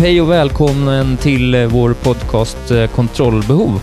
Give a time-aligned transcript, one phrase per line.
[0.00, 3.82] Hej och välkommen till eh, vår podcast eh, Kontrollbehov.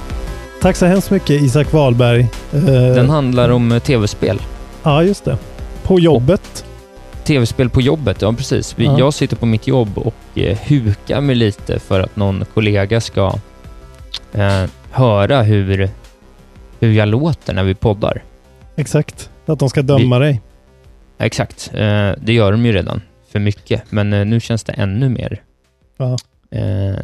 [0.61, 2.21] Tack så hemskt mycket Isak Wahlberg.
[2.53, 2.63] Eh,
[2.95, 4.41] Den handlar om tv-spel.
[4.83, 5.37] Ja, just det.
[5.83, 6.65] På jobbet.
[7.23, 8.79] Tv-spel på jobbet, ja precis.
[8.79, 8.99] Vi, Ja.
[8.99, 10.15] Jag sitter på mitt jobb och
[10.67, 13.33] hukar mig lite för att någon kollega ska
[14.33, 15.89] eh, höra hur,
[16.79, 18.23] hur jag låter när vi poddar.
[18.75, 19.29] Exakt.
[19.45, 20.41] Att de ska döma dig.
[21.17, 23.01] Exakt, eh, det gör de ju redan
[23.31, 25.41] för mycket, men eh, nu känns det ännu mer
[25.97, 26.17] Ja.
[26.51, 26.99] eh,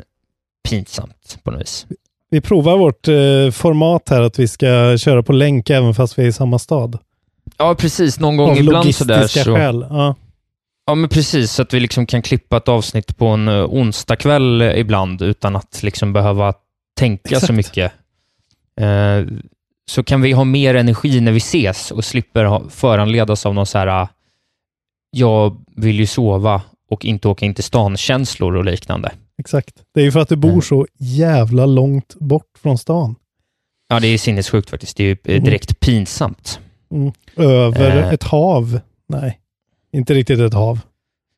[0.69, 1.85] pinsamt på något vis.
[2.29, 6.23] Vi provar vårt eh, format här att vi ska köra på länk även fast vi
[6.23, 6.99] är i samma stad.
[7.57, 8.19] Ja, precis.
[8.19, 9.55] Någon gång Av ibland sådär logistiska så...
[9.55, 9.85] skäl.
[9.89, 10.15] Ja.
[10.85, 11.51] Ja, men precis.
[11.51, 15.83] Så att vi liksom kan klippa ett avsnitt på en uh, onsdagkväll ibland utan att
[15.83, 16.53] liksom behöva
[16.99, 17.53] tänka så Exakt.
[17.53, 17.91] mycket.
[18.81, 19.25] Eh,
[19.91, 23.65] så kan vi ha mer energi när vi ses och slipper ha, föranledas av någon
[23.65, 24.07] så här uh,
[25.11, 26.61] jag vill ju sova
[26.93, 29.11] och inte åka in till stan-känslor och liknande.
[29.39, 29.73] Exakt.
[29.93, 30.61] Det är ju för att du bor Mm.
[30.61, 33.15] så jävla långt bort från stan.
[33.87, 34.97] Ja, det är sinnessjukt faktiskt.
[34.97, 35.43] Det är ju eh, Mm.
[35.43, 36.59] direkt pinsamt.
[36.91, 37.11] Mm.
[37.37, 38.13] Över Eh.
[38.13, 38.79] ett hav.
[39.07, 39.39] Nej,
[39.93, 40.79] inte riktigt ett hav.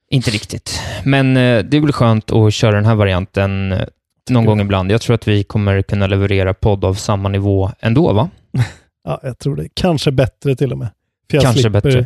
[0.09, 0.81] Inte riktigt.
[1.05, 3.81] Men eh, det är väl skönt att köra den här varianten eh,
[4.29, 4.91] någon gång ibland.
[4.91, 8.29] Jag tror att vi kommer kunna leverera podd av samma nivå ändå, va?
[9.07, 9.67] Ja, jag tror det.
[9.73, 10.87] Kanske bättre till och med.
[11.29, 12.05] Kanske slipper, bättre.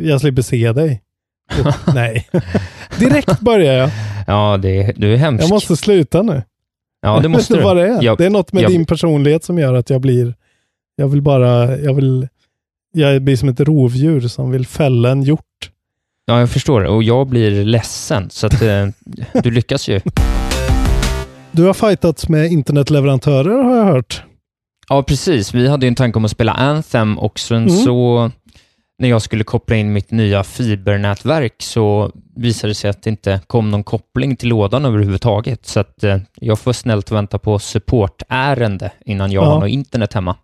[0.00, 1.02] Jag slipper se dig.
[1.94, 2.28] Nej.
[2.98, 3.90] Direkt börjar jag.
[4.26, 5.44] Ja, det, du är hemsk.
[5.44, 6.42] Jag måste sluta nu.
[7.02, 8.02] ja, det måste du vad det är?
[8.02, 10.34] Jag- det är något med jag- din personlighet som gör att jag blir,
[10.96, 12.28] jag vill bara, jag vill,
[12.92, 15.44] jag blir som ett rovdjur som vill fälla en hjort.
[16.26, 16.84] Ja, jag förstår.
[16.84, 18.86] Och jag blir ledsen, så att eh,
[19.42, 20.00] du lyckas ju.
[21.52, 24.22] Du har fightats med internetleverantörer har jag hört.
[24.88, 25.54] Ja, precis.
[25.54, 27.70] Vi hade ju en tanke om att spela Anthem och sen Mm.
[27.76, 28.30] så
[29.00, 33.40] när jag skulle koppla in mitt nya fibernätverk så visade det sig att det inte
[33.46, 35.66] kom någon koppling till lådan överhuvudtaget.
[35.66, 39.48] Så att eh, jag får snällt vänta på supportärende innan jag Ja.
[39.48, 40.36] har något internet hemma.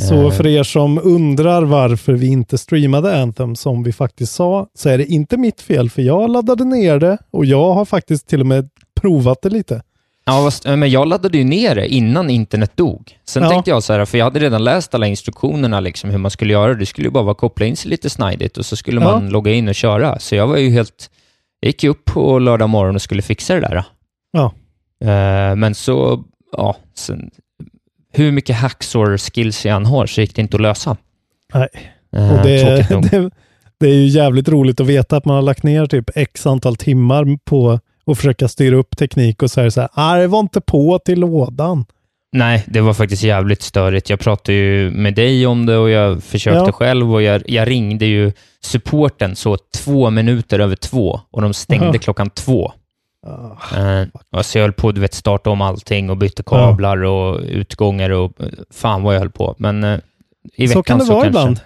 [0.00, 4.66] Så Eh, för er som undrar varför vi inte streamade Anthem som vi faktiskt sa,
[4.74, 8.28] så är det inte mitt fel för jag laddade ner det och jag har faktiskt
[8.28, 8.68] till och med
[9.00, 9.82] provat det lite.
[10.26, 13.18] Ja, eh, men jag laddade ju ner det innan internet dog.
[13.24, 13.48] Sen Ja.
[13.50, 16.52] tänkte jag så här, för jag hade redan läst alla instruktionerna liksom hur man skulle
[16.52, 16.74] göra.
[16.74, 19.10] Det skulle ju bara vara att koppla in sig lite snidigt och så skulle Ja.
[19.12, 20.18] man logga in och köra.
[20.18, 21.10] Så jag var ju helt...
[21.60, 23.84] Jag gick ju upp på lördag morgon och skulle fixa det där.
[24.32, 24.52] Ja.
[25.10, 27.30] Eh, men så, ja, sen,
[28.12, 30.96] hur mycket hacksaw-skills jag än har så gick det inte att lösa.
[31.54, 31.68] Nej.
[32.16, 33.30] Eh, Och det, det,
[33.80, 36.76] det är ju jävligt roligt att veta att man har lagt ner typ x antal
[36.76, 40.60] timmar på att försöka styra upp teknik och säga så här, ah, det var inte
[40.60, 41.84] på till lådan.
[42.32, 44.10] Nej, det var faktiskt jävligt störigt.
[44.10, 46.72] Jag pratade ju med dig om det och jag försökte Ja.
[46.72, 51.86] själv och jag, jag ringde ju supporten så två minuter över två och de stängde
[51.86, 51.98] Aha.
[51.98, 52.72] klockan två.
[53.26, 57.40] Ah, Eh, och så jag höll på att starta om allting och bytte kablar och
[57.40, 59.54] utgångar och eh, fan vad jag höll på.
[59.58, 59.98] Men eh,
[60.56, 61.60] i veckan så kan det vara kanske, ibland.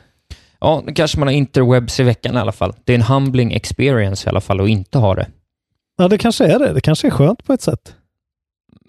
[0.61, 2.73] Ja, kanske man har interwebs i veckan i alla fall.
[2.85, 5.27] Det är en humbling experience i alla fall att inte ha det.
[6.01, 6.73] Ja, det kanske är det.
[6.73, 7.95] Det kanske är skönt på ett sätt.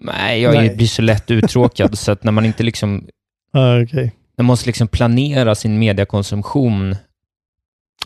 [0.00, 0.76] Nej, jag Nej.
[0.76, 3.06] blir så lätt uttråkad så att när man inte liksom
[3.52, 6.96] Ah, när man måste liksom planera sin mediekonsumtion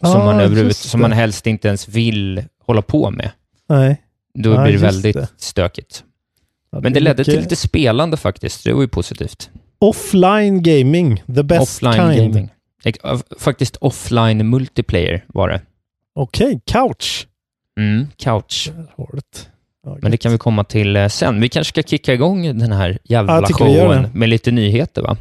[0.00, 1.16] som, Ah, man överhuvud, som man det.
[1.16, 3.30] helst inte ens vill hålla på med.
[3.68, 4.02] Nej.
[4.34, 5.28] Då Ja, blir det väldigt det.
[5.36, 6.04] stökigt.
[6.72, 8.64] Ja, Men det ledde till mycket lite spelande faktiskt.
[8.64, 9.50] Det var ju positivt.
[9.78, 12.34] Offline gaming, the best Offline kind.
[12.34, 12.50] gaming.
[13.38, 15.60] Faktiskt offline multiplayer var det.
[16.14, 17.26] Okej, couch.
[17.80, 18.70] Mm, couch.
[18.76, 19.48] Det.
[19.86, 21.40] Ja, Men det kan vi komma till eh, sen.
[21.40, 25.16] Vi kanske ska kicka igång den här jävla Ja, showen med lite nyheter va?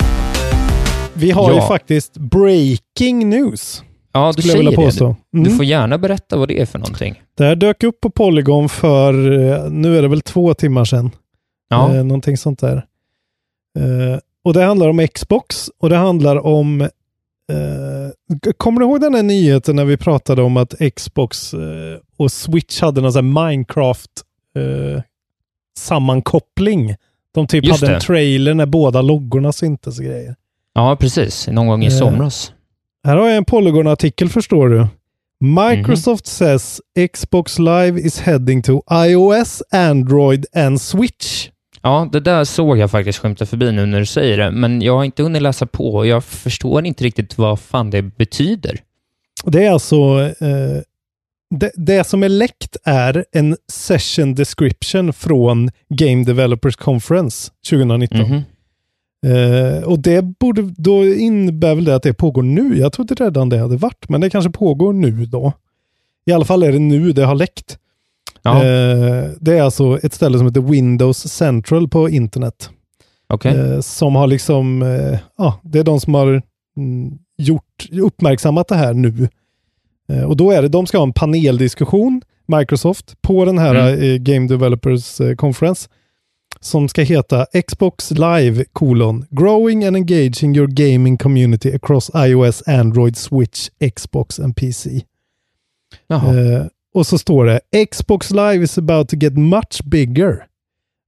[1.14, 1.68] Vi har ju Ja.
[1.68, 3.84] faktiskt breaking news.
[4.14, 4.86] Ja, du Skulle jag vilja säger det.
[4.92, 5.16] påstå.
[5.32, 5.56] Du Mm.
[5.56, 7.22] får gärna berätta vad det är för någonting.
[7.38, 11.12] Det här dök upp på Polygon för, eh, nu är det väl två timmar sedan.
[11.70, 12.76] Ja, Eh, någonting sånt där.
[13.80, 16.88] Eh, och det handlar om Xbox och det handlar om eh,
[18.58, 21.60] Kommer du ihåg den här nyheten när vi pratade om att Xbox eh,
[22.18, 24.10] och Switch hade någon sån här Minecraft
[24.58, 25.02] eh,
[25.78, 26.96] sammankoppling?
[27.34, 28.06] De typ Just hade en det.
[28.06, 30.36] trailer när båda loggorna syntes och grejer.
[30.74, 31.48] ja precis.
[31.48, 32.52] Någon gång i Eh, somras.
[33.04, 34.88] Här har jag en Polygon-artikel förstår du.
[35.40, 36.82] Microsoft says
[37.14, 41.50] Xbox Live is heading to iOS, Android and Switch.
[41.82, 44.96] Ja, det där såg jag faktiskt skymta förbi nu när du säger det, men jag
[44.96, 48.80] har inte hunnit läsa på och jag förstår inte riktigt vad fan det betyder.
[49.44, 50.82] Det är alltså eh,
[51.50, 58.20] det, det som är läckt är en session description från Game Developers Conference 2019.
[58.20, 58.42] Mhm.
[59.26, 62.78] Eh, och det borde, då innebär väl det att det pågår nu.
[62.78, 65.54] Jag trodde redan det hade varit, men det kanske pågår nu då.
[66.26, 67.78] I alla fall är det nu det har läckt.
[68.42, 72.70] Ja, Eh, det är alltså ett ställe som heter Windows Central på internet.
[73.28, 73.58] okej.
[73.58, 76.42] Eh, som har liksom, eh, ja, det är de som har
[76.78, 79.30] mm, gjort, uppmärksammat det här nu.
[80.10, 84.02] Eh, och då är det, de ska ha en paneldiskussion, Microsoft, på den här Mm.
[84.04, 85.90] eh, Game Developers eh, Conference.
[86.60, 93.18] Som ska heta Xbox Live colon Growing and engaging your gaming community across iOS, Android,
[93.18, 95.02] Switch, Xbox and PC.
[96.30, 100.46] Eh, och så står det Xbox Live is about to get much bigger.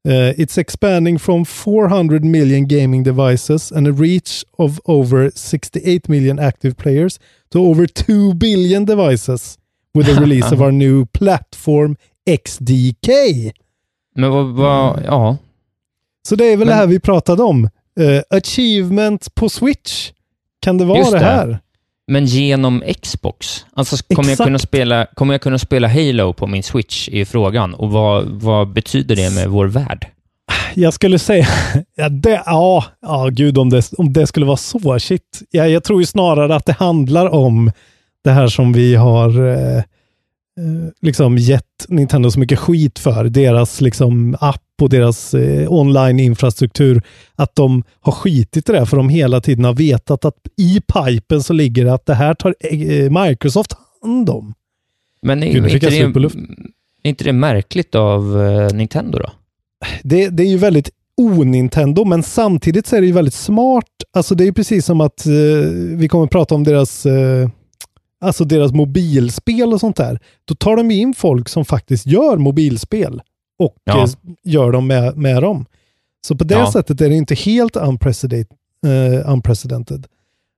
[0.08, 6.40] Eh, it's expanding from 400 million gaming devices and a reach of over 68 million
[6.40, 9.58] active players to over 2 billion devices
[9.94, 11.96] with the release of our new platform
[12.46, 13.08] XDK.
[14.16, 15.38] Men vad, vad, ja.
[16.28, 17.70] Så det är väl Men- det här vi pratade om.
[18.00, 20.12] Eh, achievement på Switch.
[20.60, 21.26] Kan det vara Just det det.
[21.26, 21.60] här?
[22.08, 23.66] Men genom Xbox?
[23.74, 27.74] Alltså, kommer jag, kunna spela, kommer jag kunna spela Halo på min Switch i frågan?
[27.74, 30.08] Och vad, vad betyder det med vår värld?
[30.80, 31.46] Jag skulle säga,
[31.96, 35.42] ja, det, ja, ja gud om det, om det skulle vara så, shit.
[35.52, 37.72] Ja, jag tror ju snarare att det handlar om
[38.24, 39.84] det här som vi har eh, eh,
[41.02, 43.24] liksom gett Nintendo så mycket skit för.
[43.24, 47.02] Deras liksom app och deras eh, online-infrastruktur.
[47.36, 51.44] Att de har skitit i det för de hela tiden har vetat att i pipen
[51.44, 54.54] så ligger det att det här tar eh, Microsoft hand om.
[55.22, 55.98] Men är, Gud, inte, det,
[57.04, 59.30] är inte det märkligt av eh, Nintendo då?
[60.04, 63.86] Det, det är ju väldigt o-Nintendo, men samtidigt så är det ju väldigt smart.
[64.14, 65.34] Alltså det är ju precis som att eh,
[65.96, 67.50] vi kommer att prata om deras, eh,
[68.22, 70.20] alltså deras mobilspel och sånt där.
[70.46, 73.22] Då tar de ju in folk som faktiskt gör mobilspel
[73.60, 74.04] och Ja.
[74.04, 74.10] eh,
[74.44, 75.66] gör dem med, med dem.
[76.28, 76.72] Så på det Ja.
[76.72, 78.48] sättet är det inte helt unprecedented.
[78.86, 80.08] Eh, unprecedented.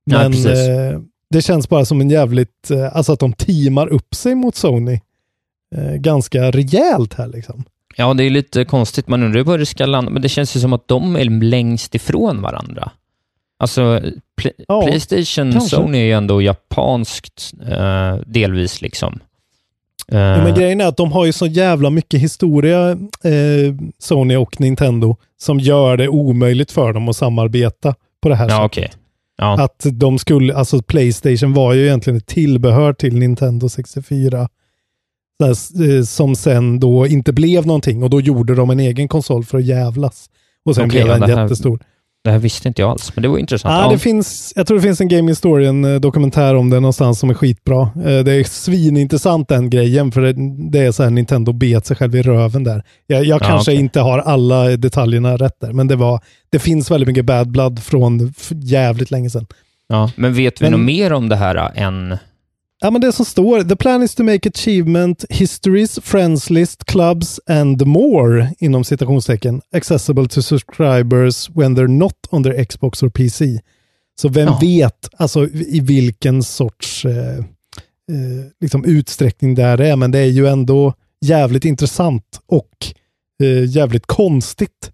[0.06, 0.68] Nej, Men precis.
[0.70, 1.00] eh,
[1.30, 5.00] det känns bara som en jävligt, eh, alltså att de teamar upp sig mot Sony
[5.98, 7.64] ganska rejält här liksom.
[8.00, 9.08] Ja, det är lite konstigt.
[9.08, 11.96] Man undrar var det ska landa, men det känns ju som att de är längst
[11.96, 12.92] ifrån varandra.
[13.60, 13.82] Alltså,
[14.42, 15.76] Pl- Ja, Playstation, kanske.
[15.76, 19.20] Sony är ju ändå japanskt eh, delvis liksom.
[20.12, 22.92] Eh, Ja, men grejen är att de har ju så jävla mycket historia,
[23.24, 28.46] eh, Sony och Nintendo, som gör det omöjligt för dem att samarbeta på det här
[28.50, 28.66] ja, sättet.
[28.66, 28.92] okej.
[29.38, 34.50] Ja, Att de skulle, alltså Playstation var ju egentligen ett tillbehör till Nintendo 64.
[35.44, 39.58] Eh, som sen då inte blev någonting och då gjorde de en egen konsol för
[39.58, 40.30] att jävlas.
[40.66, 41.80] Och sen Okej, blev den här- jättestor.
[42.24, 43.74] det här visste inte jag alls, men det var intressant.
[43.74, 46.80] Ja, Ja, det finns, jag tror det finns en Game Historian eh, dokumentär om det
[46.80, 47.82] någonstans som är skitbra.
[47.82, 50.34] Eh, Det är svinintressant den grejen, för det,
[50.72, 52.84] det är så här Nintendo bet sig själv i röven där.
[53.08, 53.80] Jag, jag Ja, kanske okej.
[53.82, 56.20] inte har alla detaljerna rätt där, men det, var,
[56.50, 59.48] det finns väldigt mycket bad blood från jävligt länge sedan.
[59.90, 60.12] ja.
[60.16, 62.18] Men vet vi Men- något mer om det här äh, än...
[62.82, 67.40] Ja, men det som står, the plan is to make achievement, histories, friends list, clubs
[67.48, 73.60] and more, inom citationstecken, accessible to subscribers when they're not on their Xbox or PC.
[74.22, 74.58] Så vem Ja.
[74.62, 77.44] vet alltså i vilken sorts eh, eh,
[78.62, 80.94] liksom utsträckning det här är, men det är ju ändå
[81.26, 82.70] jävligt intressant och
[83.44, 84.92] eh, jävligt konstigt.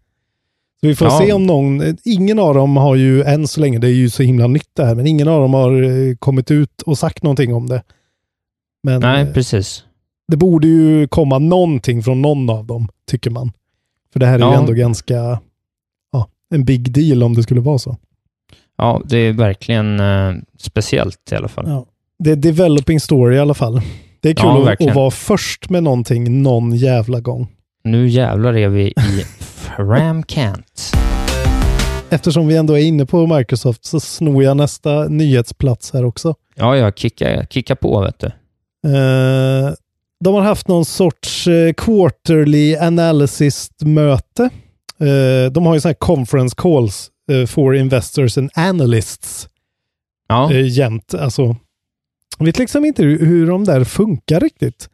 [0.86, 1.20] Så vi får Ja.
[1.20, 4.24] se om någon, ingen av dem har ju än så länge, det är ju så
[4.24, 7.54] himla nytt det här, men ingen av dem har eh, kommit ut och sagt någonting
[7.54, 7.84] om det.
[8.84, 9.84] Men Nej, eh, precis.
[10.28, 13.52] det borde ju komma någonting från någon av dem, tycker man.
[14.14, 14.60] För det här är ju Ja.
[14.60, 15.40] ändå ganska,
[16.12, 17.98] ja, en big deal om det skulle vara så.
[18.78, 21.66] Ja, det är verkligen eh, speciellt i alla fall.
[21.68, 21.86] Ja.
[22.20, 23.82] Det är developing story i alla fall.
[24.20, 27.48] Det är kul Ja, att, att vara först med någonting någon jävla gång.
[27.84, 28.94] Nu jävlar är vi i
[29.76, 30.92] Framkant.
[32.10, 36.36] Eftersom vi ändå är inne på Microsoft så snor jag nästa nyhetsplats här också.
[36.56, 38.28] Ja, ja, kicka, kicka på vet du.
[38.86, 39.74] Eh,
[40.20, 44.44] de har haft någon sorts eh, quarterly analysis-möte.
[45.00, 47.12] Eh, de har ju sådana här conference calls
[47.48, 49.50] for investors and analysts
[50.28, 51.14] Ja, jämt.
[51.14, 51.56] Alltså,
[52.38, 54.90] jag vet liksom inte hur, de där funkar riktigt.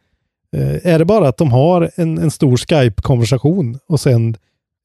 [0.82, 4.36] Är det bara att de har en, en stor Skype-konversation och sen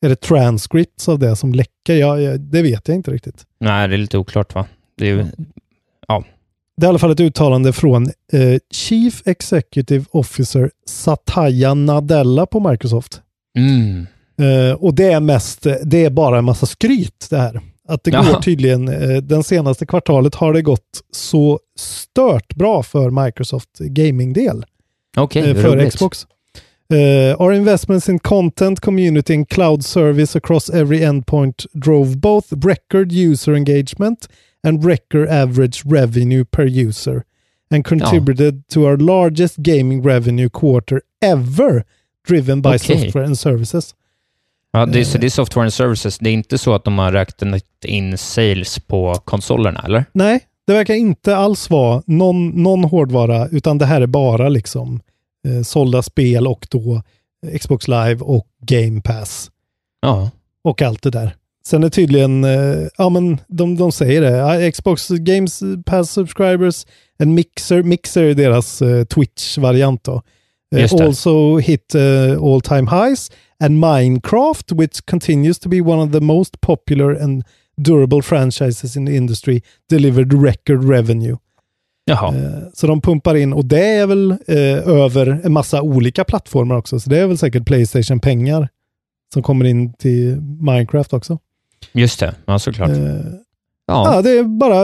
[0.05, 1.95] är det transcripts av det som läcker?
[1.95, 3.45] Ja, ja, det vet jag inte riktigt.
[3.59, 4.65] nej, det är lite oklart va?
[4.97, 5.25] Det är, ju-
[6.77, 12.69] Det är i alla fall ett uttalande från eh, Chief Executive Officer Satya Nadella på
[12.69, 13.21] Microsoft.
[13.57, 14.07] mm,
[14.39, 17.61] Eh, och det är mest, det är bara en massa skryt det här.
[17.87, 18.21] Att det Ja.
[18.23, 24.65] går tydligen, eh, den senaste kvartalet har det gått så stört bra för Microsoft Gaming-del.
[25.17, 25.93] okej, eh, för roligt.
[25.93, 26.27] Xbox.
[26.89, 33.11] Uh, our investments in content, community and cloud service across every endpoint drove both record
[33.11, 34.27] user engagement
[34.63, 37.23] and record average revenue per user
[37.71, 41.83] and contributed to our largest gaming revenue quarter ever
[42.27, 42.79] driven by Okej.
[43.01, 43.95] software and services.
[44.71, 45.05] Ja, det, är- Eh.
[45.05, 46.17] så det är software and services.
[46.19, 50.05] Det är inte så att de har räknat in sales på konsolerna, eller?
[50.13, 54.99] Nej, det verkar inte alls vara någon, någon hårdvara, utan det här är bara liksom
[55.47, 57.01] eh, sålda spel och då
[57.59, 59.51] Xbox Live och Game Pass.
[60.01, 60.31] Ja,
[60.63, 61.35] och allt det där.
[61.65, 66.85] Sen är tydligen, eh, ja men de, de säger det, Xbox Games Pass subscribers,
[67.17, 70.21] en Mixer, Mixer är deras eh, Twitch-variant då.
[70.71, 71.01] Det.
[71.01, 76.19] also hit uh, all time highs and Minecraft, which continues to be one of the
[76.19, 77.43] most popular and
[77.81, 81.37] durable franchises in the industry, delivered record revenue.
[82.07, 82.35] Jaha.
[82.35, 86.75] Eh, Så de pumpar in, och det är väl eh, över en massa olika plattformar
[86.77, 88.69] också, så det är väl säkert Playstation-pengar
[89.33, 91.39] som kommer in till Minecraft också.
[91.93, 92.35] Just det.
[92.45, 92.89] Ja, såklart.
[92.89, 93.15] Eh,
[93.89, 94.83] Ja, ja, det är bara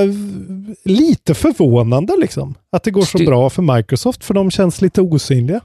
[0.86, 2.56] lite förvånande liksom.
[2.72, 5.62] Att det går så bra för Microsoft, för de känns lite osynliga.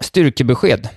[0.00, 0.88] styrkebesked.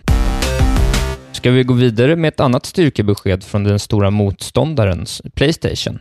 [1.31, 5.99] Ska vi gå vidare med ett annat styrkebesked från den stora motståndaren, Playstation?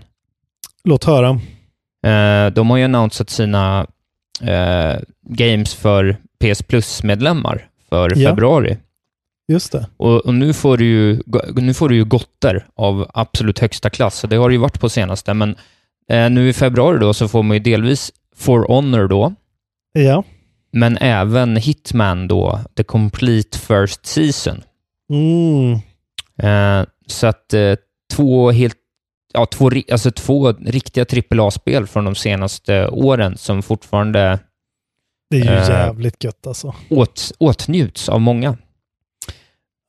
[0.85, 1.41] Låt höra.
[2.02, 3.87] Eh, de har ju annonsat sina
[4.42, 8.28] eh, games för PS Plus-medlemmar för Ja.
[8.30, 8.76] februari.
[9.49, 9.87] Just det.
[9.97, 11.23] Och, och nu, får du ju,
[11.56, 14.25] nu får du ju gotter av absolut högsta klass.
[14.28, 15.56] Det har det ju varit på senaste, men
[16.11, 19.35] eh, nu i februari då så får man ju delvis For Honor då,
[19.92, 20.25] Ja.
[20.73, 24.62] men även Hitman då, The Complete First Season.
[25.11, 25.73] Mm.
[26.38, 27.75] Eh, så att eh,
[28.14, 28.76] två helt
[29.35, 34.39] Ja, två, alltså två riktiga AAA-spel från de senaste åren som fortfarande
[35.31, 35.69] Det är ju Eh.
[35.69, 36.75] jävligt gött alltså.
[36.91, 38.57] åt, åtnjuts av många.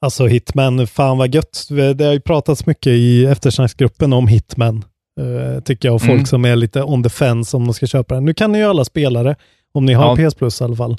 [0.01, 1.67] Alltså Hitman, fan vad gött.
[1.95, 4.85] Det har ju pratats mycket i eftersnacksgruppen om Hitman.
[5.21, 6.25] eh, tycker jag, och folk Mm.
[6.25, 8.25] som är lite on the fence om de ska köpa den.
[8.25, 9.35] Nu kan ni ju alla spela det,
[9.73, 10.29] om ni har Ja.
[10.29, 10.97] PS Plus i alla fall.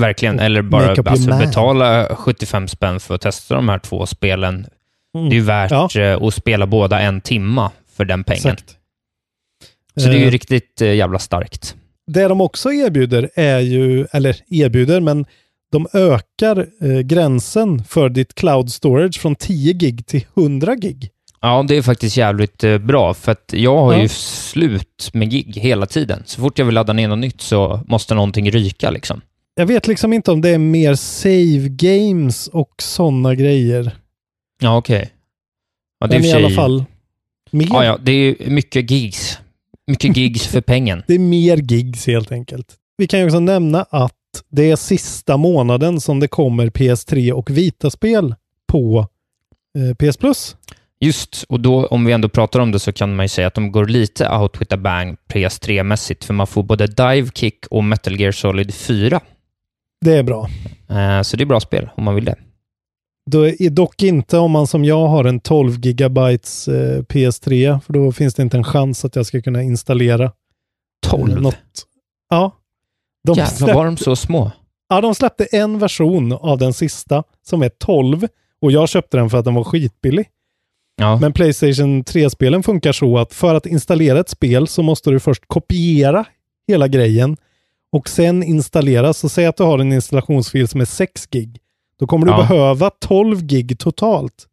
[0.00, 0.38] Verkligen.
[0.38, 4.66] Och Eller bara alltså, betala 75 spänn för att testa de här två spelen.
[5.16, 5.28] Mm.
[5.28, 5.88] Det är ju värt Ja.
[6.00, 8.36] eh, att spela båda en timma för den pengen.
[8.38, 8.76] Exakt.
[9.96, 11.76] Så det är ju Eh, riktigt eh, jävla starkt.
[12.06, 15.26] Det de också erbjuder är ju, eller erbjuder, men
[15.72, 21.10] de ökar eh, gränsen för ditt cloud storage från 10 gig till 100 gig.
[21.40, 24.02] Ja, det är faktiskt jävligt eh, bra, för att jag har Ja.
[24.02, 26.22] ju slut med gig hela tiden.
[26.26, 29.20] Så fort jag vill ladda ner något nytt så måste någonting ryka liksom.
[29.54, 33.96] Jag vet liksom inte om det är mer save games och sådana grejer.
[34.60, 35.10] Ja, okej.
[36.00, 36.84] Ja, det är i i alla fall
[37.52, 37.66] mer.
[37.70, 39.38] Ja, ja, det är mycket gigs.
[39.86, 41.02] Mycket gigs för pengen.
[41.06, 42.66] Det är mer gigs helt enkelt.
[42.96, 44.12] Vi kan ju också nämna att
[44.48, 48.34] det är sista månaden som det kommer PS3 och Vita-spel
[48.68, 49.06] på
[49.78, 50.56] eh, PS Plus.
[51.00, 53.54] Just, och då om vi ändå pratar om det så kan man ju säga att
[53.54, 57.84] de går lite out with a bang PS3-mässigt, för man får både Dive Kick och
[57.84, 59.20] Metal Gear Solid 4.
[60.00, 60.48] Det är bra.
[60.90, 62.36] Eh, så det är bra spel om man vill det.
[63.30, 67.92] Då är dock inte om man som jag har en 12 gigabytes eh, PS3, för
[67.92, 70.30] då finns det inte en chans att jag ska kunna installera eh,
[71.06, 71.42] 12?
[71.42, 71.86] något.
[72.30, 72.52] Ja.
[73.24, 74.50] De Jävlar, släpp- var de så små?
[74.88, 78.26] Ja, de släppte en version av den sista som är 12
[78.60, 80.26] och jag köpte den för att den var skitbillig.
[80.96, 85.20] Ja, Men Playstation 3-spelen funkar så att för att installera ett spel så måste du
[85.20, 86.24] först kopiera
[86.68, 87.36] hela grejen
[87.92, 89.12] och sen installera.
[89.12, 91.58] Så säg att du har en installationsfil som är 6 gig.
[91.98, 92.38] Då kommer du Ja.
[92.38, 94.46] behöva 12 gig totalt.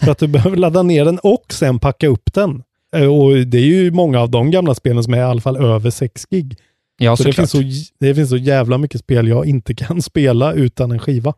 [0.00, 2.62] för att du behöver ladda ner den och sen packa upp den.
[2.96, 5.56] Eh, Och det är ju många av de gamla spelen som är i alla fall
[5.56, 6.56] över 6 gig.
[6.98, 7.62] Ja, så det finns, så
[8.00, 11.34] det finns så jävla mycket spel jag inte kan spela utan en skiva.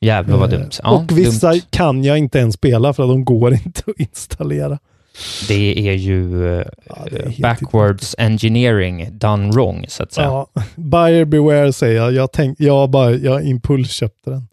[0.00, 0.70] Jävlar vad Eh, dumt.
[0.82, 1.60] Ja, och vissa dumt.
[1.70, 4.78] kan jag inte ens spela för att de går inte att installera.
[5.48, 10.26] Det är ju eh, Ja, det är helt backwards engineering done wrong, så att säga.
[10.26, 10.46] Ja,
[10.76, 12.12] buyer beware säger jag.
[12.12, 14.48] Jag, tänk, jag, bara, jag impulsköpte den.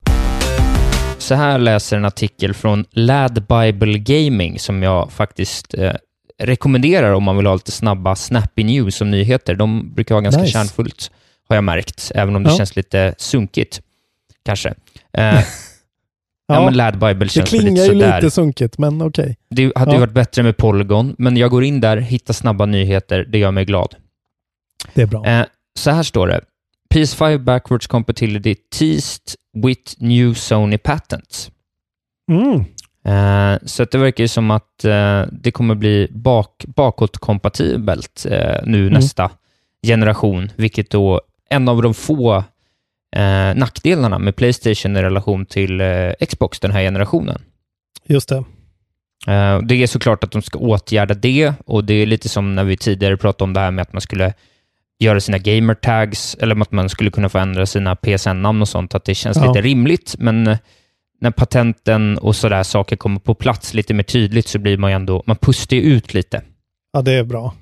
[1.17, 5.91] Så här läser en artikel från Lad Bible Gaming som jag faktiskt eh,
[6.39, 9.55] rekommenderar om man vill ha lite snabba snappy news som nyheter.
[9.55, 10.53] De brukar vara ganska Nice.
[10.53, 11.11] kärnfullt,
[11.49, 12.57] har jag märkt, även om det Ja.
[12.57, 13.81] känns lite sunkigt,
[14.45, 14.73] kanske.
[15.13, 15.39] Eh,
[16.47, 16.65] ja.
[16.65, 18.21] men Lad Bible det känns lite klingar ju sådär.
[18.21, 19.37] lite sunkigt, men okej.
[19.49, 19.95] Det hade Ja.
[19.95, 23.51] ju varit bättre med Polygon, men jag går in där, hittar snabba nyheter, det gör
[23.51, 23.95] mig glad.
[24.93, 25.25] Det är bra.
[25.25, 25.45] Eh,
[25.79, 26.41] så här står det.
[26.93, 29.21] PS5 backwards compatibility teased
[29.63, 31.51] with new Sony patents.
[32.31, 32.59] Mm.
[33.05, 38.81] Eh, så det verkar ju som att eh, det kommer bli bak, bakåtkompatibelt eh, nu
[38.81, 38.93] Mm.
[38.93, 39.31] nästa
[39.87, 42.43] generation, vilket då en av de få
[43.15, 47.41] eh, nackdelarna med Playstation i relation till eh, Xbox den här generationen.
[48.07, 48.35] Just det.
[49.27, 52.63] Eh, Det är såklart att de ska åtgärda det och det är lite som när
[52.63, 54.33] vi tidigare pratade om det här med att man skulle
[54.99, 58.95] göra sina gamer tags eller att man skulle kunna få ändra sina PSN-namn och sånt,
[58.95, 59.47] att det känns Ja.
[59.47, 60.15] lite rimligt.
[60.19, 60.57] Men eh,
[61.21, 64.95] när patenten och sådär saker kommer på plats lite mer tydligt så blir man ju
[64.95, 66.41] ändå, man pustar ju ut lite.
[66.93, 67.53] Ja, det är bra.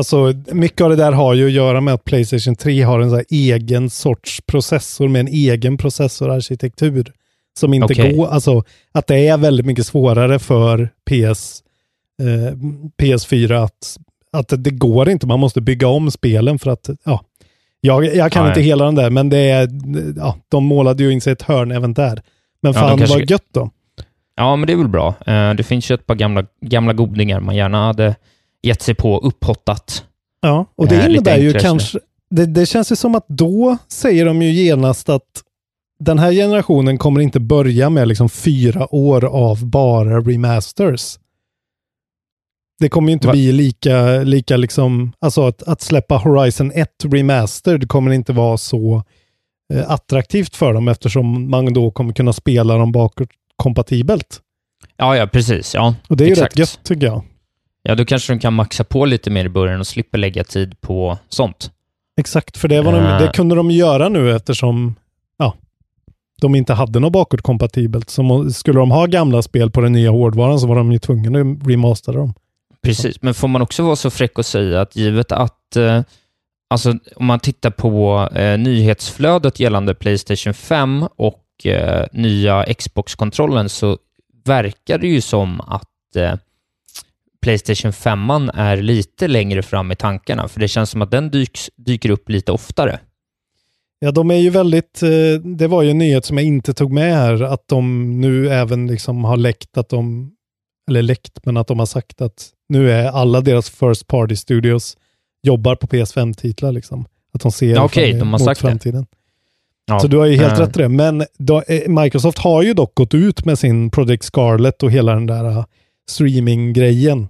[0.00, 3.10] Alltså, mycket av det där har ju att göra med att Playstation 3 har en
[3.10, 7.12] så egen sorts processor med en egen processorarkitektur.
[7.58, 8.16] Som inte Okej.
[8.16, 11.62] går, alltså att det är väldigt mycket svårare för PS,
[12.22, 12.56] eh,
[13.02, 13.96] PS4 att,
[14.32, 17.24] att det går inte, man måste bygga om spelen för att, ja.
[17.80, 18.64] Jag, jag kan Ja, inte ja.
[18.64, 19.68] hela den där, men det är,
[20.16, 22.22] ja, de målade ju in sig ett hörn även där.
[22.62, 23.70] Men Ja, fan kanske- vad gött då.
[24.36, 25.14] Ja, men det är väl bra.
[25.26, 28.16] Eh, Det finns ju ett par gamla, gamla godingar man gärna hade
[28.62, 30.04] gett sig på upphottat.
[30.40, 31.98] Ja, och det Eh, innebär ju kanske,
[32.30, 35.42] det, det känns ju som att då säger de ju genast att
[36.00, 41.18] den här generationen kommer inte börja med liksom fyra år av bara remasters.
[42.78, 43.32] Det kommer ju inte Va?
[43.32, 49.02] bli lika, lika liksom, alltså att, att släppa Horizon 1 Remastered kommer inte vara så
[49.74, 54.40] eh, attraktivt för dem eftersom man då kommer kunna spela dem bakåtkompatibelt.
[54.96, 55.74] Ja, ja, precis.
[55.74, 57.22] Ja, Och det är ju rätt gött tycker jag.
[57.82, 60.80] Ja, då kanske de kan maxa på lite mer i början och slipper lägga tid
[60.80, 61.70] på sånt.
[62.20, 63.18] Exakt, för det, var de, Eh.
[63.18, 64.94] det kunde de göra nu eftersom
[65.38, 65.54] ja,
[66.40, 68.10] de inte hade något bakåtkompatibelt.
[68.10, 71.40] Så skulle de ha gamla spel på den nya hårdvaran så var de ju tvungna
[71.40, 72.34] att remastera dem.
[72.82, 76.02] Precis, men får man också vara så fräck och säga att givet att, eh,
[76.70, 83.98] alltså om man tittar på eh, nyhetsflödet gällande Playstation 5 och eh, nya Xbox-kontrollen så
[84.44, 86.34] verkar det ju som att eh,
[87.42, 91.70] Playstation 5 är lite längre fram i tankarna, för det känns som att den dyks,
[91.76, 93.00] dyker upp lite oftare.
[93.98, 96.92] Ja, de är ju väldigt, eh, det var ju en nyhet som jag inte tog
[96.92, 100.30] med här, att de nu även liksom har läckt att de,
[100.90, 104.96] eller läckt, men att de har sagt att nu är alla deras first party studios
[105.42, 107.06] jobbar på PS5-titlar liksom.
[107.34, 107.74] Att de ser
[108.10, 108.66] fram- de har mot sagt det.
[108.68, 109.06] framtiden.
[109.86, 110.88] Ja, Så du har ju helt eh, rätt i det.
[110.88, 115.14] Men då, eh, Microsoft har ju dock gått ut med sin Project Scarlet och hela
[115.14, 115.64] den där
[116.10, 117.28] streaming-grejen.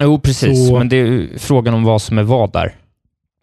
[0.00, 2.74] Jo, precis, Så- men det är frågan om vad som är vad där.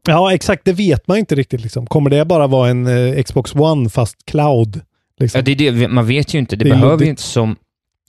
[0.07, 0.65] Ja, exakt.
[0.65, 1.61] Det vet man inte riktigt.
[1.61, 1.87] Liksom.
[1.87, 4.81] Kommer det bara vara en eh, Xbox One fast cloud?
[5.19, 5.39] Liksom?
[5.39, 6.55] Ja, det är det, man vet ju inte.
[6.55, 7.55] Det, Det behöver ju inte som,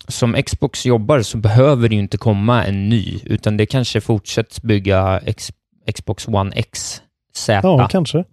[0.08, 4.62] som Xbox jobbar så behöver det ju inte komma en ny, utan det kanske fortsätts
[4.62, 5.52] bygga X,
[5.94, 7.02] Xbox One X,
[7.36, 7.88] Z ja,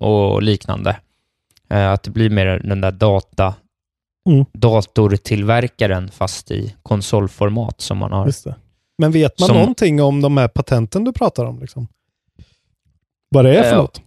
[0.08, 0.98] och liknande.
[1.72, 3.54] Eh, att det blir mer den där data,
[4.30, 4.46] Mm.
[4.54, 8.26] datortillverkaren fast i konsolformat som man har.
[8.26, 8.56] Det.
[8.98, 11.60] Men vet man Som- någonting om de här patenten du pratar om?
[11.60, 11.88] Liksom?
[13.30, 14.02] Vad det är för Eh, något?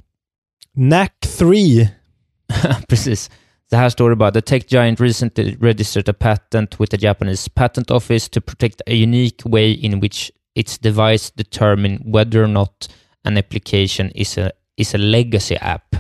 [0.77, 1.89] NAC 3.
[2.89, 3.31] Precis.
[3.71, 7.51] Så här står det bara, the tech giant recently registered a patent with the Japanese
[7.51, 12.91] patent office to protect a unique way in which its device determine whether or not
[13.25, 15.97] an application is a, is a legacy app.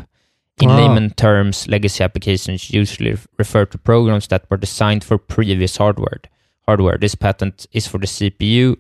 [0.61, 0.77] In Ah.
[0.77, 6.19] layman terms, legacy applications usually refer to programs that were designed for previous hardware.
[6.67, 6.99] Hardware.
[6.99, 8.77] This patent is for the CPU,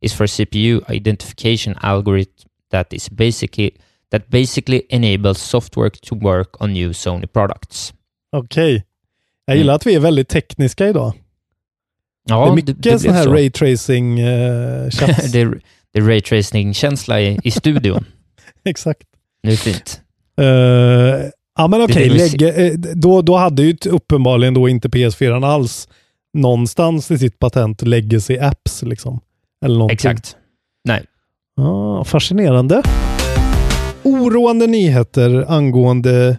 [0.00, 3.70] is for CPU identification algorithm that is basically
[4.10, 7.92] that basically enables software to work on new Sony products.
[8.32, 8.84] Okej.
[9.44, 9.76] Jag gillar Mm.
[9.76, 11.12] att vi är väldigt tekniska idag.
[12.28, 13.32] Ja, det är mycket blev sån här så.
[13.32, 15.32] raytracing uh, tjafs.
[15.32, 15.60] det, är,
[15.92, 18.04] det är raytracing-känsla i, i studion.
[18.64, 19.02] Exakt.
[19.42, 20.00] Nu är det fint.
[20.36, 20.44] Eh,
[21.58, 25.88] ja men okej, lägga- eh, då, då hade ju uppenbarligen då inte PS4 alls
[26.34, 29.20] någonstans i sitt patent legacy apps liksom.
[29.64, 29.94] Eller någonting.
[29.94, 30.36] Exakt.
[31.56, 32.82] Ja, fascinerande.
[34.02, 36.38] Oroande nyheter angående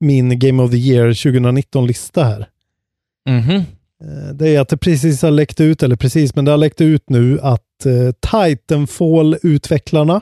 [0.00, 2.46] min Game of the Year 2019-lista här.
[3.28, 3.56] Mhm.
[3.56, 6.80] Eh, Det är att det precis har läckt ut, eller precis, men det har läckt
[6.80, 7.62] ut nu att
[8.30, 10.20] Titanfall-utvecklarna,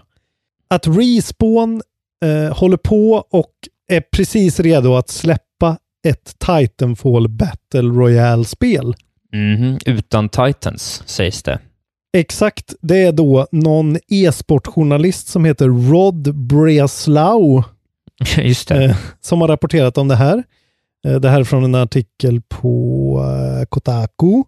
[0.70, 1.83] att Respawn
[2.24, 3.52] eh, håller på och
[3.92, 8.94] är precis redo att släppa ett Titanfall Battle Royale-spel.
[9.33, 9.78] Mhm.
[9.87, 11.59] Utan Titans, sägs det.
[12.16, 17.62] Exakt, det är då någon e-sportjournalist som heter Rod Breslau
[18.37, 18.85] Just det.
[18.85, 20.42] eh, som har rapporterat om det här.
[21.07, 23.20] Eh, det här är från en artikel på
[23.61, 24.42] eh, Kotaku.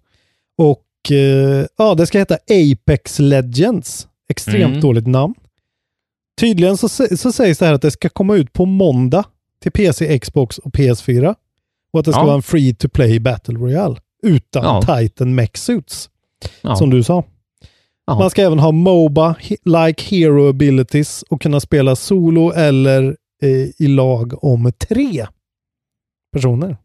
[0.58, 4.06] Och eh, ja, det ska heta Apex Legends.
[4.30, 4.80] Extremt Mm.
[4.80, 5.34] dåligt namn.
[6.40, 9.24] Tydligen så, så sägs det här att det ska komma ut på måndag
[9.62, 11.34] till PC, Xbox och PS4.
[11.92, 12.24] Och att det ska Ja.
[12.26, 13.96] vara en free to play Battle Royale.
[14.22, 14.96] Utan Ja.
[14.98, 16.10] Titan Mech Suits.
[16.62, 16.76] Ja.
[16.76, 17.24] Som du sa.
[18.06, 23.48] Man ska även ha Moba, like hero abilities och kunna spela solo eller eh,
[23.84, 25.26] i lag om tre
[26.32, 26.76] personer.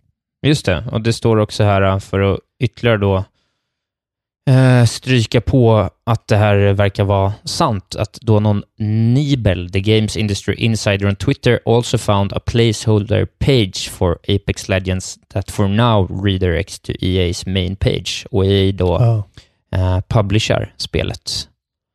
[0.48, 3.24] Just det, och det står också här äh, för att ytterligare då
[4.50, 8.64] eh, stryka på att det här verkar vara sant, att då någon
[9.14, 15.18] Nibel, the Games Industry Insider on Twitter, also found a placeholder page for Apex Legends
[15.34, 18.26] that for now redirects to EA's main page.
[18.32, 19.24] Och EA då Ja,
[19.78, 21.50] eh, publishar spelet.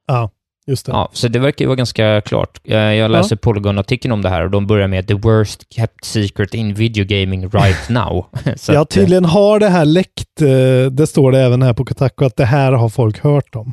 [0.06, 0.30] ja
[0.70, 0.92] just det.
[0.92, 2.60] Ja, så det verkar ju vara ganska klart.
[2.64, 6.54] Eh, Jag läser Polygon-artikeln om det här och de börjar med “The worst kept secret
[6.54, 8.26] in video gaming right now”.
[8.56, 10.42] Så ja, eh, tydligen har det här läckt.
[10.42, 13.72] eh, Det står det även här på Kotaku att det här har folk hört om.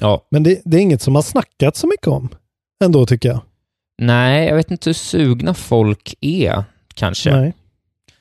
[0.00, 2.28] Ja, Men det, det är inget som har snackat så mycket om.
[2.84, 3.40] Ändå tycker jag.
[3.98, 7.36] nej, jag vet inte hur sugna folk är, kanske.
[7.36, 7.52] Nej.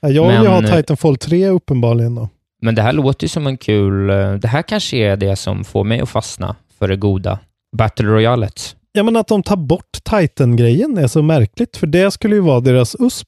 [0.01, 2.29] Ja, Jag vill ju ha Titanfall 3 uppenbarligen då.
[2.61, 4.07] Men det här låter ju som en kul...
[4.39, 7.39] Det här kanske är det som får mig att fastna för det goda.
[7.77, 8.75] Battle Royalet.
[8.91, 12.59] Ja, men att de tar bort Titan-grejen är så märkligt, för det skulle ju vara
[12.59, 13.27] deras USP.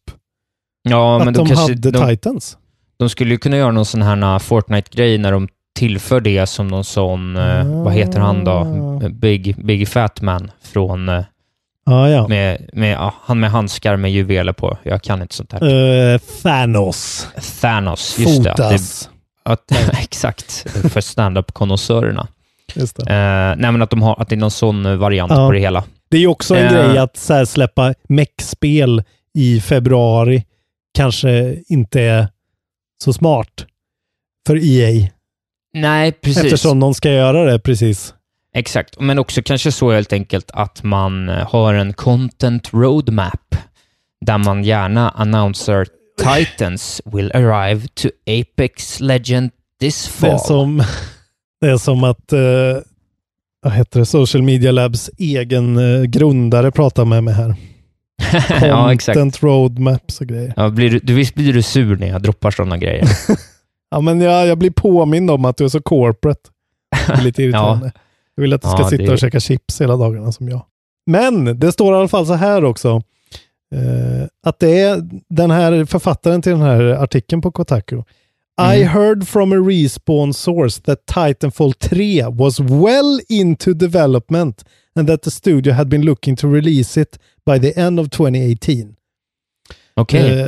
[0.84, 2.58] Ja, men att de, de, kanske, hade de, Titans.
[2.98, 6.84] de skulle ju kunna göra någon sån här Fortnite-grej när de tillför det som någon
[6.84, 7.36] sån...
[7.36, 8.52] eh, Vad heter han då?
[8.52, 9.10] Ah.
[9.10, 11.10] Big, Big Fat Man från...
[11.10, 11.24] eh,
[11.86, 12.28] Ja.
[12.28, 14.78] Med, med, ja, han med handskar med juveler på.
[14.84, 16.14] Jag kan inte sånt här.
[16.14, 17.28] Eh, Thanos.
[17.62, 18.52] Thanos, just det.
[18.52, 19.10] Att det Fotas.
[19.44, 19.72] att,
[20.04, 20.52] exakt,
[20.92, 22.28] för stand-up-konnässörerna.
[22.76, 23.02] Just det.
[23.04, 25.48] Eh, nej, men att, de har, att det är någon sån variant Ja.
[25.48, 25.84] på det hela.
[26.10, 26.72] Det är ju också en Eh.
[26.74, 29.04] grej att så här, släppa mech-spel
[29.38, 30.44] i februari
[30.98, 32.28] kanske inte är
[33.04, 33.66] så smart
[34.48, 35.08] för EA.
[35.74, 36.44] Nej, precis.
[36.44, 38.14] Eftersom de ska göra det precis.
[38.56, 43.56] Exakt, men också kanske så helt enkelt att man eh, har en content roadmap
[44.26, 45.88] där man gärna annonserar
[46.36, 50.40] Titans will arrive to Apex Legend this Det fall.
[50.40, 50.84] som,
[51.62, 52.40] det är som att eh,
[53.62, 54.06] vad heter det?
[54.06, 57.56] Social Media Labs egen eh, grundare pratar med mig här.
[58.68, 59.18] ja, exakt.
[59.20, 60.54] Content roadmaps och grejer.
[60.56, 63.08] Ja, blir du, du, visst blir du sur när jag droppar sådana grejer?
[63.94, 66.50] Ja, men jag, jag blir påmind om att du är så corporate.
[67.08, 67.92] Det är lite irriterande.
[68.36, 70.62] Jag vill att du ska Ja, sitta det- och käka chips hela dagarna som jag.
[71.06, 73.02] Men det står i alla fall så här också.
[73.76, 78.04] Eh, att det är den här författaren till den här artikeln på Kotaku.
[78.62, 78.88] I Mm.
[78.88, 85.32] heard from a respawn source that Titanfall 3 was well into development and that the
[85.32, 88.96] studio had been looking to release it by the end of 2018.
[89.96, 90.40] Okej.
[90.42, 90.48] Eh,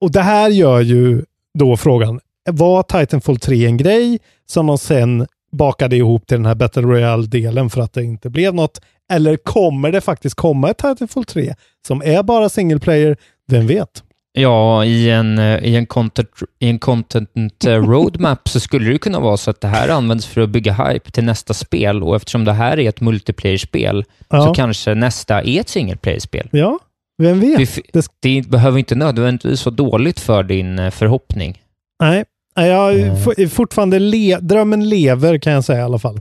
[0.00, 1.24] och det här gör ju
[1.58, 2.20] då frågan,
[2.50, 7.70] var Titanfall 3 en grej som de sen bakade ihop till den här Battle Royale-delen
[7.70, 8.80] för att det inte blev något?
[9.12, 11.54] Eller kommer det faktiskt komma ett Titanfall 3
[11.86, 13.16] som är bara single player?
[13.48, 14.02] Vem vet?
[14.38, 18.98] Ja, i en, eh, i en content, i en content eh, roadmap så skulle det
[18.98, 22.16] kunna vara så att det här används för att bygga hype till nästa spel och
[22.16, 24.46] eftersom det här är ett multiplayer-spel Ja.
[24.46, 26.48] så kanske nästa är ett single player-spel.
[26.52, 26.78] Ja,
[27.22, 27.74] vem vet?
[27.92, 31.62] Det, Det- behöver inte nödvändigtvis vara dåligt för din eh, förhoppning.
[32.02, 36.20] Nej, jag är fortfarande le drömmen lever kan jag säga i alla fall.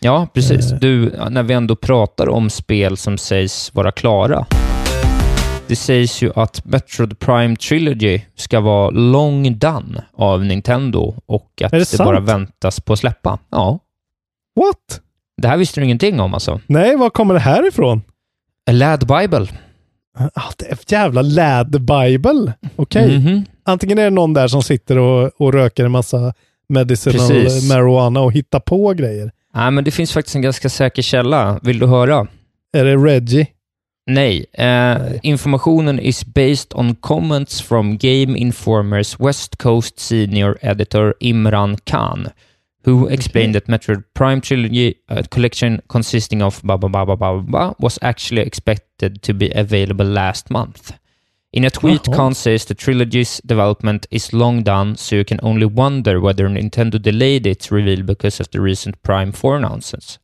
[0.00, 0.70] Ja, precis.
[0.80, 4.46] Du, när vi ändå pratar om spel som sägs vara klara.
[5.70, 11.70] Det sägs ju att Metroid Prime Trilogy ska vara long done av Nintendo och att
[11.70, 13.38] det, det bara väntas på att släppa.
[13.50, 13.78] Ja,
[14.60, 15.00] What?
[15.42, 16.60] det här visste du ingenting om alltså.
[16.66, 18.02] Nej, var kommer det här ifrån?
[18.70, 19.46] A Lad Bible.
[20.34, 22.52] Ah, det är jävla lad bible.
[22.76, 23.18] Okej.
[23.18, 23.44] Mhm.
[23.64, 26.34] Antingen är det någon där som sitter och, och röker en massa
[26.68, 27.68] medicinal Precis.
[27.72, 29.30] marijuana och hittar på grejer.
[29.54, 31.60] Nej, men det finns faktiskt en ganska säker källa.
[31.62, 32.26] Vill du höra?
[32.72, 33.46] Är det Reggie?
[34.10, 34.46] Nej.
[34.52, 42.32] Eh, Informationen is based on comments from Game Informers West Coast Senior Editor Imran Khan,
[42.84, 47.40] who explained that Metroid Prime Trilogy a collection consisting of blah, blah, blah, blah, blah,
[47.40, 50.92] blah, was actually expected to be available last month.
[51.52, 52.16] In a tweet, Jaha.
[52.16, 57.00] Khan says the trilogy's development is long done, so you can only wonder whether Nintendo
[57.00, 60.18] delayed its reveal because of the recent Prime 4 announcements.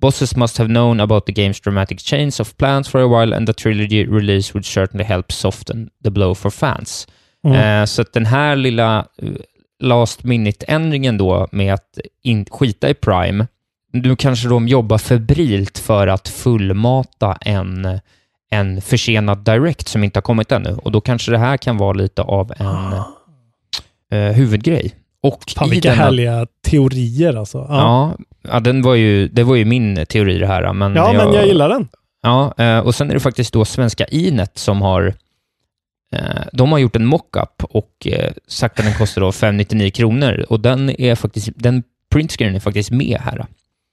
[0.00, 3.46] Bosses must have known about the game's dramatic change of plans for a while, and
[3.46, 7.08] the trilogy release would certainly help soften the blow for fans.
[7.44, 7.80] Mm.
[7.80, 9.28] Eh, så att den här lilla eh,
[9.80, 13.46] last minute-ändringen då med att in, skita i Prime,
[13.92, 18.00] nu kanske de jobbar febrilt för att fullmata en,
[18.50, 20.76] en försenad Direct som inte har kommit ännu.
[20.82, 22.92] Och då kanske det här kan vara lite av en
[24.18, 24.94] eh, huvudgrej.
[25.22, 27.58] Och Fan vilka denna- härliga teorier alltså.
[27.58, 28.16] Ja, Ja,
[28.52, 30.72] ja den var ju, det var ju min teori det här.
[30.72, 31.88] Men ja men jag gillar den.
[32.22, 35.14] Ja, eh, och sen är det faktiskt då svenska Inet som har
[36.12, 40.44] eh, de har gjort en mockup och eh, sagt att den kostar då 599 kronor
[40.48, 41.82] och den är faktiskt, den
[42.12, 43.46] printscreen är faktiskt med här.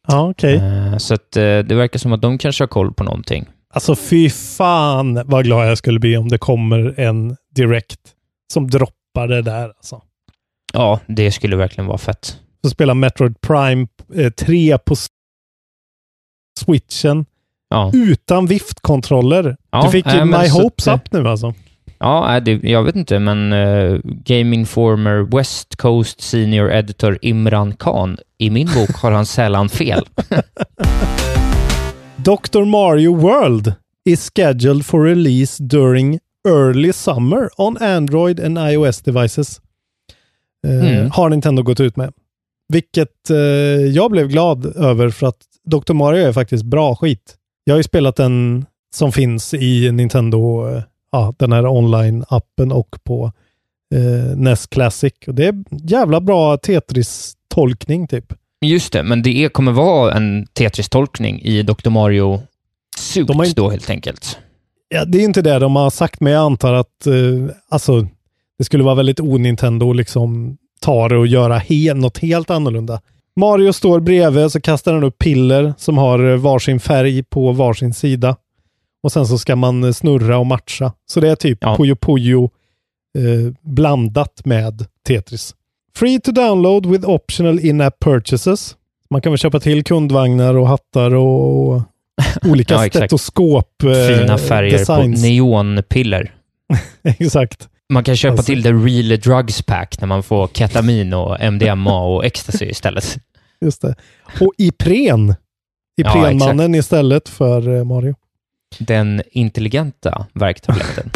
[0.07, 0.55] Ja, okej.
[0.55, 3.45] Eh, Så att det verkar som att de kanske har koll på någonting.
[3.73, 7.99] Alltså fy fan vad glad jag skulle bli om det kommer en direkt
[8.53, 9.63] som droppar det där.
[9.63, 10.01] Alltså.
[10.73, 12.39] Ja, det skulle verkligen vara fett.
[12.63, 15.07] Så spela Metroid Prime eh, 3 på s-
[16.59, 17.25] switchen
[17.69, 19.57] Ja, utan viftkontroller.
[19.71, 21.53] Ja, du fick ju men My Hopes Up nu alltså.
[21.99, 28.17] ja det, jag vet inte, men uh, Game Informer West Coast Senior Editor Imran Khan,
[28.37, 30.05] i min bok har han sällan fel.
[32.17, 32.65] Dr.
[32.65, 33.73] Mario World
[34.05, 39.59] is scheduled for release during early summer on Android and iOS devices.
[40.67, 41.11] Eh, Mm.
[41.11, 42.13] Har Nintendo gått ut med.
[42.73, 43.37] Vilket eh,
[43.95, 45.93] jag blev glad över för att Dr.
[45.93, 47.35] Mario är faktiskt bra skit.
[47.63, 50.81] Jag har ju spelat den som finns i Nintendo, eh,
[51.11, 53.31] ja, den här online-appen och på
[53.95, 55.13] eh, NES Classic.
[55.27, 58.33] Och det är jävla bra Tetris-tolkning typ.
[58.65, 61.89] Just det, men det kommer vara en Tetris-tolkning i Dr.
[61.89, 62.41] Mario
[62.97, 64.37] Suit De har inte- då helt enkelt.
[64.89, 67.13] Ja, det är inte det de har sagt, men jag antar att eh,
[67.69, 68.07] alltså,
[68.57, 73.01] det skulle vara väldigt o-Nintendo liksom ta det och göra he något helt annorlunda.
[73.39, 78.35] Mario står bredvid, så kastar han upp piller som har varsin färg på varsin sida.
[79.03, 80.93] Och sen så ska man snurra och matcha.
[81.05, 81.75] Så det är typ Ja.
[81.77, 82.43] Puyo Puyo
[83.17, 85.55] eh, blandat med Tetris.
[85.95, 88.75] Free to download with optional in-app purchases.
[89.09, 91.81] Man kan väl köpa till kundvagnar och hattar och
[92.49, 95.21] olika Ja, stetoskop eh, Fina färger designs.
[95.21, 96.31] på neonpiller.
[97.03, 97.69] Exakt.
[97.93, 98.45] Man kan köpa Alltså.
[98.45, 103.17] till the real drugs pack när man får ketamin och MDMA och ecstasy istället.
[103.61, 103.95] Just det.
[104.41, 105.35] Och Ipren.
[105.95, 108.15] Ja, Iprenmannen istället för eh, Mario.
[108.79, 111.09] Den intelligenta värktabletten.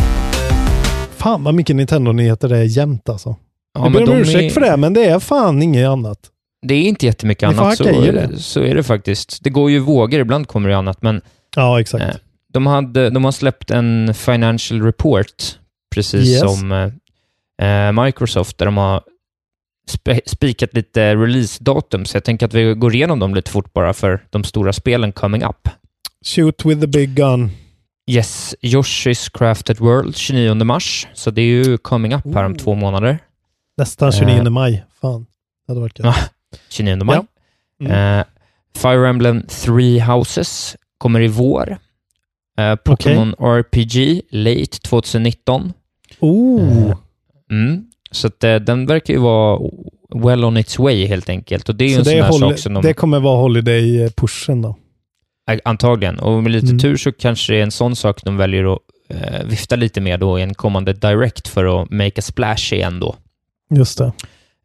[1.18, 3.36] Fan vad mycket Nintendo-nyheter det är jämt alltså.
[3.74, 6.20] Ja, jag ber om ursäkt är- för det, men det är fan inget annat.
[6.62, 8.30] Det är inte jättemycket Ni annat, så, det.
[8.38, 9.44] så är det faktiskt.
[9.44, 11.22] Det går ju vågor, ibland kommer det annat, men
[11.56, 12.04] Ja, exakt.
[12.04, 12.10] Eh,
[12.54, 15.34] De, hade, de har släppt en financial report,
[15.96, 16.40] precis Yes.
[16.42, 16.72] som
[17.60, 19.04] eh, eh, Microsoft, där de har
[20.26, 24.24] spikat lite release-datum, så jag tänker att vi går igenom dem lite fort bara för
[24.30, 25.70] de stora spelen coming up.
[26.26, 27.50] Shoot with the big gun.
[28.10, 32.58] Yes, Yoshi's Crafted World 29 mars, så det är ju coming up här om Oh.
[32.58, 33.20] två månader.
[33.78, 34.50] Nästan 29 Eh.
[34.50, 34.86] maj.
[35.02, 35.22] Fan,
[35.68, 36.06] det hade varit kul.
[36.06, 36.16] Ja.
[36.70, 37.16] 29 maj.
[37.80, 37.86] Ja.
[37.86, 38.20] Mm.
[38.20, 38.26] Eh,
[38.78, 41.78] Fire Emblem Three Houses kommer i vår.
[42.58, 45.74] Eh, Pokémon RPG late 2019.
[46.20, 46.94] Oh,
[47.52, 47.86] Mm.
[48.12, 49.60] Så att, eh, den verkar ju vara
[50.16, 51.70] well on its way helt enkelt.
[51.70, 52.84] Och det är ju så en sån här sak som de...
[52.84, 54.76] det kommer vara holiday-pushen då.
[55.52, 56.20] Eh, Antagligen.
[56.20, 56.80] Och med lite Mm.
[56.80, 60.20] tur så kanske det är en sån sak de väljer att eh, vifta lite med
[60.20, 63.16] då i en kommande Direct för att make a splash igen då.
[63.76, 64.12] Just det.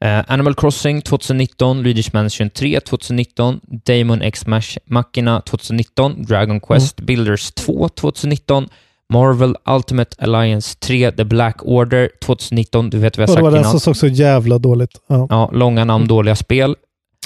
[0.03, 6.97] Eh, Animal Crossing 2019, Luigi's Mansion 3 2019, Damon X Mach- Machina 2019, Dragon Quest
[7.01, 8.69] Builders 2 2019,
[9.13, 12.91] Marvel Ultimate Alliance 3 The Black Order 2019.
[12.91, 13.71] Du vet vad jag Och det sagt var den innan.
[13.71, 14.91] som såg så jävla dåligt.
[15.09, 16.77] Ja, Ja, långa namn, dåliga spel.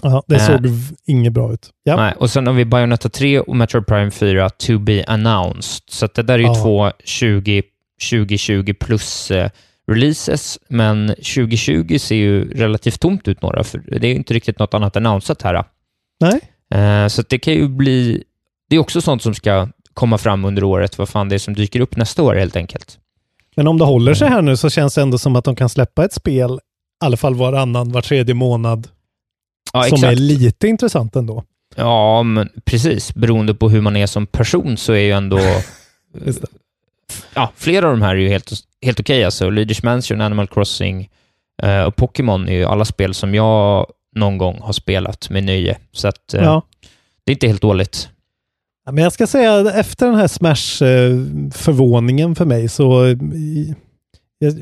[0.02, 0.46] ja det Eh.
[0.46, 1.70] såg v- inget bra ut.
[1.84, 1.96] Ja.
[1.96, 5.82] Nej, och sen har vi Bayonetta 3 och Metroid Prime 4 to be announced.
[5.90, 6.54] Så det där är ju Ja.
[6.54, 7.62] två 20,
[8.10, 9.50] 2020 plus eh,
[9.92, 14.58] releases, men 2020 ser ju relativt tomt ut några, för det är ju inte riktigt
[14.58, 15.64] något annat annonsat här.
[16.20, 16.40] Nej.
[16.80, 18.24] Eh, så det kan ju bli...
[18.70, 21.54] Det är också sånt som ska komma fram under året, vad fan det är som
[21.54, 22.98] dyker upp nästa år helt enkelt.
[23.56, 25.68] Men om det håller sig här nu så känns det ändå som att de kan
[25.68, 26.50] släppa ett spel,
[27.02, 28.88] i alla fall varannan, var tredje månad,
[29.72, 30.12] Ja, som exakt.
[30.12, 31.44] är lite intressant ändå.
[31.76, 33.14] Ja, men precis.
[33.14, 35.38] Beroende på hur man är som person så är ju ändå...
[37.34, 38.52] Ja, flera av de här är ju helt,
[38.84, 39.24] helt okej.
[39.24, 41.10] Alltså, Luigi's Mansion, Animal Crossing
[41.62, 43.86] eh, och Pokémon är ju alla spel som jag
[44.16, 45.78] någon gång har spelat med nöje.
[45.92, 46.62] Så att eh, Ja.
[47.24, 48.08] det är inte helt dåligt.
[48.86, 53.16] Ja, Men jag ska säga efter den här Smash-förvåningen för mig så eh,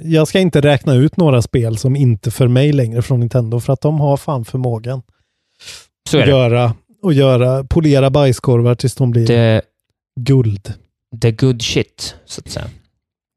[0.03, 3.73] jag, ska inte räkna ut några spel som inte för mig längre från Nintendo för
[3.73, 5.03] att de har fan förmågan
[6.11, 9.63] Så att göra, och göra, polera bajskorvar tills de blir The,
[10.21, 10.73] guld.
[11.23, 12.67] the good shit, så att säga.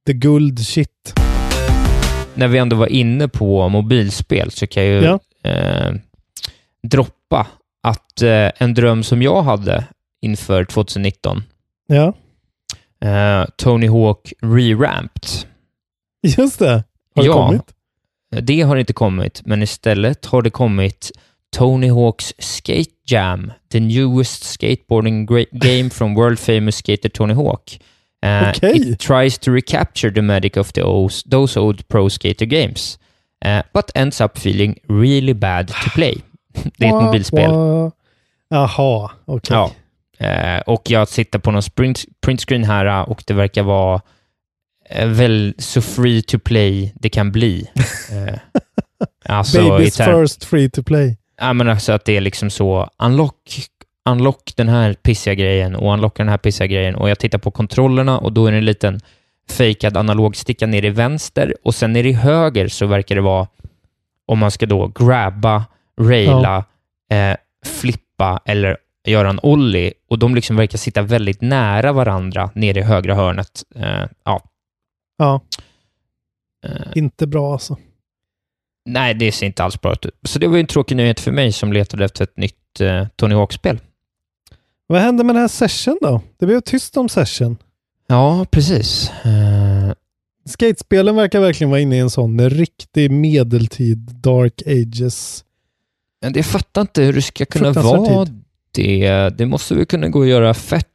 [0.08, 1.14] The guld shit.
[2.36, 5.20] När vi ändå var inne på mobilspel så kan jag ju Ja.
[5.50, 5.92] eh,
[6.84, 7.48] droppa
[7.84, 9.84] att eh, en dröm som jag hade
[10.22, 11.44] inför 2019,
[11.88, 12.14] Ja,
[13.08, 15.46] eh, Tony Hawk Re-Ramped.
[16.38, 16.84] just det.
[17.16, 17.34] Har det Ja.
[17.34, 17.62] kommit?
[18.42, 21.12] Det har inte kommit, men istället har det kommit
[21.56, 27.80] Tony Hawks Skate Jam, the newest skateboarding game from world famous skater Tony Hawk.
[28.28, 28.92] Uh, Okej.
[28.92, 33.00] It tries to recapture the magic of the os- those old pro skater games,
[33.46, 36.22] uh, but ends up feeling really bad to play.
[36.78, 37.52] det är ett mobilspel.
[38.50, 39.58] Jaha, okej.
[39.58, 39.72] Ja.
[40.20, 44.02] Eh, och jag sitter på någon sprint, print screen här eh, och det verkar vara
[44.90, 47.68] eh, väl så free to play det kan bli.
[48.12, 48.40] Eh,
[49.26, 51.18] alltså, Babies first free to play.
[51.40, 53.36] Ja, men alltså att det är liksom så, unlock,
[54.12, 57.52] unlock den här pissiga grejen och unlocka den här pissiga grejen och jag tittar på
[57.52, 59.00] kontrollerna och då är det en liten
[59.50, 63.48] fejkad analogsticka ner i vänster och sen ner i höger så verkar det vara
[64.26, 65.66] om man ska då grabba,
[66.02, 66.66] raila,
[67.12, 72.78] eh, flippa eller göra en ollie och de liksom verkar sitta väldigt nära varandra ner
[72.78, 73.64] i högra hörnet.
[73.76, 74.42] Eh, ja.
[75.18, 75.42] Ja,
[76.66, 77.78] Eh, inte bra alltså.
[78.86, 80.06] nej, det ser inte alls bra ut.
[80.24, 83.08] Så det var ju en tråkig nyhet för mig som letade efter ett nytt eh,
[83.16, 83.80] Tony Hawk-spel.
[84.88, 86.22] Vad hände med den här session då?
[86.40, 87.58] Det blev tyst om session.
[88.08, 89.12] Ja, precis.
[89.26, 89.94] Eh,
[90.46, 95.44] Skatespelen verkar verkligen vara inne i en sån riktig medeltid, dark ages.
[96.22, 98.26] men jag fattar inte hur det ska kunna vara
[98.72, 99.30] det.
[99.38, 100.88] Det måste väl kunna gå att göra fett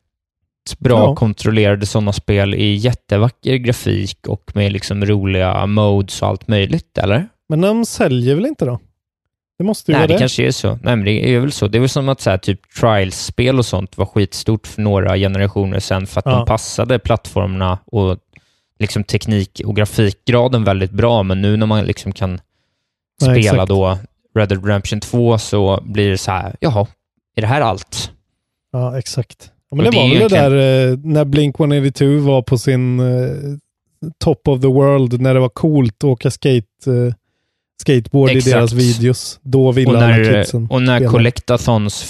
[0.78, 1.14] bra Ja.
[1.16, 7.28] kontrollerade sådana spel i jättevacker grafik och med liksom roliga modes och allt möjligt, eller?
[7.48, 8.78] Men de säljer väl inte då?
[9.62, 10.18] Det måste ju Nej, vara det det.
[10.18, 10.68] kanske är så.
[10.82, 11.68] Nej, men det är väl så.
[11.68, 15.16] Det är väl som att så här, typ Trials-spel och sånt var skitstort för några
[15.16, 16.32] generationer sedan för att Ja.
[16.36, 18.16] de passade plattformarna och
[18.78, 22.40] liksom teknik och grafikgraden väldigt bra, men nu när man liksom kan Nej,
[23.20, 23.68] spela exakt.
[23.68, 23.98] då
[24.34, 26.86] Red Dead Redemption 2 så blir det så här, jaha,
[27.36, 28.10] är det här allt?
[28.72, 29.50] Ja, exakt.
[29.70, 33.00] Ja, men Och det var väl egentligen- det där eh, när Blink-182 var på sin
[33.00, 33.26] eh,
[34.24, 37.14] top of the world, när det var coolt att åka skate, eh,
[37.80, 38.46] skateboard Exakt.
[38.46, 39.40] i deras videos.
[39.42, 41.10] Då ville Och alla kidsen och när spela.
[41.10, 42.04] Collectathons,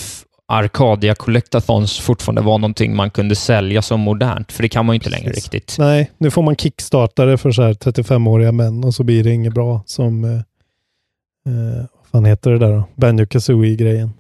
[0.48, 4.96] Arcadia Collectathons fortfarande var någonting man kunde sälja som modernt, för det kan man ju
[4.96, 5.44] inte längre Precis.
[5.53, 5.77] riktigt.
[5.79, 9.55] Nej, nu får man kickstartare för så här 35-åriga män och så blir det inget
[9.55, 12.85] bra som, eh, eh, vad fan heter det där då?
[12.96, 14.11] Banjo Kazooie-grejen.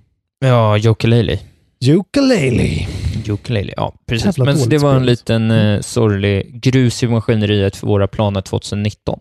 [0.40, 1.38] Ja, Ukulele.
[1.86, 2.86] Ukulele.
[3.28, 4.38] Ukulele, ja precis.
[4.38, 9.20] Men det var en liten eh, sorglig grus i maskineriet för våra planer 2019.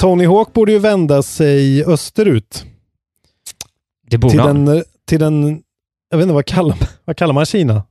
[0.00, 2.64] Tony Hawk borde ju vända sig österut.
[4.10, 4.64] Det borde till han.
[4.64, 5.62] den, till den,
[6.10, 7.82] jag vet inte vad kallar, vad kallar man Kina?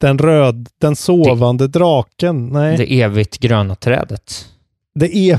[0.00, 2.46] Den röd, den sovande draken?
[2.46, 4.48] Nej, det, Det evigt gröna trädet.
[5.00, 5.38] är,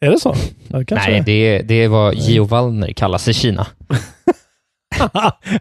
[0.00, 0.34] är det så?
[0.68, 3.66] Ja, det Nej, det är, det är vad Gio Wallner kallas i Kina.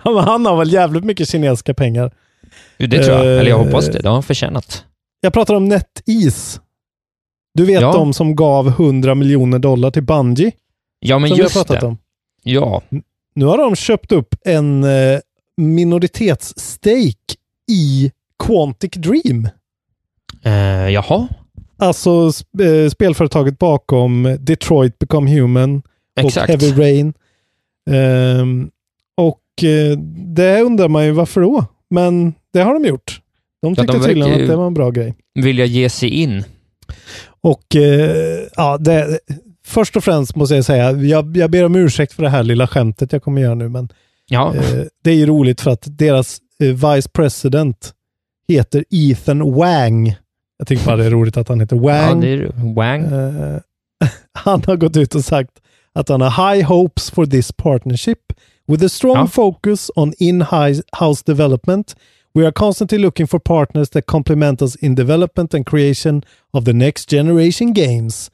[0.04, 2.12] han har väl jävligt mycket kinesiska pengar.
[2.78, 3.34] Det tror jag.
[3.34, 4.00] Eh, Eller jag hoppas det.
[4.00, 4.86] Det har han förtjänat.
[5.22, 6.60] Jag pratar om NetEase.
[7.54, 7.92] Du vet Ja.
[7.94, 10.52] de som gav 100 miljoner dollar till Bungie?
[11.00, 11.88] Ja, men som vi har just pratat det.
[11.88, 11.98] om.
[12.44, 12.82] Ja,
[13.36, 15.20] Nu har de köpt upp en eh,
[15.58, 17.36] minoritetsstake
[17.72, 18.12] i
[18.44, 19.48] Quantic Dream.
[20.44, 21.28] eh, jaha.
[21.78, 25.82] Alltså sp- eh, spelföretaget bakom Detroit Become Human
[26.20, 26.54] Exakt.
[26.54, 27.14] och Heavy Rain.
[27.92, 28.70] Ehm,
[29.18, 29.98] och eh,
[30.36, 31.66] det undrar man ju varför då?
[31.90, 33.22] Men det har de gjort.
[33.62, 35.14] De Ja, tyckte de tydligen att det var en bra grej.
[35.36, 36.44] Vill jag ge sig in?
[37.44, 39.20] Och eh, ja, det,
[39.66, 42.68] först och främst måste jag säga, jag, jag ber om ursäkt för det här lilla
[42.68, 43.90] skämtet jag kommer göra nu, men
[44.30, 47.94] Ja, eh, det är ju roligt för att deras eh, vice president
[48.48, 50.16] heter Ethan Wang.
[50.58, 52.24] Jag tycker bara det är roligt att han heter ja Wang.
[52.24, 53.02] är Wang.
[53.04, 53.60] Eh,
[54.34, 55.52] han har gått ut och sagt
[55.94, 58.20] att han har high hopes for this partnership
[58.68, 59.28] with a strong Ja.
[59.28, 61.96] focus on in-house development.
[62.36, 66.74] We are constantly looking for partners that complement us in development and creation of the
[66.74, 68.32] next generation games.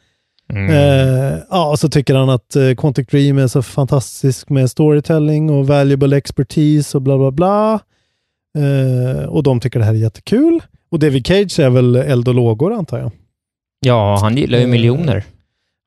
[0.54, 0.70] Mm.
[0.70, 5.50] Eh, ja, och så tycker han att uh, Quantic Dream är så fantastisk med storytelling
[5.50, 7.80] och valuable expertise och bla bla bla.
[8.58, 10.64] Eh, och de tycker det här är jättekul.
[10.92, 13.12] Och David Cage är väl eld och lågor antar jag.
[13.80, 15.24] Ja, han gillar ju Eh, miljoner.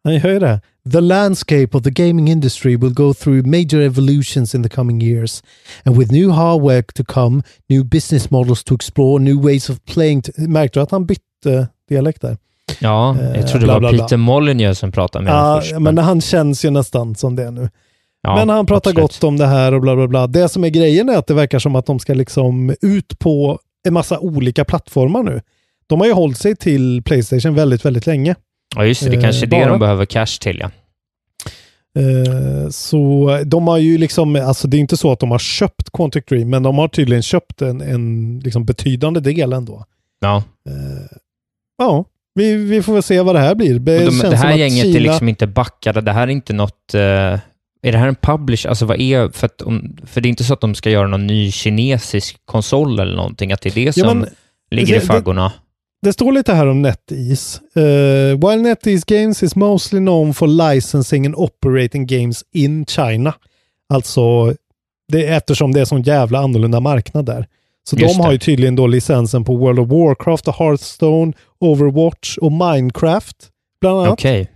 [0.04, 0.60] Han gör ju det.
[0.90, 5.42] The landscape of the gaming industry will go through major evolutions in the coming years.
[5.84, 10.22] And with new hardware to come, new business models to explore, new ways of playing.
[10.36, 12.36] Märkte du att han bytte dialekt där?
[12.80, 14.02] Ja, jag Eh, tror det bla, var bla, bla.
[14.02, 15.78] Peter Molyneux som pratade med honom Ja, först.
[15.80, 17.68] men han känns ju nästan som det nu.
[18.22, 19.10] ja, men han pratar absolut.
[19.12, 20.26] gott om det här och bla bla bla.
[20.26, 23.58] Det som är grejen är att det verkar som att de ska liksom ut på
[23.88, 25.40] en massa olika plattformar nu.
[25.86, 28.34] De har ju hållit sig till Playstation väldigt, väldigt länge.
[28.76, 29.10] Ja, just det.
[29.10, 30.70] Det eh, kanske är det de behöver cash till, ja.
[31.98, 35.90] Eh, så de har ju liksom, alltså det är inte så att de har köpt
[35.92, 39.84] Quantic Dream, men de har tydligen köpt en, en liksom betydande del ändå.
[40.20, 40.36] ja.
[40.68, 41.16] Eh,
[41.78, 42.04] ja,
[42.34, 43.78] vi, vi får väl se vad det här blir.
[43.78, 46.00] Det, de, det här gänget Kina, är liksom inte backade.
[46.00, 46.94] Det här är inte något...
[46.94, 47.40] är
[47.82, 48.66] det här en publish?
[48.68, 49.28] Alltså vad är...
[49.28, 52.40] För, att om, för det är inte så att de ska göra någon ny kinesisk
[52.44, 54.28] konsol eller någonting, att det är det Ja, som men
[54.70, 55.52] ligger det- i faggorna.
[56.02, 57.60] Det står lite här om NetEase.
[57.76, 63.34] Uh, while NetEase Games is mostly known for licensing and operating games in China.
[63.88, 64.54] Alltså,
[65.08, 67.46] det eftersom det är sån jävla annorlunda marknad där.
[67.84, 68.32] Så Just de har det.
[68.32, 73.36] ju tydligen då licensen på World of Warcraft, och Hearthstone, Overwatch och Minecraft.
[73.80, 74.12] Bland annat.
[74.12, 74.50] Okej.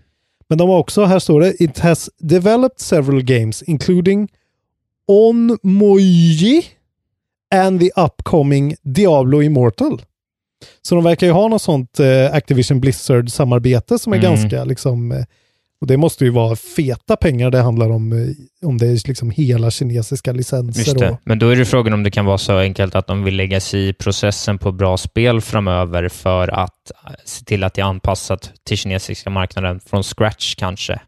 [0.49, 4.29] Men de har också, här står det, it has developed several games including
[5.09, 6.65] Onmoji
[7.55, 10.03] and the upcoming Diablo Immortal.
[10.83, 14.31] Så de verkar ju ha något sånt eh, Activision Blizzard-samarbete som är Mm.
[14.31, 15.25] ganska liksom, eh,
[15.81, 19.31] och det måste ju vara feta pengar det handlar om, eh, om det är liksom
[19.31, 20.81] hela kinesiska licenser.
[20.81, 21.11] Just det.
[21.11, 23.37] Och, Men då är det frågan om det kan vara så enkelt att de vill
[23.37, 26.93] lägga sig i processen på bra spel framöver för att
[27.25, 31.01] se till att det är anpassat till kinesiska marknaden från scratch kanske.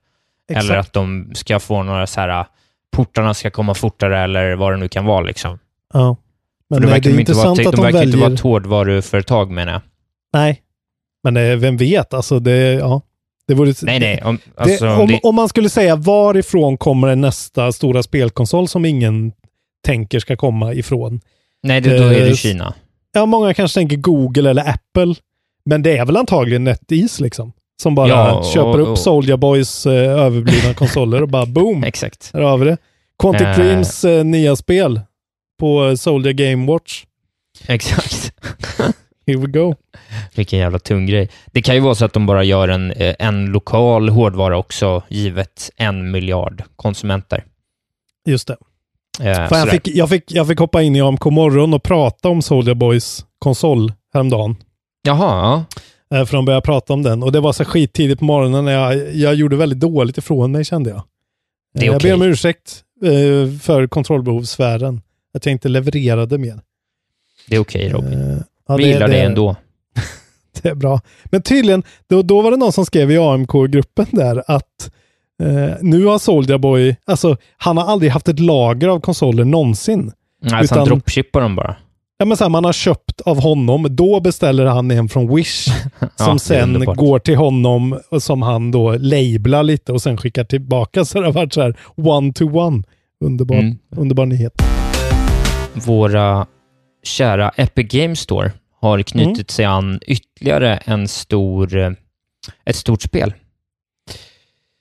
[0.49, 0.65] Exakt.
[0.65, 2.47] Eller att de ska få några så här,
[2.93, 5.59] portarna ska komma fortare eller vad det nu kan vara liksom.
[5.95, 6.17] ja.
[6.71, 8.41] Men de verkar det är inte vara, intressant de att de verkar inte vara ett
[8.41, 9.81] hårdvaruföretag menar jag.
[10.33, 10.63] Nej,
[11.25, 13.03] men eh, vem vet, alltså det, ja.
[13.49, 14.23] Det vore, Nej, nej.
[14.25, 18.85] Om, Det, alltså, om, det, om man skulle säga varifrån kommer nästa stora spelkonsol som
[18.85, 19.33] ingen
[19.87, 21.21] tänker ska komma ifrån?
[21.63, 22.75] nej, det, då är det eh, Kina.
[23.13, 25.15] Ja, många kanske tänker Google eller Apple.
[25.65, 27.53] Men det är väl antagligen NetEase liksom.
[27.83, 31.85] Som bara Ja, och- köper upp och- Soulja Boys eh, överblivna konsoler och bara boom,
[31.85, 32.31] Exakt.
[32.35, 32.77] här har vi det.
[33.23, 33.57] Quantic Eh.
[33.57, 35.01] Dreams eh, nya spel
[35.59, 37.05] på eh, Soldier Game Watch.
[37.67, 38.33] Exakt.
[39.27, 39.75] Here we go.
[40.35, 41.29] Vilken jävla tung grej.
[41.47, 45.03] Det kan ju vara så att de bara gör en, eh, en lokal hårdvara också,
[45.09, 47.45] givet en miljard konsumenter.
[48.27, 48.57] Just det.
[49.21, 52.43] Eh, jag, fick, jag, fick, jag fick hoppa in i AMK morgon och prata om
[52.43, 54.57] Soldier Boys konsol häromdagen.
[55.03, 55.65] Jaha,
[56.11, 56.19] ja.
[56.19, 58.65] Eh, För de började prata om den och det var så skittidigt på morgonen.
[58.65, 61.03] när Jag, jag gjorde väldigt dåligt ifrån mig kände jag.
[61.75, 65.01] Det är jag ber om ursäkt eh, för kontrollbehovssfären.
[65.35, 66.61] Att jag inte levererade mer.
[67.49, 68.31] det är okej Robin.
[68.31, 69.57] Eh, ja, Vi gillar det ändå.
[70.63, 71.01] Det är bra.
[71.25, 74.91] Men tydligen, då, då var det någon som skrev i AMK-gruppen där att
[75.43, 80.13] eh, nu har Soldier Boy, alltså han har aldrig haft ett lager av konsoler någonsin.
[80.45, 81.77] Alltså Utan- han dropshippar dem bara.
[82.21, 85.65] Ja, men så här, man har köpt av honom, då beställer han en från Wish
[86.17, 90.17] som det är sen går till honom och som han då lablar lite och sen
[90.17, 91.05] skickar tillbaka.
[91.05, 92.83] Så det har varit så här one to one.
[93.25, 93.79] Underbar, Mm.
[93.97, 94.63] underbar nyhet.
[95.75, 96.47] Våra
[97.03, 99.47] kära Epic Games Store har knutit Mm.
[99.49, 101.91] sig an ytterligare en stor, eh,
[102.65, 103.35] ett stort spel.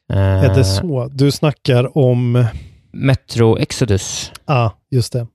[0.09, 1.07] Är Eh, det så?
[1.13, 2.45] Du snackar om,
[2.91, 4.31] Metro Exodus.
[4.45, 5.27] ah, just det.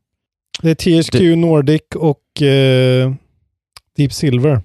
[0.63, 3.13] Det är THQ Det- Nordic och eh,
[3.97, 4.61] Deep Silver.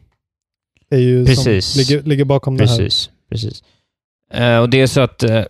[0.90, 1.66] Är ju Precis.
[1.66, 2.78] Som ligger, ligger bakom det här.
[2.78, 3.64] Precis, precis.
[4.34, 5.44] Eh, och det är så att eh,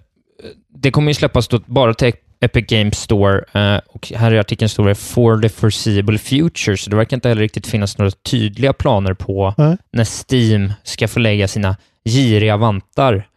[0.70, 2.08] det kommer ju släppas då bara till
[2.40, 6.90] Epic Games Store eh, och här i artikeln står det for the foreseeable future, så
[6.90, 9.78] det verkar inte heller riktigt finnas några tydliga planer på Nej.
[9.92, 11.76] när Steam ska få lägga sina
[12.06, 13.28] giriga vantar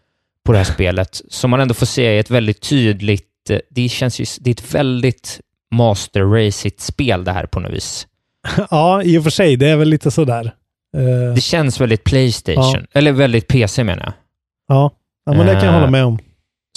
[0.45, 3.89] på det här spelet, som man ändå får se är ett väldigt tydligt, eh, det
[3.89, 5.41] känns ju, det är ett väldigt
[5.75, 8.07] master racigt spel det här på något vis.
[8.71, 9.57] ja, i och för sig.
[9.57, 10.53] Det är väl lite sådär.
[10.97, 14.13] Eh, Det känns väldigt Playstation, eller väldigt PC menar jag.
[14.69, 14.91] ja.
[15.27, 16.19] ja, men det kan jag hålla med om.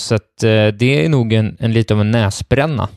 [0.01, 2.89] Så att, eh, det är nog en, en lite av en näsbränna.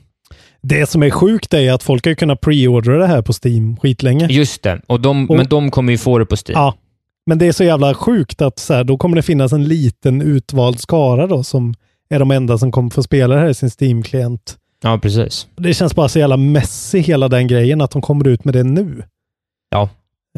[0.62, 4.26] Det som är sjukt är att folk har kunnat preordra det här på Steam skitlänge.
[4.30, 6.53] Just det, och de, Och- men de kommer ju få det på Steam.
[6.61, 6.74] Ja,
[7.26, 10.22] men det är så jävla sjukt att så här, då kommer det finnas en liten
[10.22, 11.74] utvald skara då som
[12.09, 14.57] är de enda som kommer få spela det här i sin Steam-klient.
[14.82, 15.47] Ja, precis.
[15.57, 18.62] Det känns bara så jävla messy hela den grejen att de kommer ut med det
[18.62, 19.03] nu.
[19.70, 19.88] Ja.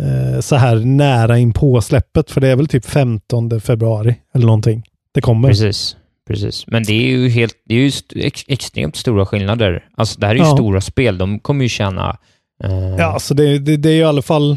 [0.01, 4.47] Eh, så här nära in på släppet, för det är väl typ 15 februari eller
[4.47, 4.83] någonting.
[5.13, 5.49] Det kommer.
[5.49, 5.97] Precis.
[6.29, 6.67] Precis.
[6.67, 7.91] Men det är ju helt, det är ju
[8.27, 9.85] ex, extremt stora skillnader.
[9.97, 10.55] Alltså det här är ju Ja.
[10.57, 12.19] stora spel, de kommer ju tjäna...
[12.65, 14.57] eh, Ja, så det, det, det är ju i alla fall...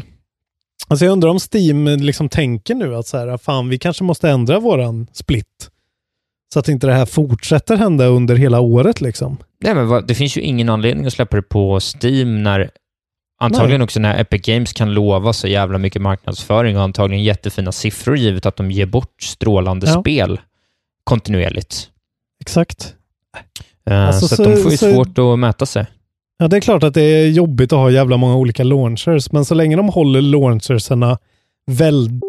[0.88, 4.30] Alltså jag undrar om Steam liksom tänker nu att så här, fan vi kanske måste
[4.30, 5.68] ändra våran split.
[6.52, 9.36] Så att inte det här fortsätter hända under hela året liksom.
[9.64, 12.70] Nej, men vad, det finns ju ingen anledning att släppa det på Steam när
[13.40, 13.84] antagligen Nej.
[13.84, 18.46] också när Epic Games kan lova så jävla mycket marknadsföring och antagligen jättefina siffror givet
[18.46, 20.00] att de ger bort strålande Ja.
[20.00, 20.40] spel
[21.04, 21.88] kontinuerligt.
[22.40, 22.94] Exakt.
[23.90, 25.86] Eh, Alltså, så, så- att de får ju så- svårt att mäta sig.
[26.38, 29.44] Ja, det är klart att det är jobbigt att ha jävla många olika launchers, men
[29.44, 31.18] så länge de håller launcherserna
[31.66, 32.22] väldigt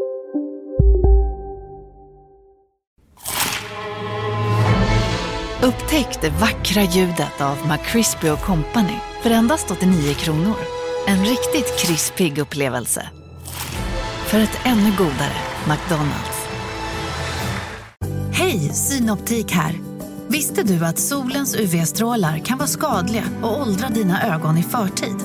[5.61, 8.93] Upptäck det vackra ljudet av McCrispy Company
[9.23, 10.55] för endast 89 kronor.
[11.07, 13.07] En riktigt krispig upplevelse.
[14.25, 16.32] För ett ännu godare McDonalds.
[18.35, 19.79] Hej, Synoptik här.
[20.27, 25.15] Visste du att solens UV-strålar kan vara skadliga och åldra dina ögon i förtid?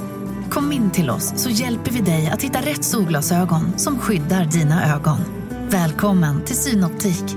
[0.50, 4.94] Kom in till oss så hjälper vi dig att hitta rätt solglasögon som skyddar dina
[4.94, 5.18] ögon.
[5.70, 7.36] Välkommen till Synoptik.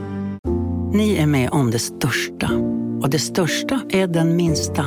[0.93, 2.51] Ni är med om det största.
[3.01, 4.86] Och det största är den minsta.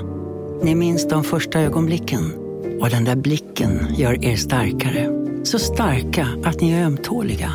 [0.62, 2.32] Ni minns de första ögonblicken.
[2.80, 5.23] Och den där blicken gör er starkare.
[5.44, 7.52] Så starka att ni är ömtåliga.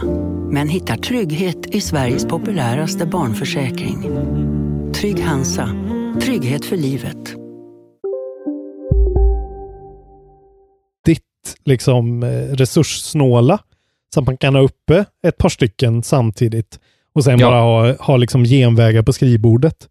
[0.51, 4.03] Men hittar trygghet i Sveriges populäraste barnförsäkring.
[4.93, 5.69] Trygg Hansa.
[6.21, 7.35] Trygghet för livet.
[11.65, 13.59] liksom eh, resurssnåla.
[14.13, 16.79] Så att man kan ha uppe ett par stycken samtidigt
[17.13, 17.47] och sen Ja.
[17.49, 19.89] bara ha, ha liksom genvägar på skrivbordet.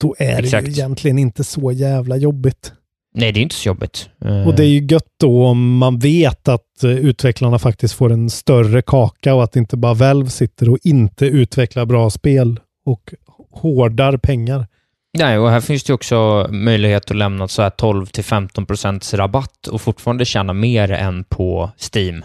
[0.00, 0.68] Då är det Exakt.
[0.68, 2.72] ju egentligen inte så jävla jobbigt.
[3.14, 4.08] Nej, det är inte så jobbigt.
[4.24, 8.12] Eh, Och det är ju gött då om man vet att eh, utvecklarna faktiskt får
[8.12, 13.14] en större kaka och att inte bara Valve sitter och inte utvecklar bra spel och
[13.50, 14.66] hårdar pengar.
[15.18, 20.24] Nej, och här finns det också möjlighet att lämna så här 12-15% rabatt och fortfarande
[20.24, 22.24] tjäna mer än på Steam,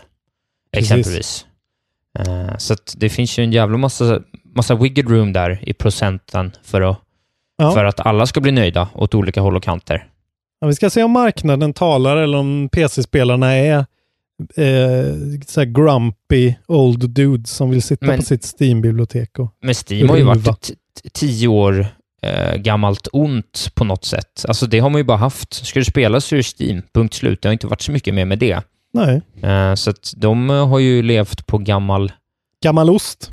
[0.73, 0.91] Precis.
[0.91, 1.45] exempelvis.
[2.19, 4.21] Eh, så det finns ju en jävla massa,
[4.55, 6.97] massa wiggle room där i procenten för att,
[7.57, 7.71] Ja.
[7.71, 10.07] för att alla ska bli nöjda åt olika håll och kanter.
[10.59, 13.77] Ja, vi ska se om marknaden talar eller om PC-spelarna är
[14.55, 15.15] eh,
[15.47, 19.29] så grumpy old dudes som vill sitta Men- på sitt Steam-bibliotek.
[19.61, 20.71] Men Steam har ju varit
[21.13, 21.87] tio år
[22.21, 24.45] eh, gammalt ont på något sätt.
[24.47, 25.53] Alltså det har man ju bara haft.
[25.53, 27.41] Ska du spela så är det Steam, punkt slut.
[27.41, 28.61] Det har inte varit så mycket mer med det.
[28.93, 32.11] nej, Eh, så att de eh, har ju levt på gammal
[32.63, 33.29] gammal ost.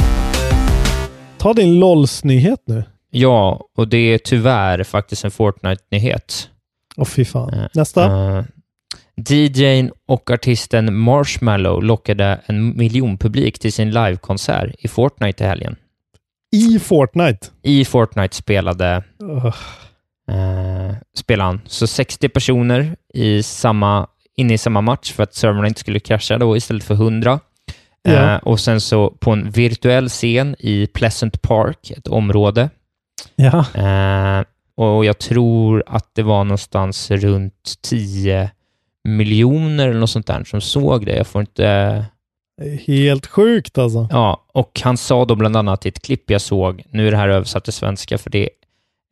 [1.39, 2.85] Ta din LOLs-nyhet nu.
[3.11, 6.49] Ja, och det är tyvärr faktiskt en Fortnite-nyhet.
[6.97, 7.55] Åh fy fan.
[7.55, 8.05] Eh, Nästa.
[8.39, 8.45] eh,
[9.29, 15.77] DJn och artisten Marshmallow lockade en miljonpublik till sin livekonsert i Fortnite i helgen.
[16.53, 17.47] I Fortnite.
[17.63, 19.47] I Fortnite spelade, Ugh.
[20.31, 21.61] eh, spelade han.
[21.67, 26.39] Så 60 personer i samma, inne i samma match för att servrarna inte skulle krascha
[26.39, 27.41] då istället för 100.
[28.03, 28.13] Ja.
[28.13, 32.71] Eh, och sen så på en virtuell scen i Pleasant Park, ett område,
[33.37, 33.59] Ja.
[33.75, 38.51] Eh, och jag tror att det var någonstans runt 10
[39.05, 41.17] miljoner eller något sånt där som såg det.
[41.17, 42.05] Jag får inte...
[42.87, 44.09] Helt sjukt alltså.
[44.11, 47.17] Ja, och han sa då bland annat i ett klipp jag såg, nu är det
[47.17, 48.51] här översatt till svenska för det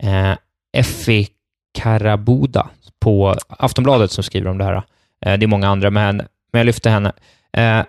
[0.02, 0.36] är eh,
[0.72, 1.26] Effie
[1.74, 4.82] Karabuda på Aftonbladet som skriver om det här.
[5.26, 7.12] Eh, det är många andra, men, men jag lyfter henne.
[7.52, 7.84] Eh,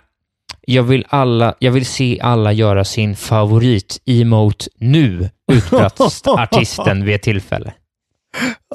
[0.74, 7.22] jag, vill alla, jag vill se alla göra sin favorit-emote nu, utbrast artisten vid ett
[7.22, 7.74] tillfälle.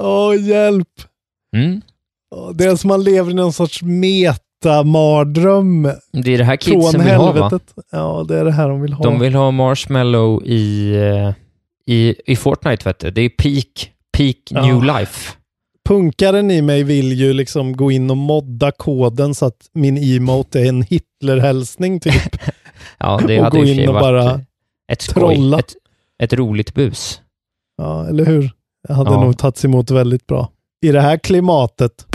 [0.01, 0.89] Åh, hjälp.
[1.57, 1.81] Mm.
[2.55, 5.83] Det är som man lever i någon sorts metamardröm
[6.13, 7.61] Det är det här från kidsen vill ha, va?
[7.93, 9.05] Ja, det är det här de vill ha.
[9.05, 11.33] De vill ha Marshmallow i, eh,
[11.95, 13.11] i, i Fortnite, vet du.
[13.11, 14.67] Det är peak, peak Ja.
[14.67, 15.33] new life.
[15.87, 20.61] Punkaren i mig vill ju liksom gå in och modda koden så att min emote
[20.61, 22.15] är en Hitler-hälsning typ.
[22.99, 24.41] Ja, det Och hade gå för in och bara
[24.93, 25.15] ett skoj.
[25.37, 25.59] trolla.
[25.59, 25.75] Ett,
[26.23, 27.21] ett roligt bus.
[27.79, 28.51] Ja, eller hur?
[28.89, 29.25] Det hade Ja.
[29.25, 30.51] nog tagits emot väldigt bra.
[30.87, 32.07] I det här klimatet.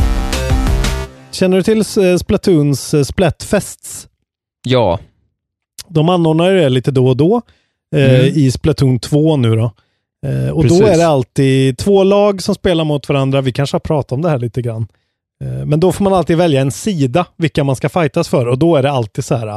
[1.31, 4.07] Känner du till eh, Splatoons eh, Splatfests?
[4.67, 4.99] Ja,
[5.87, 7.41] De anordnar ju det lite då och då
[7.95, 8.25] eh, Mm.
[8.35, 9.71] i Splatoon 2 nu då.
[10.25, 10.79] Eh, och Precis.
[10.79, 13.41] då är det alltid två lag som spelar mot varandra.
[13.41, 14.87] Vi kanske har pratat om det här lite grann.
[15.43, 18.47] Eh, men då får man alltid välja en sida, vilka man ska fightas för.
[18.47, 19.47] Och då är det alltid så här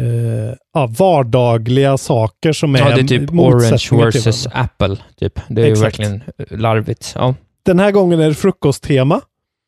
[0.00, 4.46] eh, ja, vardagliga saker som är ja det är typ Orange versus.
[4.52, 4.96] Apple.
[5.18, 5.40] Typ.
[5.48, 5.98] Det är ju Exakt.
[5.98, 7.12] verkligen larvigt.
[7.14, 7.34] Ja.
[7.62, 9.20] Den här gången är det frukosttema.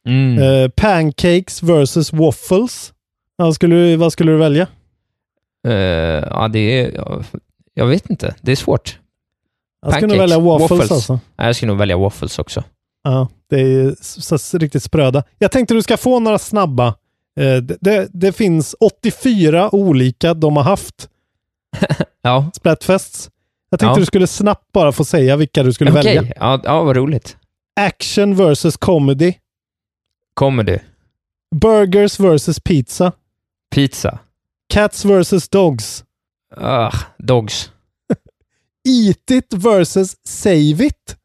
[0.09, 0.39] Mm.
[0.39, 2.93] Eh, pancakes versus waffles.
[3.37, 4.67] Ja, skulle, vad skulle du välja?
[5.69, 5.75] Eh,
[6.31, 6.93] ja, det är...
[6.95, 7.23] ja,
[7.75, 8.35] Jag vet inte.
[8.41, 8.99] Det är svårt.
[9.87, 10.91] Jag skulle nog välja waffles, waffles.
[10.93, 11.13] alltså.
[11.37, 12.65] Nej, Jag skulle nog välja waffles också.
[13.05, 13.95] Ja, det är
[14.39, 15.23] så, riktigt spröda.
[15.39, 16.87] Jag tänkte du ska få några snabba.
[17.41, 21.09] Eh, det, det, det finns 84 olika de har haft,
[22.23, 23.31] Ja, Splatfests.
[23.71, 24.01] Jag tänkte Ja.
[24.01, 26.33] du skulle snabbt bara få säga vilka du skulle Okej, välja.
[26.37, 27.37] ja, ja, vad roligt.
[27.81, 29.35] Action versus comedy.
[30.35, 30.79] Comedy.
[31.55, 33.13] Burgers versus pizza.
[33.75, 34.19] Pizza.
[34.69, 36.05] Cats versus dogs.
[36.57, 37.71] Ah, dogs.
[38.87, 41.17] Eat it versus save it.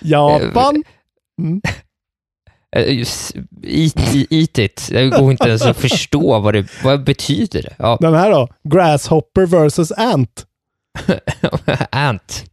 [0.00, 0.84] Japan.
[2.76, 3.96] eh, just eat,
[4.30, 4.88] eat it.
[4.90, 7.62] Det går inte ens att förstå vad det vad betyder.
[7.62, 7.74] Det?
[7.78, 8.48] Ja, Den här då?
[8.68, 10.46] Grasshopper versus ant.
[11.90, 12.44] ant.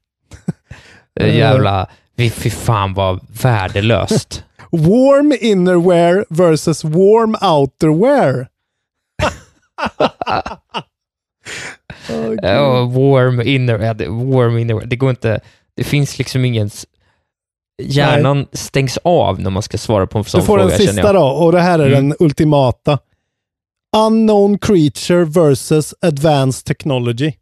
[1.19, 1.89] Jävla...
[2.17, 4.43] Fy fan vad värdelöst.
[4.71, 8.47] Warm innerwear versus warm outerwear.
[12.41, 13.77] Ja, warm inner,
[14.33, 15.39] warm inner, det går inte,
[15.75, 16.69] det finns liksom ingen,
[17.83, 21.13] hjärnan stängs av när man ska svara på en sån Du får fråga den sista
[21.13, 22.09] då, och det här är Mm.
[22.09, 22.99] den ultimata.
[23.97, 27.33] Unknown creature versus advanced technology.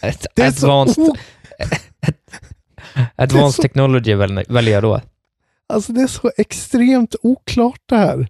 [0.34, 1.16] Det är så advanced, o-
[3.16, 5.00] advanced så- technology väl, väljer jag då.
[5.72, 8.28] Alltså det är så extremt oklart det här.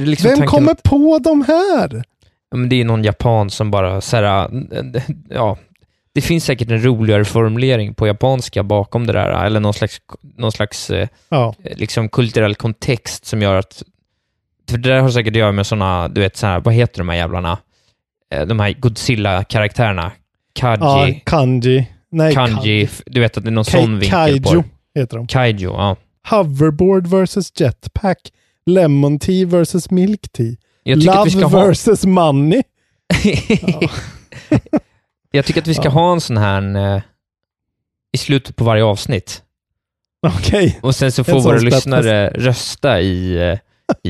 [0.00, 2.04] Liksom Vem kommer att, på de här?
[2.54, 4.50] Men det är någon japan som bara så här,
[5.30, 5.58] ja,
[6.12, 10.00] det finns säkert en roligare formulering på japanska bakom det där, eller någon slags,
[10.36, 13.82] någon slags eh, Ja, liksom kulturell kontext som gör att...
[14.70, 16.98] För det där har säkert att göra med sådana, du vet, så här, vad heter
[16.98, 17.58] de här jävlarna?
[18.30, 20.12] Eh, De här Godzilla-karaktärerna.
[20.52, 21.88] Kaji, ja kanji.
[22.10, 24.62] Nej, kanji, du vet att det är någon Kai- sån vinkel på kaiju
[24.94, 25.26] heter de.
[25.26, 25.96] Kaiju, ja.
[26.30, 28.18] Hoverboard versus jetpack.
[28.66, 30.54] Lemon tea versus milk tea.
[30.88, 31.66] Jag tycker Love att vi ska ha...
[31.66, 32.62] versus money.
[35.30, 35.90] Jag tycker att vi ska Ja.
[35.90, 37.02] ha en sån här eh,
[38.12, 39.42] i slutet på varje avsnitt.
[40.26, 40.78] Okej.
[40.82, 43.58] Och sen så får våra lyssnare rösta i, eh,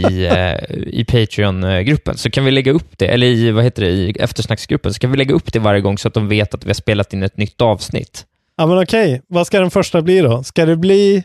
[0.02, 0.54] i, eh,
[0.86, 2.16] i Patreon-gruppen.
[2.16, 5.10] Så kan vi lägga upp det, eller i, vad heter det, i eftersnacksgruppen, så kan
[5.10, 7.22] vi lägga upp det varje gång så att de vet att vi har spelat in
[7.22, 8.26] ett nytt avsnitt.
[8.56, 10.42] Ja men okej, vad ska den första bli då?
[10.42, 11.24] Ska det bli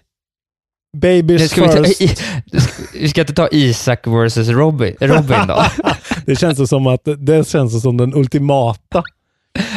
[0.97, 2.23] Babies Det ska vi, ta, first?
[3.03, 5.63] vi ska inte ta Isak versus Robin, Robin då?
[6.25, 9.03] det känns som att det känns som den ultimata.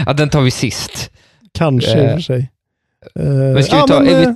[0.07, 1.11] Ja, den tar vi sist.
[1.55, 2.51] Kanske i och Eh, för sig.
[3.21, 4.35] Eh, Men ska vi ja, ta men, eh,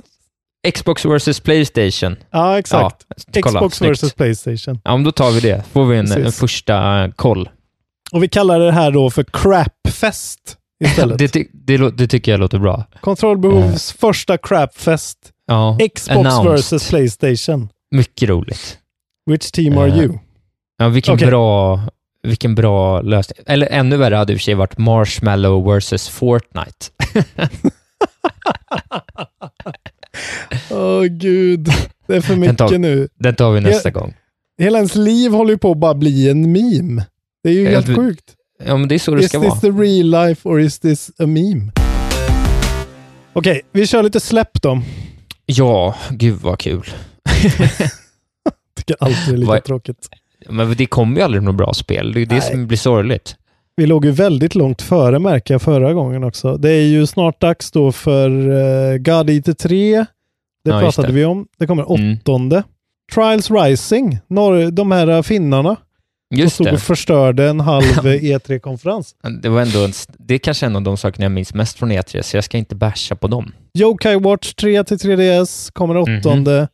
[0.63, 2.15] vi, Xbox versus Playstation?
[2.31, 3.05] ja, exakt.
[3.33, 3.91] Ja, kolla, Xbox snyggt.
[3.91, 4.79] versus Playstation.
[4.83, 5.63] Ja, men då tar vi det.
[5.71, 7.49] får vi en, en första eh, koll.
[8.11, 11.17] Och vi kallar det här då för Crapfest istället.
[11.19, 12.83] Det, ty- det, det tycker jag låter bra.
[13.01, 15.17] Kontrollbehovs första Crapfest.
[15.47, 16.51] Ja, Xbox announced.
[16.51, 17.69] versus Playstation.
[17.95, 18.77] Mycket roligt.
[19.31, 20.19] Which team are Eh, you?
[20.77, 21.27] Ja, vilken, Okej.
[21.27, 21.79] bra,
[22.23, 23.37] vilken bra lösning.
[23.47, 26.85] Eller ännu värre hade i och för sig varit Marshmallow versus Fortnite.
[30.71, 31.69] Åh gud,
[32.07, 33.07] det är för Den tar- mycket nu.
[33.19, 33.93] Den tar vi nästa Ja.
[33.99, 34.13] gång.
[34.57, 37.05] Hela ens liv håller ju på att bara bli en meme.
[37.43, 38.23] Det är ju helt sjukt.
[38.65, 39.59] Ja, men det är så det Is ska this vara.
[39.59, 41.71] the real life or is this a meme?
[43.33, 44.81] Okej, vi kör lite släpp då.
[45.45, 46.83] Ja, gud vad kul.
[48.85, 50.09] Tycker alltid det är lika Vad- tråkigt.
[50.49, 52.13] Men det kommer ju aldrig något bra spel.
[52.13, 52.51] Det är ju det Nej.
[52.51, 53.35] som blir sorgligt.
[53.75, 56.57] Vi låg ju väldigt långt före märker jag förra gången också.
[56.57, 60.05] Det är ju snart dags då för uh, God Eater 3.
[60.65, 61.13] Det Ja, just pratade det.
[61.13, 61.47] vi om.
[61.59, 62.17] Det kommer Mm.
[62.17, 62.63] åttonde.
[63.13, 66.73] Trials Rising, norr, de här uh, finnarna som Just stod det.
[66.73, 69.15] och förstörde en halv E3-konferens.
[69.41, 71.91] Det, var ändå en, det är kanske en av de sakerna jag minns mest från
[71.91, 73.51] E3, så jag ska inte basha på dem.
[73.77, 76.19] Yokai Watch 3 till 3DS kommer Mhm.
[76.19, 76.67] åttonde.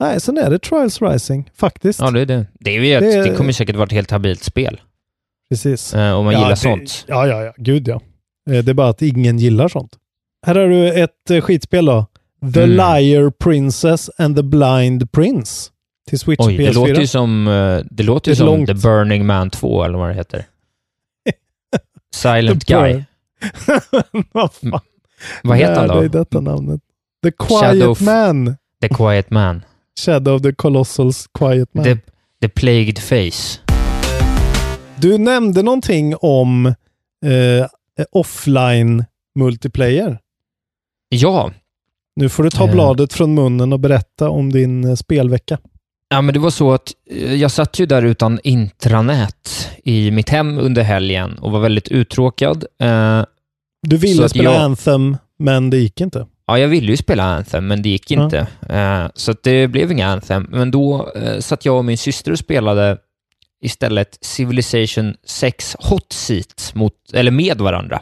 [0.00, 2.00] Nej, sen är det Trials Rising faktiskt.
[2.00, 2.46] Ja, det är det.
[2.60, 4.80] Det, är ju Det- det, kommer säkert vara ett helt habilt spel.
[5.50, 5.94] Precis.
[5.94, 7.04] Eh, om man Ja, gillar det- sånt.
[7.08, 7.52] Ja, ja, ja.
[7.56, 8.00] Gud ja.
[8.50, 9.92] Eh, Det är bara att ingen gillar sånt.
[10.46, 12.06] Här har du ett eh, skitspel då.
[12.54, 12.70] The Mm.
[12.70, 15.70] Liar Princess and the Blind Prince.
[16.08, 16.66] Till Switch Oj, och PS4.
[16.66, 18.66] det låter ju som, eh, det låter Det är som långt.
[18.68, 20.44] The Burning Man 2, eller vad det heter.
[22.14, 23.02] Silent Guy.
[24.32, 24.80] Vad fan?
[25.42, 26.18] Vad heter han Lär dig då?
[26.18, 26.80] detta namnet.
[27.24, 28.56] The Quiet Shadow Man.
[28.82, 29.62] The Quiet Man.
[30.00, 31.84] Shadow of the Colossals Quiet Man.
[31.84, 31.96] The,
[32.40, 33.60] the Plagued Face.
[34.98, 36.66] Du nämnde någonting om
[37.26, 37.66] eh,
[38.12, 39.04] offline
[39.38, 40.18] multiplayer.
[41.08, 41.50] Ja,
[42.16, 42.72] Nu får du ta Eh.
[42.72, 45.58] bladet från munnen och berätta om din eh, spelvecka.
[46.08, 50.28] Ja, men det var så att eh, jag satt ju där utan intranät i mitt
[50.28, 52.64] hem under helgen och var väldigt uttråkad.
[53.88, 56.26] Du ville spela jag- Anthem, men det gick inte.
[56.46, 58.24] Ja, jag ville ju spela Anthem, men det gick Ja.
[58.24, 58.46] inte.
[58.68, 60.46] Eh, så det blev inga Anthem.
[60.50, 62.98] Men då eh, satt jag och min syster och spelade
[63.62, 68.00] istället Civilization 6 Hot Seat mot, eller med varandra.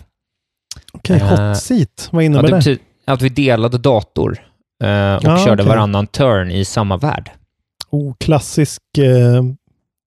[0.92, 2.08] Okej, Eh, hot seat.
[2.12, 2.56] Vad Ja, innebär det det?
[2.56, 5.66] betyder att vi delade dator och Ja, körde okej.
[5.66, 7.30] varannan turn i samma värld.
[7.90, 8.82] Oh, klassisk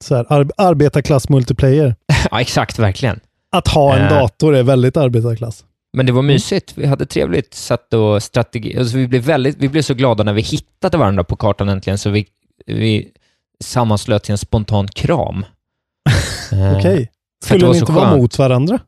[0.04, 1.96] så här, ar arbetarklass multiplayer.
[2.32, 3.20] ja, exakt, verkligen.
[3.52, 5.64] Att ha en dator är väldigt arbetarklass.
[5.98, 6.74] Men det var mysigt.
[6.78, 7.54] Vi hade trevligt.
[7.54, 8.78] Satt och strategi...
[8.78, 11.98] Alltså vi, blev väldigt, vi blev så glada när vi hittade varandra på kartan äntligen,
[11.98, 12.28] så vi,
[12.66, 13.10] vi
[13.64, 15.46] sammanslöt till en spontan kram.
[16.52, 17.12] Eh, Okej.
[17.42, 18.80] det Skulle ni så inte vara mot varandra?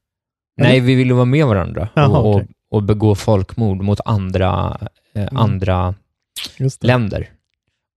[0.61, 2.47] Nej, vi ville vara med varandra Jaha, och, okej.
[2.71, 4.77] och, och begå folkmord mot andra,
[5.13, 5.37] eh, Mm.
[5.37, 5.95] andra
[6.81, 7.29] länder.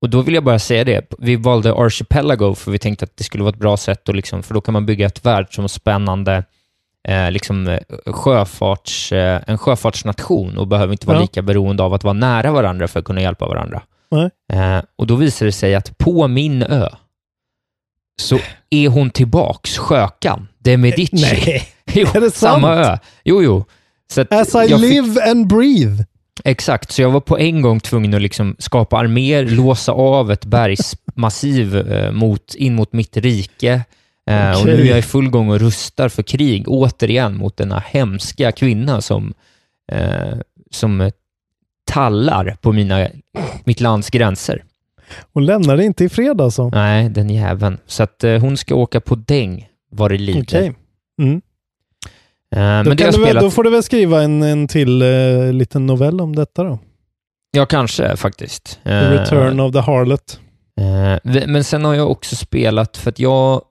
[0.02, 3.24] Och då vill jag bara säga det, vi valde Archipelago för vi tänkte att det
[3.24, 6.44] skulle vara ett bra sätt, att liksom, för då kan man bygga ett världsomspännande
[7.08, 11.22] eh, liksom, eh, sjöfarts, eh, en sjöfartsnation och behöver inte vara Ja.
[11.22, 13.82] lika beroende av att vara nära varandra för att kunna hjälpa varandra.
[14.52, 16.88] Eh, och då visar det sig att på min ö
[18.22, 18.38] så
[18.70, 21.08] är hon tillbaks, Sjökan, de Medici.
[21.12, 22.86] Nej, jo, är det samma sant?
[22.86, 23.06] ö.
[23.24, 23.64] Jo, jo.
[24.12, 26.04] Så As I jag fick- live and breathe.
[26.44, 30.44] Exakt, så jag var på en gång tvungen att liksom skapa arméer, låsa av ett
[30.44, 33.80] bergsmassiv eh, mot, in mot mitt rike.
[34.30, 37.78] Eh, och nu är jag i full gång och rustar för krig, återigen mot denna
[37.78, 39.34] hemska kvinna som,
[39.92, 40.38] eh,
[40.70, 41.12] som eh,
[41.84, 43.08] tallar på mina,
[43.64, 44.64] mitt lands gränser.
[45.32, 46.68] Hon lämnar det inte i fred alltså.
[46.68, 47.78] Nej, den jäveln.
[47.86, 50.42] Så att eh, hon ska åka på däng vad det lider.
[50.42, 50.74] Okej.
[51.22, 51.42] Mm.
[52.54, 53.42] Eh, Då, det spelat...
[53.42, 56.78] då får du väl skriva en, en till eh, liten novell om detta då.
[57.50, 58.80] Ja, kanske faktiskt.
[58.84, 60.40] The Eh, Return of the Harlot.
[60.80, 63.62] Eh, men sen har jag också spelat, för att jag,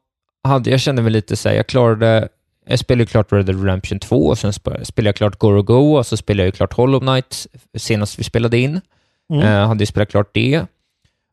[0.43, 2.29] hade, jag kände mig lite så här, jag klarade,
[2.65, 5.61] jag spelade ju klart Red Dead Redemption 2 och sen sp- spelade jag klart Go
[5.61, 8.81] Go och så spelade jag ju klart Hollow Knight senast vi spelade in.
[9.33, 9.45] Mm.
[9.47, 10.65] Eh, hade ju spelat klart det.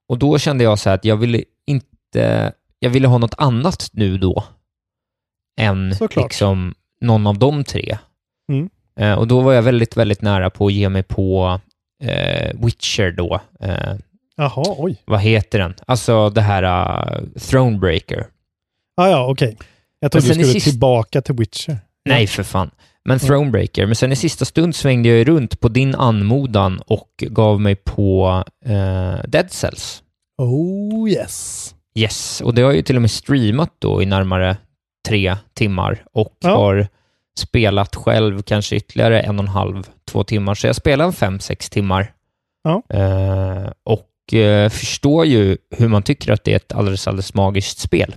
[0.08, 3.88] Och då kände jag så här att jag ville inte, jag ville ha något annat
[3.92, 4.44] nu då
[5.60, 6.24] än Såklart.
[6.24, 7.98] liksom någon av de tre.
[8.52, 8.70] Mm.
[9.00, 11.60] Eh, och då var jag väldigt, väldigt nära på att ge mig på
[12.02, 13.40] eh, Witcher då.
[13.60, 13.94] Eh,
[14.36, 15.02] Jaha, oj.
[15.04, 15.74] vad heter den?
[15.86, 18.26] Alltså det här uh, Thronebreaker.
[18.98, 19.56] Ah, ja, okej.
[20.00, 21.78] Jag trodde du skulle sist- tillbaka till Witcher.
[22.08, 22.70] Nej, för fan.
[23.04, 23.86] Men Thronebreaker.
[23.86, 28.44] Men sen i sista stund svängde jag runt på din anmodan och gav mig på
[28.64, 30.02] eh, Dead Cells.
[30.42, 31.74] Oh yes.
[31.94, 34.56] Yes, och det har jag ju till och med streamat då i närmare
[35.08, 36.56] tre timmar och Ja.
[36.56, 36.88] har
[37.38, 40.54] spelat själv kanske ytterligare en och en halv, två timmar.
[40.54, 42.12] Så jag spelar en fem, sex timmar.
[42.62, 42.82] Ja.
[42.96, 47.78] Eh, och eh, förstår ju hur man tycker att det är ett alldeles, alldeles magiskt
[47.78, 48.14] spel.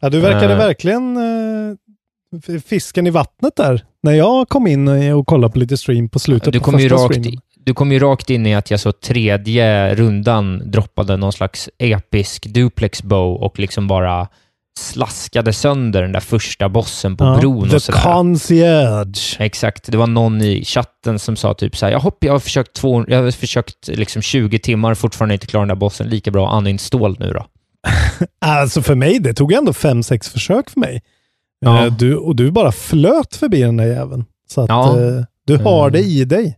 [0.00, 0.58] Ja, du verkade Eh.
[0.58, 3.84] verkligen eh, fisken i vattnet där.
[4.02, 6.88] När jag kom in och kollade på lite stream på slutet Du på kom, ju
[6.88, 7.40] första rakt, streamen.
[7.64, 12.46] du kom ju rakt in i att jag så tredje rundan droppade någon slags episk
[12.46, 14.28] duplex bow och liksom bara
[14.78, 18.02] slaskade sönder den där första bossen på Ja, bron The och sådär.
[18.02, 19.36] Concierge.
[19.38, 22.38] Exakt, det var någon i chatten som sa typ så här, jag hopp, jag har
[22.38, 26.30] försökt, två, jag har försökt liksom 20 timmar, fortfarande inte klara den där bossen, lika
[26.30, 27.46] bra uninstall nu då.
[28.40, 31.02] Alltså för mig, det tog ändå fem, sex försök för mig.
[31.60, 31.86] Ja.
[31.86, 34.24] Eh, Du, och du bara flöt förbi den där jäveln.
[34.48, 35.00] Så att Ja.
[35.00, 35.92] eh, du har Mm.
[35.92, 36.56] det i dig.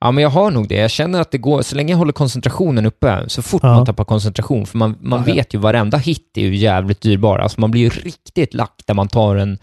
[0.00, 0.74] Ja, men jag har nog det.
[0.74, 3.74] Jag känner att det går, så länge jag håller koncentrationen uppe, så fort Ja.
[3.74, 7.38] man tappar koncentration, för man, man Ja, vet ju varenda hit är ju jävligt dyrbar.
[7.38, 9.58] Alltså man blir ju riktigt lack där man tar en,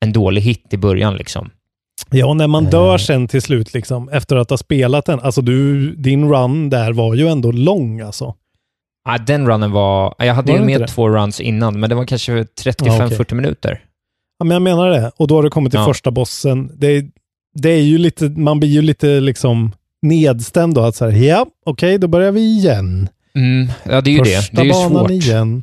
[0.00, 1.50] en dålig hit i början liksom.
[2.10, 2.70] Ja, och när man Eh.
[2.70, 5.20] dör sen till slut, liksom, efter att ha spelat den.
[5.20, 8.34] Alltså du, din run där var ju ändå lång alltså.
[9.06, 10.88] Ja, den runnen var, jag hade Var ju det med det?
[10.88, 13.36] två runs innan, men det var kanske Ja, 35-40 okej.
[13.36, 13.80] minuter.
[14.38, 15.10] Ja, men jag menar det.
[15.16, 15.86] Och då har du kommit till Ja.
[15.86, 16.70] första bossen.
[16.74, 17.08] Det, är-
[17.54, 20.80] det är ju lite, man blir ju lite liksom nedstämd då.
[20.80, 23.08] Att så här, ja, okej, då börjar vi igen.
[23.34, 24.36] Mm, ja, det är ju det.
[24.36, 25.10] Första Det är ju svårt.
[25.10, 25.62] igen.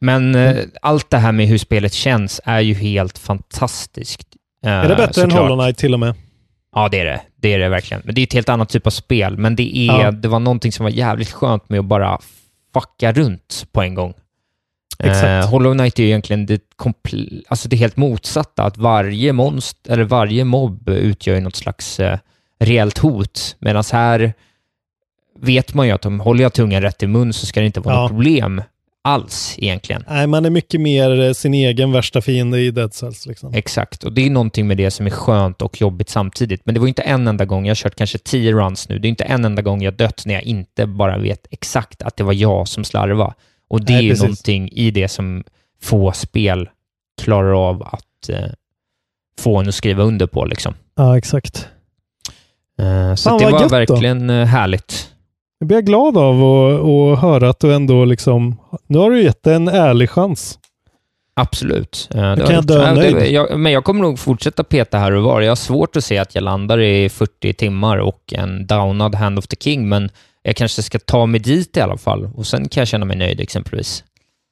[0.00, 4.28] Men eh, allt det här med hur spelet känns är ju helt fantastiskt.
[4.64, 5.40] Eh, är det bättre än såklart.
[5.50, 6.14] Hollow Knight till och med?
[6.74, 7.20] Ja, det är det.
[7.36, 8.02] Det är det verkligen.
[8.04, 9.38] Men det är ett helt annat typ av spel.
[9.38, 10.10] Men det, är, Ja.
[10.10, 12.18] det var någonting som var jävligt skönt med att bara
[12.74, 14.14] fucka runt på en gång.
[14.98, 15.24] Exakt.
[15.24, 16.62] Eh, Hollow Knight är ju egentligen det,
[17.48, 18.62] alltså det helt motsatta.
[18.64, 22.18] Att varje monster, eller varje mobb utgör något slags eh,
[22.60, 23.56] reellt hot.
[23.58, 24.32] Medan här
[25.40, 27.80] vet man ju att om håller jag tungan rätt i mun så ska det inte
[27.80, 28.00] vara Ja.
[28.02, 28.62] något problem
[29.04, 30.04] alls egentligen.
[30.08, 33.26] Nej, man är mycket mer eh, sin egen värsta fiende i Dead Cells.
[33.26, 33.54] Liksom.
[33.54, 36.60] Exakt, och det är någonting med det som är skönt och jobbigt samtidigt.
[36.64, 39.06] Men det var inte en enda gång, jag har kört kanske tio runs nu, det
[39.06, 42.24] är inte en enda gång jag dött när jag inte bara vet exakt att det
[42.24, 43.34] var jag som slarvade.
[43.68, 44.22] Och det Nej, är ju precis.
[44.22, 45.44] någonting i det som
[45.82, 46.68] få spel
[47.22, 48.38] klarar av att eh,
[49.40, 50.44] få en att skriva under på.
[50.44, 50.74] Liksom.
[50.96, 51.68] Ja, exakt.
[52.78, 53.76] Eh, så Fan, det var gött då.
[53.76, 55.10] verkligen eh, härligt.
[55.58, 59.46] Jag blir glad av att, att höra att du ändå liksom, nu har du gett
[59.46, 60.58] en ärlig chans.
[61.36, 62.08] Absolut.
[62.14, 63.36] Eh, det kan jag dö nöjd.
[63.58, 65.40] men jag kommer nog fortsätta peta här och var.
[65.40, 69.38] Jag har svårt att se att jag landar i 40 timmar och en downad Hand
[69.38, 70.10] of the King, men
[70.42, 73.16] jag kanske ska ta mig dit i alla fall och sen kan jag känna mig
[73.16, 74.04] nöjd exempelvis.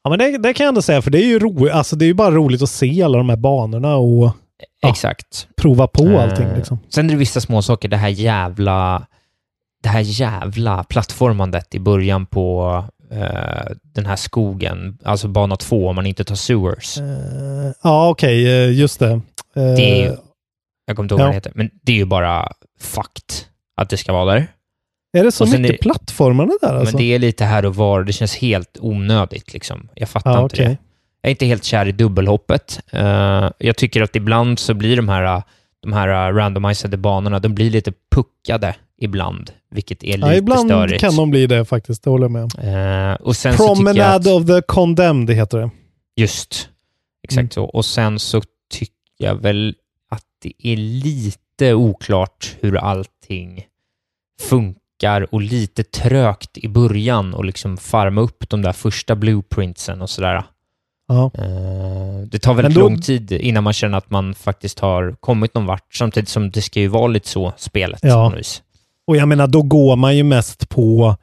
[0.04, 1.72] Ja, men det, det kan jag ändå säga, för det är ju roligt.
[1.72, 4.30] Alltså, det är ju bara roligt att se alla de här banorna och
[4.80, 4.88] Ja.
[4.88, 5.46] Exakt.
[5.56, 6.46] prova på allting.
[6.46, 6.78] Eh, Liksom.
[6.88, 9.06] Sen är det vissa små saker, det här jävla,
[9.82, 15.96] det här jävla plattformandet i början på eh, den här skogen, alltså bana två om
[15.96, 16.98] man inte tar sewers.
[16.98, 19.10] Eh, ja, okej, eh, just det.
[19.10, 19.20] Eh,
[19.54, 20.18] Det är
[20.86, 21.24] jag kommer inte ihåg ja.
[21.24, 23.34] vad det heter, men det är ju bara fucked
[23.76, 24.46] att det ska vara där.
[25.18, 26.96] är det så mycket är- plattformande där alltså?
[26.96, 29.88] Men det är lite här och var, det känns helt onödigt liksom.
[29.94, 30.66] Jag fattar ja, inte okej.
[30.66, 30.76] det.
[31.22, 32.80] Jag är inte helt kär i dubbelhoppet.
[33.58, 35.42] Jag tycker att ibland så blir de här,
[35.82, 40.68] de här uh, randomiserade banorna, de blir lite puckade ibland, vilket är lite Ja, ibland
[40.70, 41.00] störigt.
[41.00, 42.50] kan de bli det faktiskt, det håller jag med om.
[42.58, 45.70] Eh, Promenade att, of the Condemned heter det.
[46.16, 46.68] Just,
[47.22, 47.50] exakt Mm.
[47.50, 47.64] så.
[47.64, 48.42] Och sen så
[48.72, 49.74] tycker jag väl
[50.10, 53.64] att det är lite oklart hur allting
[54.40, 60.10] funkar och lite trögt i början och liksom farma upp de där första blueprintsen och
[60.10, 60.44] sådär.
[61.10, 65.54] Eh, Det tar väldigt då- lång tid innan man känner att man faktiskt har kommit
[65.54, 68.00] någon vart, samtidigt som det ska ju vara lite så, spelet.
[68.02, 68.28] Ja.
[68.36, 68.62] vis.
[69.06, 71.16] Och jag menar, då går man ju mest på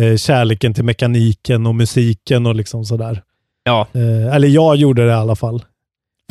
[0.00, 3.22] eh, kärleken till mekaniken och musiken och liksom sådär.
[3.64, 5.58] Ja, Eh, eller jag gjorde det i alla fall.
[5.58, 5.66] För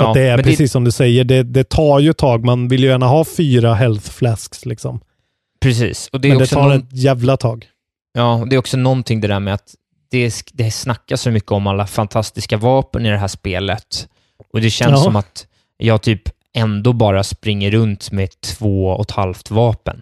[0.04, 2.46] Ja, att det är men det- precis som du säger, det, det tar ju tag.
[2.46, 5.00] Man vill ju gärna ha fyra health flasks liksom.
[5.62, 6.10] precis.
[6.14, 7.66] Och det Men det tar någon- ett jävla tag.
[8.14, 9.76] Ja, och det är också någonting det där med att
[10.12, 14.08] det, det snackas så mycket om alla fantastiska vapen i det här spelet.
[14.54, 14.98] Och det känns Ja.
[14.98, 15.48] som att
[15.78, 16.22] jag typ
[16.54, 20.02] ändå bara springer runt med två och ett halvt vapen.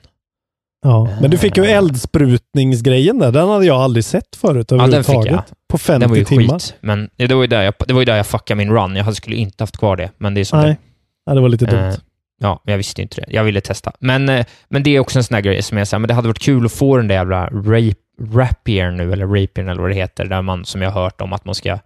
[0.81, 1.09] Ja.
[1.21, 3.31] Men du fick ju eldsprutningsgrejen där.
[3.31, 5.31] Den hade jag aldrig sett förut Ja, den fick överhuvudtaget.
[5.49, 5.67] jag.
[5.69, 6.59] På 50 Den var ju timmar.
[6.59, 8.95] skit, men det var ju där jag, det var ju där jag fuckade min run.
[8.95, 10.77] Jag hade- skulle inte haft kvar det, men det är som Nej,
[11.25, 11.71] ja, det var lite det.
[11.71, 11.81] dumt.
[11.89, 11.95] Eh,
[12.41, 13.25] Ja, men jag visste ju inte det.
[13.29, 13.91] Jag ville testa.
[13.99, 16.13] Men, eh, men det är också en sån här grej som jag säger, men det
[16.13, 17.95] hade varit kul att få den där jävla rape,
[18.33, 21.33] rapier nu, eller rapier eller vad det heter, där man, som jag har hört om,
[21.33, 21.79] att man ska,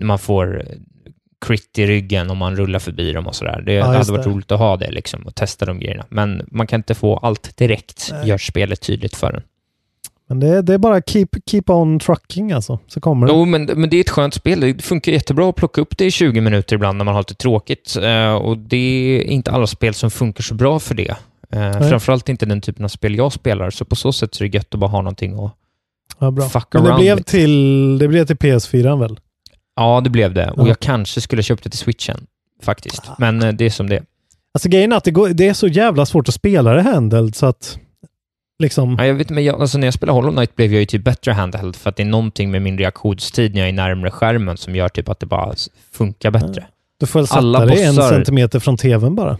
[0.00, 0.66] man får eh,
[1.46, 3.62] crit i ryggen om man rullar förbi dem och sådär.
[3.66, 4.30] Det, Ja, det hade varit det.
[4.30, 6.04] roligt att ha det liksom, och testa de grejerna.
[6.08, 8.28] Men man kan inte få allt direkt, Nej.
[8.28, 9.42] gör spelet tydligt för en.
[10.28, 13.32] Men det, det är bara keep, keep on trucking alltså, så kommer det.
[13.32, 14.60] Jo, men, men det är ett skönt spel.
[14.60, 17.34] Det funkar jättebra att plocka upp det i 20 minuter ibland när man har lite
[17.34, 17.96] tråkigt.
[18.02, 21.14] Eh, och det är inte alla spel som funkar så bra för det.
[21.52, 24.48] Eh, framförallt inte den typen av spel jag spelar, så på så sätt så är
[24.48, 25.52] det gött att bara ha någonting att
[26.18, 26.48] Ja, bra.
[26.48, 29.20] fuck Men det around blev, till, det blev till PS4 väl?
[29.76, 30.50] Ja, det blev det.
[30.50, 30.68] Och Ja.
[30.68, 32.26] jag kanske skulle köpt det till switchen,
[32.62, 33.02] faktiskt.
[33.18, 34.02] Men eh, det är som det.
[34.54, 37.34] Alltså grejen är att det, går, det är så jävla svårt att spela det handheld
[37.36, 37.78] så att
[38.58, 38.96] liksom...
[38.98, 41.04] Ja, jag vet, men jag, alltså, när jag spelade Hollow Knight blev jag ju typ
[41.04, 44.56] bättre handheld, för att det är någonting med min reaktionstid när jag är närmare skärmen
[44.56, 45.54] som gör typ att det bara
[45.92, 46.66] funkar bättre.
[47.00, 49.38] Du får väl sätta alla dig en bossar- centimeter från tvn bara.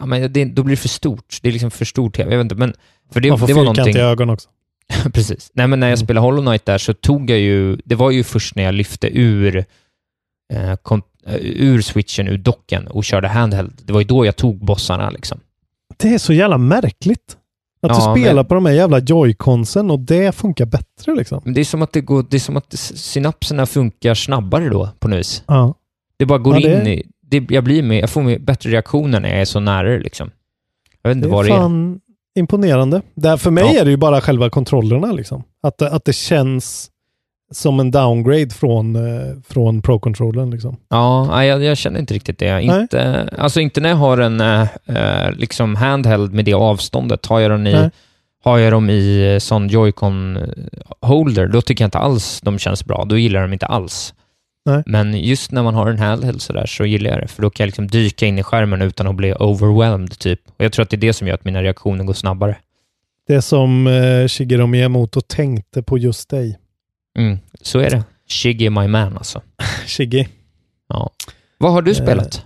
[0.00, 1.38] Ja, men det, då blir det för stort.
[1.42, 2.30] Det är liksom för stor tv.
[2.30, 2.74] Jag vet inte, men...
[3.12, 3.96] För det, Man får det var någonting...
[3.96, 4.48] ögon också.
[5.12, 5.50] Precis.
[5.54, 6.04] Nej, men när jag Mm.
[6.06, 7.76] spelade Hollow Knight där så tog jag ju...
[7.84, 9.56] Det var ju först när jag lyfte ur,
[10.52, 13.72] eh, kom, eh, ur switchen, ur docken och körde handheld.
[13.84, 15.40] Det var ju då jag tog bossarna liksom.
[15.96, 17.36] Det är så jävla märkligt.
[17.82, 21.40] Att Ja, du spelar men- på de här jävla joyconsen och det funkar bättre liksom.
[21.44, 22.26] Men det är som att det går...
[22.30, 25.42] Det är som att synapserna funkar snabbare då, på något vis.
[25.46, 25.74] Ja.
[26.16, 27.06] Det bara går Ja, det- in i...
[27.28, 29.98] Det, jag, blir med, jag får med bättre reaktioner när jag är så nära det,
[29.98, 30.30] liksom.
[31.02, 31.56] Jag vet Det inte är vad det är.
[31.56, 32.00] fan
[32.36, 33.02] imponerande.
[33.14, 33.80] Där för mig Ja.
[33.80, 35.42] är det ju bara själva kontrollerna liksom.
[35.62, 36.90] Att, att det känns
[37.52, 40.76] som en downgrade från, eh, från Pro-controllern liksom.
[40.88, 42.52] Ja, jag, jag känner inte riktigt det.
[42.52, 42.80] Nej.
[42.80, 47.26] Inte, alltså inte när jag har en eh, eh, liksom handheld med det avståndet.
[47.26, 47.90] Har jag den i, Nej.
[48.44, 50.38] har jag dem i sån joycon
[51.00, 53.04] holder, då tycker jag inte alls de känns bra.
[53.04, 54.14] Då gillar jag dem inte alls.
[54.66, 54.82] Nej.
[54.86, 57.64] Men just när man har en handheld sådär så gillar jag det, för då kan
[57.64, 60.40] jag liksom dyka in i skärmen utan att bli overwhelmed typ.
[60.56, 62.56] Och jag tror att det är det som gör att mina reaktioner går snabbare.
[63.26, 66.58] Det som eh, Shigeru Miyamoto tänkte på just dig.
[67.18, 68.04] Mm, så är det.
[68.28, 69.42] Shiggy my man alltså.
[69.86, 70.24] Shiggy.
[70.88, 71.10] Ja.
[71.58, 72.42] Vad har du Eh, spelat?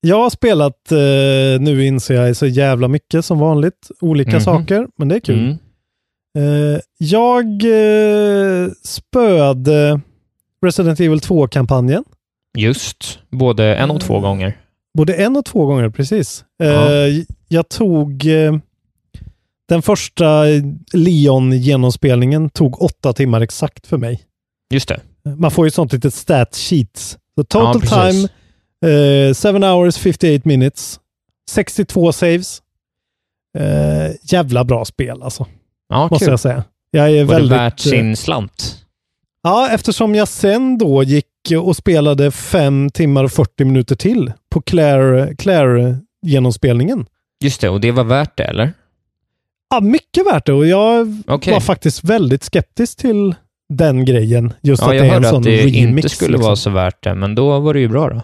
[0.00, 3.90] Jag har spelat, eh, nu inser jag, så jävla mycket som vanligt.
[4.00, 4.40] Olika Mhm.
[4.40, 5.38] saker, men det är kul.
[5.38, 5.56] Mm.
[6.74, 10.00] Eh, jag eh, spöade
[10.64, 12.04] Resident Evil 2-kampanjen.
[12.58, 14.56] Just, både en och två gånger.
[14.98, 16.44] Både en och två gånger, precis.
[16.62, 17.24] Eh, Ja.
[17.48, 18.56] Jag tog eh,
[19.68, 20.44] den första
[20.92, 24.20] Leon-genomspelningen tog åtta timmar exakt för mig.
[24.74, 25.00] Just det.
[25.38, 27.18] Man får ju sånt litet stat sheets.
[27.38, 28.28] Så total Ja, time,
[28.80, 29.42] precis.
[29.42, 31.00] 7 hours 58 minutes,
[31.50, 32.62] 62 saves.
[33.58, 35.46] Eh, jävla bra spel alltså,
[35.88, 36.32] Ja, måste kul.
[36.32, 36.64] jag säga.
[36.90, 38.85] Jag är Var väldigt, det värt eh, sin slant?
[39.46, 41.26] Ja, eftersom jag sen då gick
[41.62, 47.06] och spelade 5 timmar och 40 minuter till på Claire, Claire-genomspelningen.
[47.44, 48.72] Just det, och det var värt det, eller?
[49.70, 51.52] Ja, mycket värt det och jag Okej.
[51.52, 53.34] var faktiskt väldigt skeptisk till
[53.68, 54.52] den grejen.
[54.62, 55.76] Just ja, att jag det är en hörde sån att det remix.
[55.76, 56.44] inte skulle liksom.
[56.46, 58.22] vara så värt det, men då var det ju bra då.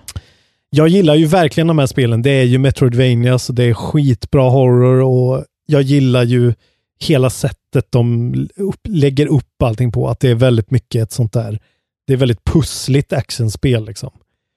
[0.70, 2.22] Jag gillar ju verkligen de här spelen.
[2.22, 6.54] Det är ju Metroidvania, så det är skitbra horror och jag gillar ju
[7.02, 10.08] hela sättet de upp, lägger upp allting på.
[10.08, 11.58] Att det är väldigt mycket ett sånt där,
[12.06, 14.10] det är väldigt pussligt actionspel liksom.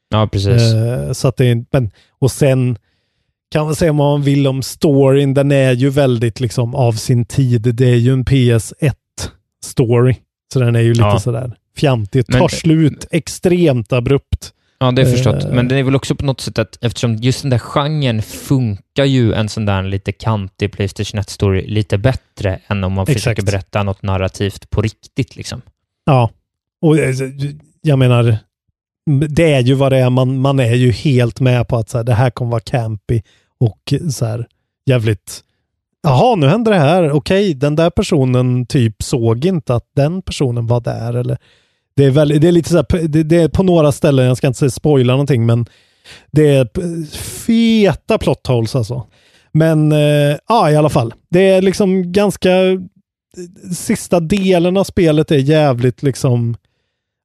[0.10, 0.74] Ja, precis.
[0.74, 2.78] Eh, så att det är, men, och sen
[3.52, 5.34] kan man säga vad man vill om storyn.
[5.34, 7.62] Den är ju väldigt liksom av sin tid.
[7.76, 10.16] Det är ju en PS1-story.
[10.54, 11.20] Så den är ju lite Ja.
[11.20, 12.24] sådär fjantig.
[12.28, 14.54] Men- Tar slut extremt abrupt.
[14.80, 15.43] Ja, det är förstått.
[15.43, 15.51] Eh.
[15.51, 19.05] Men det är väl också på något sätt att eftersom just den där genren funkar
[19.05, 23.19] ju en sån där lite kantig Playstation 1-story lite bättre än om man Exakt.
[23.19, 25.36] försöker berätta något narrativt på riktigt.
[25.36, 25.61] Liksom.
[26.05, 26.30] Ja,
[26.82, 27.15] och eh,
[27.82, 28.38] jag menar,
[29.30, 30.09] det är ju vad det är.
[30.09, 33.21] Man, man är ju helt med på att så här, det här kommer vara campy
[33.59, 34.47] och så här
[34.86, 35.41] jävligt
[36.05, 37.11] Jaha, nu händer det här.
[37.11, 41.13] Okej, den där personen typ såg inte att den personen var där.
[41.13, 41.38] Eller,
[41.96, 44.38] det, är väl, det är lite så här, det, det är på några ställen, jag
[44.38, 45.66] ska inte spoila någonting, men
[46.32, 46.70] det är
[47.18, 49.08] feta plot holes alltså.
[49.52, 51.14] Men eh, ja, i alla fall.
[51.30, 52.52] Det är liksom ganska
[53.76, 56.56] sista delen av spelet är jävligt liksom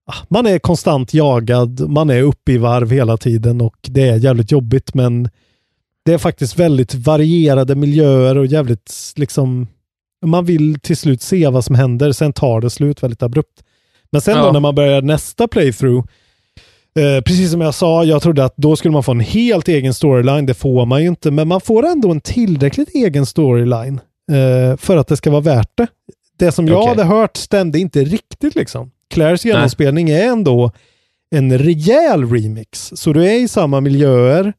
[0.07, 4.16] ah, man är konstant jagad, man är uppe i varv hela tiden och det är
[4.16, 5.29] jävligt jobbigt men
[6.05, 9.66] det är faktiskt väldigt varierade miljöer och jävligt liksom
[10.27, 13.62] man vill till slut se vad som händer, sen tar det slut väldigt abrupt.
[14.13, 14.53] Men sen då Ja.
[14.53, 16.07] när man börjar nästa playthrough
[16.99, 19.95] Eh, precis som jag sa, jag trodde att då skulle man få en helt egen
[19.95, 20.47] storyline.
[20.47, 24.01] Det får man ju inte, men man får ändå en tillräckligt egen storyline
[24.33, 25.87] eh, för att det ska vara värt det.
[26.39, 26.89] Det som jag Okej.
[26.89, 28.91] hade hört stämde inte riktigt liksom.
[29.11, 30.73] Claires genomspelning är ändå
[31.31, 32.93] en rejäl remix.
[32.95, 34.53] Så du är i samma miljöer,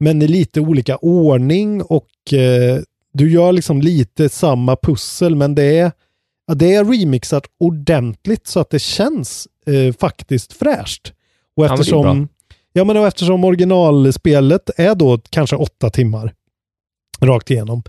[0.00, 2.78] men i lite olika ordning och eh,
[3.12, 5.92] du gör liksom lite samma pussel, men det är,
[6.48, 11.12] ja, det är remixat ordentligt så att det känns eh, faktiskt fräscht.
[11.56, 12.28] Och Ja, men eftersom,
[12.72, 16.32] ja, men och eftersom originalspelet är då kanske åtta timmar
[17.20, 17.82] rakt igenom,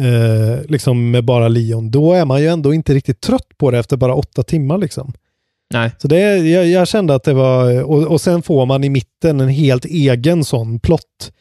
[0.00, 3.78] eh, liksom med bara Leon, då är man ju ändå inte riktigt trött på det
[3.78, 4.78] efter bara åtta timmar.
[4.78, 5.12] liksom.
[5.72, 5.90] Nej.
[5.98, 9.40] Så det, jag, jag kände att det var, och, och sen får man i mitten
[9.40, 11.32] en helt egen sån plott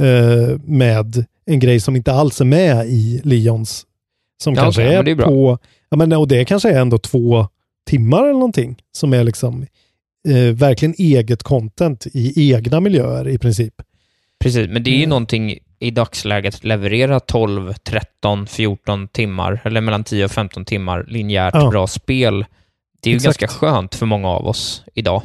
[0.00, 3.86] eh, med en grej som inte alls är med i Leons.
[4.42, 5.58] Som Ja, kanske okej, är, är på,
[5.90, 7.48] ja men och det kanske är ändå två
[7.86, 9.66] timmar eller någonting som är liksom
[10.28, 13.74] eh, verkligen eget content i egna miljöer i princip.
[14.40, 15.08] Precis, men det är ju Mm.
[15.10, 21.54] någonting i dagsläget leverera 12, 13, 14 timmar, eller mellan 10 och 15 timmar linjärt
[21.54, 21.70] Ja.
[21.70, 22.44] bra spel.
[23.00, 23.40] Det är ju Exakt.
[23.40, 25.22] ganska skönt för många av oss idag.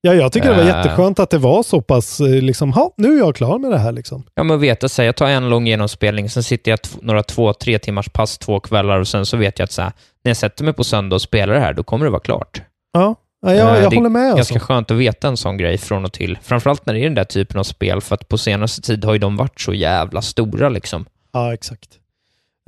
[0.00, 0.76] Ja, jag tycker det var Eh.
[0.76, 3.78] jätteskönt att det var så pass, eh, liksom, ha, nu är jag klar med det
[3.78, 4.24] här liksom.
[4.34, 7.78] Ja, men veta sig, jag tar en lång genomspelning, sen sitter jag några två, tre
[7.78, 9.92] timmars pass två kvällar och sen så vet jag att så här,
[10.24, 12.62] när jag sätter mig på söndag och spelar det här, då kommer det vara klart.
[12.92, 14.22] Ja, ja jag, Eh, jag det håller med.
[14.22, 14.54] är Alltså.
[14.54, 16.38] ganska skönt att veta en sån grej från och till.
[16.42, 19.12] Framförallt när det är den där typen av spel, för att på senaste tid har
[19.12, 21.04] ju de varit så jävla stora liksom.
[21.32, 21.88] Ja, exakt.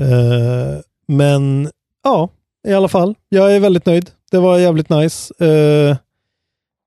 [0.02, 1.70] Eh, men
[2.04, 2.28] ja,
[2.68, 3.14] i alla fall.
[3.28, 4.10] Jag är väldigt nöjd.
[4.30, 5.44] Det var jävligt nice.
[5.44, 5.96] Eh,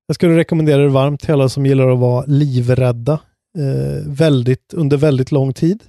[0.06, 3.12] jag skulle rekommendera det varmt till alla som gillar att vara livrädda
[3.58, 5.82] eh, väldigt, under väldigt lång tid.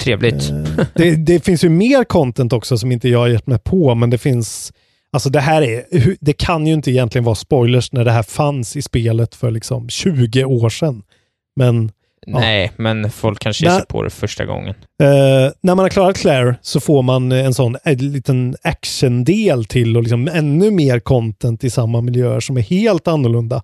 [0.00, 0.50] Trevligt.
[0.50, 3.94] Eh, det, det finns ju mer content också som inte jag har gett mig på,
[3.94, 4.72] men det finns
[5.12, 5.84] Alltså det här är,
[6.20, 9.88] det kan ju inte egentligen vara spoilers när det här fanns i spelet för liksom
[9.88, 11.02] 20 år sedan.
[11.56, 11.92] Men
[12.26, 14.74] Nej, men folk kanske ger sig på det första gången.
[15.02, 19.96] Eh, när man har klarat Claire så får man en sån en liten actiondel till
[19.96, 23.62] och liksom ännu mer content i samma miljöer som är helt annorlunda.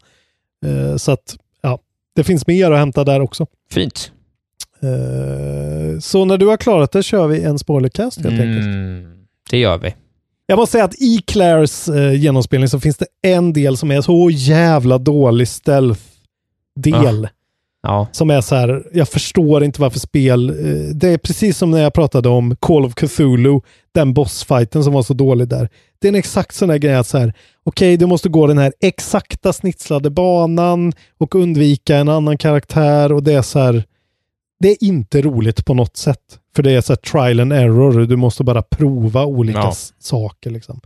[0.67, 1.79] Eh, så att, ja,
[2.17, 3.47] det finns mer att hämta där också.
[3.71, 4.13] Fint.
[4.83, 8.67] Eh, så när du har klarat det kör vi en spoilercast helt enkelt.
[8.67, 9.05] Mm,
[9.51, 9.95] det gör vi.
[10.47, 14.01] Jag måste säga att i Claires eh, genomspelning så finns det en del som är
[14.01, 17.29] så jävla dålig stealth-del.
[17.87, 18.09] Ja.
[18.13, 20.51] Som är så här, jag förstår inte varför spel...
[20.51, 23.61] Eh, det är precis som när jag pratade om Call of Cthulhu,
[23.95, 25.69] den bossfighten som var så dålig där.
[25.99, 27.33] Det är en exakt sån här grej att så här,
[27.65, 33.23] okej, du måste gå den här exakta snitslade banan och undvika en annan karaktär och
[33.23, 33.85] det är så här,
[34.61, 36.21] det är inte roligt på något sätt.
[36.57, 39.73] För det är så här trial and error, du måste bara prova olika Ja.
[39.99, 40.81] saker liksom.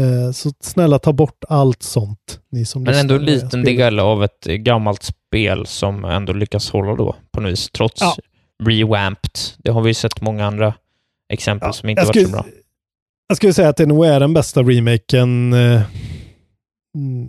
[0.00, 4.24] Eh, så snälla ta bort allt sånt, ni som Men ändå en liten del av
[4.24, 8.16] ett gammalt spel som ändå lyckas hålla då på något vis, trots Ja.
[8.64, 9.30] revamped.
[9.58, 10.74] Det har vi ju sett många andra
[11.32, 12.46] exempel som inte varit så bra.
[13.28, 15.82] Jag skulle säga att det nog är den bästa remaken, eh,
[16.96, 17.28] mm,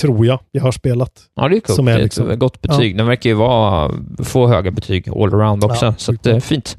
[0.00, 1.12] tror jag, jag har spelat.
[1.34, 1.76] Ja, det är coolt.
[1.76, 2.96] Som är det är liksom- ett gott betyg.
[2.96, 3.92] Den verkar ju vara,
[4.24, 6.76] få höga betyg all around också, Ja, så att, eh, fint.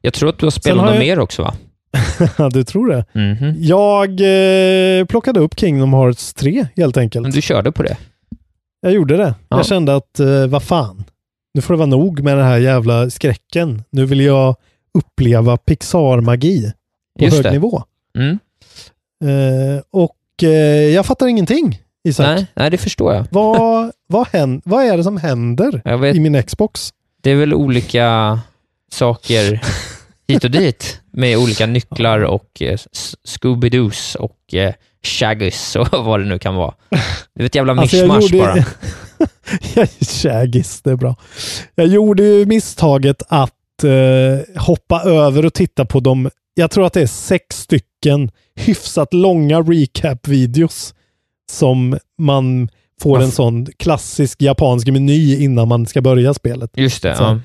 [0.00, 1.54] Jag tror att du har spelat något jag- mer också, va?
[2.52, 3.04] du tror det?
[3.14, 3.54] Mhm.
[3.58, 4.10] Jag
[5.00, 7.22] eh, plockade upp Kingdom Hearts 3 helt enkelt.
[7.22, 7.96] Men du körde på det?
[8.80, 9.34] Jag gjorde det.
[9.48, 9.56] Ja.
[9.56, 11.04] Jag kände att, eh, vad fan,
[11.54, 13.82] nu får det vara nog med den här jävla skräcken.
[13.90, 14.56] Nu vill jag
[14.98, 16.72] uppleva Pixar-magi
[17.18, 17.50] på Just hög det.
[17.50, 17.82] nivå.
[18.18, 18.38] Mm.
[19.24, 20.48] Eh, och eh,
[20.94, 22.26] jag fattar ingenting, Isak.
[22.26, 23.26] Nej, nej, det förstår jag.
[23.30, 26.92] Vad, vad, hän, vad är det som händer vet, i min Xbox?
[27.22, 28.40] det är väl olika
[28.92, 29.60] saker
[30.28, 32.78] hit och dit med olika nycklar och eh,
[33.24, 36.74] Scooby-Doos och eh, Shaggys och vad det nu kan vara.
[37.34, 38.64] Det är ett jävla Alltså, jag mischmasch gjorde-
[39.18, 39.86] bara.
[40.00, 41.16] Shaggis, det är bra.
[41.74, 46.92] Jag gjorde ju misstaget att eh, hoppa över och titta på de, jag tror att
[46.92, 50.94] det är sex stycken hyfsat långa recap-videos
[51.50, 52.68] som man
[53.02, 56.70] får en sån klassisk japansk meny innan man ska börja spelet.
[56.74, 57.22] Just det, Så.
[57.22, 57.40] ja.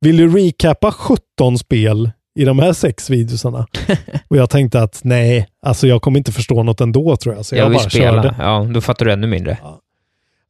[0.00, 3.66] Vill du recappa 17 spel i de här sex videosarna?
[4.28, 7.44] och jag tänkte att nej, alltså jag kommer inte förstå något ändå tror jag.
[7.46, 8.22] Så jag, Jag vill bara spela.
[8.22, 8.34] körde.
[8.38, 9.58] Ja, då fattar du ännu mindre.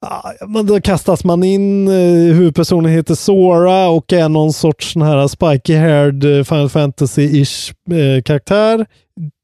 [0.00, 1.94] Ja, men då kastas man in, eh,
[2.34, 8.86] huvudpersonen heter Sora och är någon sorts sån här spiky-haired eh, Final Fantasy-ish eh, karaktär.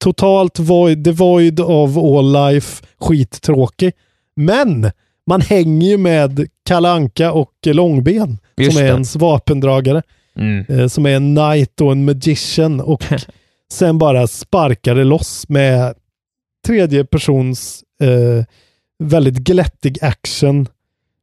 [0.05, 3.93] Totalt void, devoid of all life, skittråkig.
[4.37, 4.91] Men
[5.27, 8.93] man hänger ju med Kalle Anka och Långben Just som är det.
[8.93, 10.03] ens vapendragare.
[10.37, 10.65] Mm.
[10.69, 13.05] eh, som är en knight och en magician och
[13.73, 15.95] sen bara sparkar det loss med
[16.67, 18.45] tredje persons eh,
[18.99, 20.69] väldigt glättig action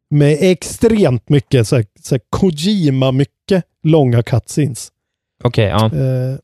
[0.10, 4.92] med extremt mycket så här, så här Kojima-mycket långa cutscenes.
[5.44, 5.86] Okej, ja.
[5.86, 6.38] Eh,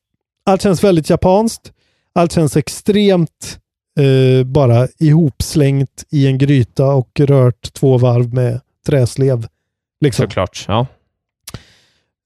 [0.45, 1.71] allt känns väldigt japanskt.
[2.13, 3.59] Allt känns extremt
[3.99, 9.47] eh, bara ihopslängt i en gryta och rört två varv med träslev.
[10.01, 10.23] Liksom.
[10.23, 10.65] Såklart.
[10.67, 10.87] Ja.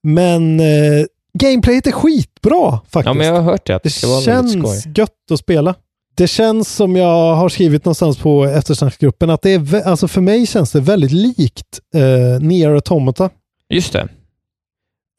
[0.04, 3.06] Men eh, gameplayet är skitbra faktiskt.
[3.06, 3.74] ja, men jag har hört det.
[3.74, 5.76] Det Det känns gött att spela.
[6.16, 10.48] Det känns som jag har skrivit någonstans på eftersnacksgruppen att det är, alltså för mig
[10.48, 13.30] känns det väldigt likt eh, Nier Automata.
[13.70, 14.08] Just det.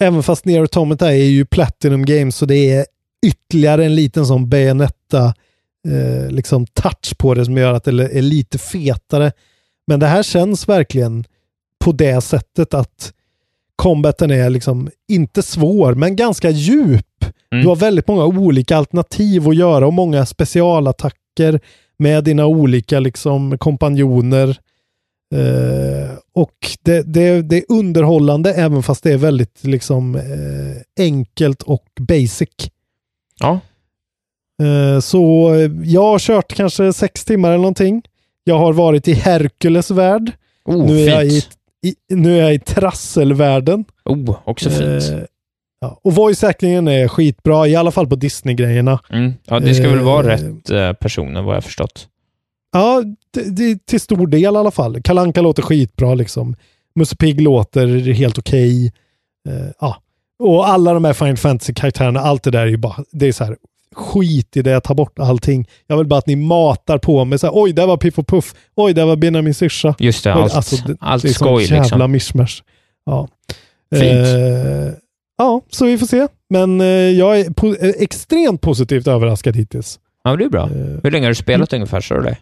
[0.02, 2.86] Även fast Nier Automata är ju Platinum Games så det är
[3.26, 5.34] ytterligare en liten sån Bayonetta
[5.88, 9.32] eh, liksom touch på det som gör att det är lite fetare.
[9.86, 11.24] Men det här känns verkligen
[11.84, 13.12] på det sättet att
[13.80, 17.24] combaten är liksom inte svår men ganska djup.
[17.52, 17.62] Mm.
[17.62, 21.60] Du har väldigt många olika alternativ att göra och många specialattacker
[21.98, 24.48] med dina olika liksom kompanjoner.
[25.34, 31.62] Eh, och det, det, det är underhållande även fast det är väldigt liksom eh, enkelt
[31.62, 32.48] och basic.
[33.40, 33.60] Ja.
[34.62, 38.02] Eh, så eh, jag har kört kanske sex timmar eller någonting.
[38.44, 40.32] Jag har varit i Herkules värld.
[40.64, 41.59] Oh, nu, är jag i, fint.
[41.86, 43.84] I, nu är jag i trasselvärlden.
[44.04, 44.82] Oh, också fint.
[44.82, 45.18] Eh,
[45.80, 46.00] ja.
[46.02, 49.00] Och voice actingen är skitbra, i alla fall på Disney-grejerna.
[49.10, 49.32] Mm.
[49.46, 52.08] Ja, det ska väl vara eh, rätt eh, personer vad jag förstått.
[52.72, 55.02] Ja, det, det, till stor del i alla fall.
[55.02, 56.56] Kalanka låter skitbra liksom.
[56.94, 58.92] Musse Pigg låter helt okej.
[59.48, 59.96] Eh, ja.
[60.38, 63.44] Och alla de här Final Fantasy-karaktärerna, allt det där är ju bara, det är så
[63.44, 63.56] här,
[63.94, 65.68] skit i det, ta bort allting.
[65.86, 68.26] Jag vill bara att ni matar på mig så här, oj, där var Piff och
[68.26, 69.94] Puff, oj, där var Benjamin syrsa.
[69.98, 72.12] Just det, Oj, allt, det, allt det är skoj jävla liksom.
[72.12, 72.62] mischmasch.
[73.06, 73.28] Ja.
[73.94, 74.04] Fint.
[74.04, 74.92] Eh,
[75.38, 76.26] ja, så vi får se.
[76.50, 79.98] Men eh, jag är po- eh, extremt positivt överraskad hittills.
[80.24, 80.62] Ja, men det är bra.
[80.64, 82.36] Eh, Hur länge har du spelat ungefär, sa du det?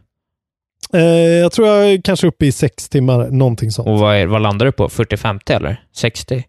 [0.92, 1.02] Eh,
[1.38, 3.88] jag tror jag är kanske uppe i sex timmar, någonting sånt.
[3.88, 4.88] Och vad, är, vad landar du på?
[4.88, 5.80] 40-50 eller?
[5.96, 6.44] 60?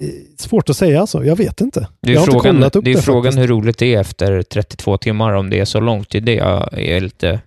[0.00, 0.06] Eh,
[0.38, 1.88] Svårt att säga alltså, jag vet inte.
[2.02, 3.42] Det är jag har inte frågan, kollat upp det är det frågan faktiskt.
[3.42, 6.10] hur roligt det är efter 32 timmar, om det är så långt.
[6.10, 7.26] Det är det jag är lite...
[7.26, 7.40] Jag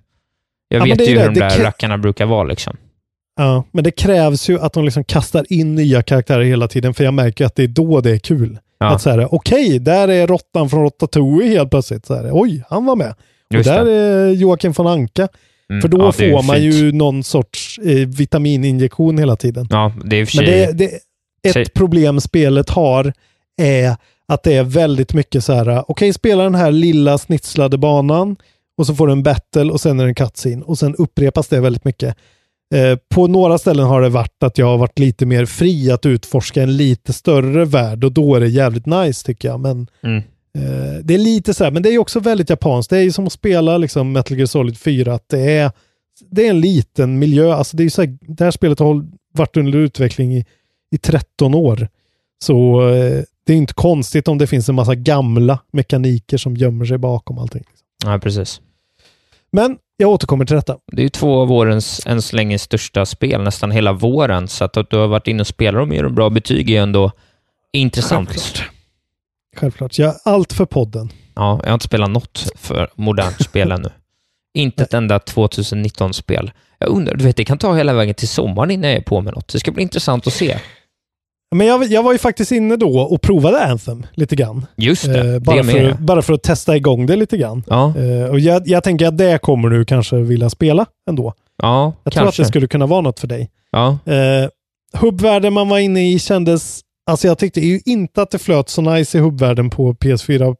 [0.81, 1.21] Ja, men vet ju det.
[1.21, 2.77] hur de där rackarna brukar vara liksom.
[3.39, 7.03] Ja, men det krävs ju att de liksom kastar in nya karaktärer hela tiden, för
[7.03, 8.59] jag märker att det är då det är kul.
[8.79, 8.85] Ja.
[8.87, 12.05] Att så här, okej, där är råttan från Ratatouille helt plötsligt.
[12.05, 13.13] Så här, Oj, han var med.
[13.55, 13.91] Och där det.
[13.91, 15.27] är Joakim von Anka.
[15.69, 16.75] Mm, För då ja, får man fint.
[16.75, 19.67] ju någon sorts eh, vitamininjektion hela tiden.
[19.69, 20.65] Ja, det är i och för Men sig...
[20.67, 20.91] det, det,
[21.43, 23.13] ett Säg- problem spelet har
[23.61, 23.95] är
[24.27, 28.35] att det är väldigt mycket så här, okej, spela den här lilla snitslade banan
[28.77, 31.47] och så får du en battle och sen är det en cutscene och sen upprepas
[31.47, 32.15] det väldigt mycket.
[32.75, 36.05] Eh, på några ställen har det varit att jag har varit lite mer fri att
[36.05, 39.59] utforska en lite större värld och då är det jävligt nice tycker jag.
[39.59, 40.17] Men Mm.
[40.57, 42.89] eh, det är lite så här, men det är också väldigt japanskt.
[42.89, 45.71] Det är ju som att spela liksom Metal Gear Solid 4, att det är,
[46.31, 47.53] det är en liten miljö.
[47.53, 50.45] Alltså det, är så här, det här spelet har varit under utveckling i,
[50.91, 51.87] i 13 år.
[52.43, 56.85] Så eh, det är inte konstigt om det finns en massa gamla mekaniker som gömmer
[56.85, 57.63] sig bakom allting.
[58.05, 58.61] Ja, precis.
[59.51, 60.77] Men jag återkommer till detta.
[60.91, 64.63] Det är ju två av vårens än så länge största spel, nästan hela våren, så
[64.63, 66.73] att, att du har varit inne och spelat dem och ger dem bra betyg är
[66.73, 67.11] ju ändå
[67.73, 68.29] intressant.
[68.29, 68.69] Självklart.
[69.55, 69.97] Självklart.
[69.97, 71.09] Jag allt för podden.
[71.35, 73.89] Ja, jag har inte spelat något för modernt spel ännu.
[74.53, 76.51] Inte ett enda 2019-spel.
[76.77, 79.21] Jag undrar, du vet, det kan ta hela vägen till sommaren innan jag är på
[79.21, 79.47] med något.
[79.47, 80.59] Det ska bli intressant att se.
[81.55, 84.65] Men jag, jag var ju faktiskt inne då och provade Anthem lite grann.
[84.75, 87.63] Just det, Eh, bara, det för, bara för att testa igång det lite grann.
[87.67, 91.33] Ja, Eh, och jag, jag tänker att det kommer du kanske vilja spela ändå.
[91.61, 92.41] ja Jag tror att kanske.
[92.43, 93.49] det skulle kunna vara något för dig.
[93.71, 94.49] Ja, Eh,
[94.93, 96.81] hubbvärlden man var inne i kändes...
[97.05, 100.55] Alltså jag tyckte ju inte att det flöt så nice i hubbvärlden på PS4 eh,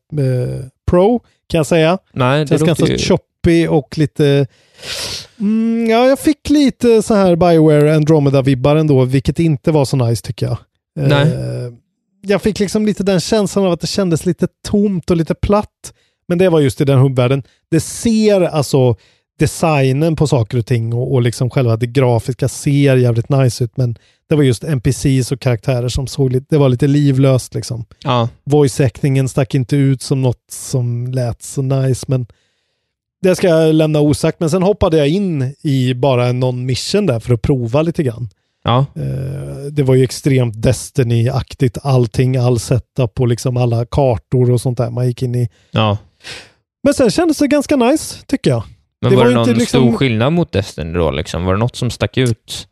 [0.91, 1.97] Pro, kan jag säga.
[2.13, 2.97] nej, det känns ganska ju...
[2.97, 4.47] choppy och lite...
[5.39, 10.25] Mm, ja, jag fick lite så här Bioware Andromeda-vibbar ändå, vilket inte var så nice
[10.25, 10.57] tycker jag.
[11.07, 11.34] Nej.
[11.34, 11.73] Eh,
[12.21, 15.93] jag fick liksom lite den känslan av att det kändes lite tomt och lite platt.
[16.27, 17.43] Men det var just i den hubbvärlden.
[17.71, 18.95] Det ser alltså
[19.39, 23.77] designen på saker och ting och, och liksom själva det grafiska ser jävligt nice ut.
[23.77, 23.97] Men
[24.30, 27.85] det var just NPCs och karaktärer som såg lite, det var lite livlöst liksom.
[28.03, 32.27] Ja, Voice-actingen stack inte ut som något som lät så nice, men
[33.21, 34.39] det ska jag lämna osagt.
[34.39, 38.30] Men sen hoppade jag in i bara någon mission där för att prova lite grann.
[38.64, 44.61] Ja, Eh, det var ju extremt Destiny-aktigt allting, all setup och liksom alla kartor och
[44.61, 45.49] sånt där man gick in i.
[45.72, 45.98] ja.
[46.84, 48.64] Men sen kändes det ganska nice, tycker jag.
[49.02, 51.11] Men Det var, var det inte någon liksom- stor skillnad mot Destiny då?
[51.11, 51.44] Liksom?
[51.45, 52.68] Var det något som stack ut?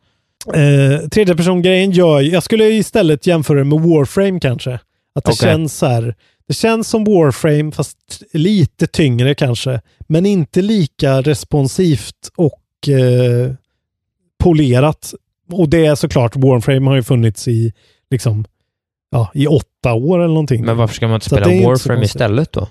[0.54, 4.72] Eh, tredje person-grejen gör Jag skulle istället jämföra det med Warframe kanske.
[5.14, 5.48] Att det Okej.
[5.48, 6.14] känns så här.
[6.48, 9.80] Det känns som Warframe fast lite tyngre kanske.
[10.06, 13.52] Men inte lika responsivt och eh,
[14.44, 15.14] polerat.
[15.52, 17.72] Och det är såklart, Warframe har ju funnits i
[18.10, 18.44] liksom
[19.10, 20.64] ja, i åtta år eller någonting.
[20.64, 22.68] Men varför ska man inte spela Warframe istället då?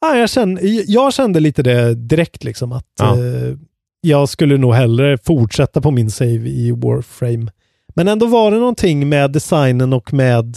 [0.00, 3.14] Ja, jag, kände, jag kände lite det direkt liksom att Ja.
[3.18, 3.54] eh,
[4.00, 7.46] jag skulle nog hellre fortsätta på min save i Warframe.
[7.94, 10.56] Men ändå var det någonting med designen och med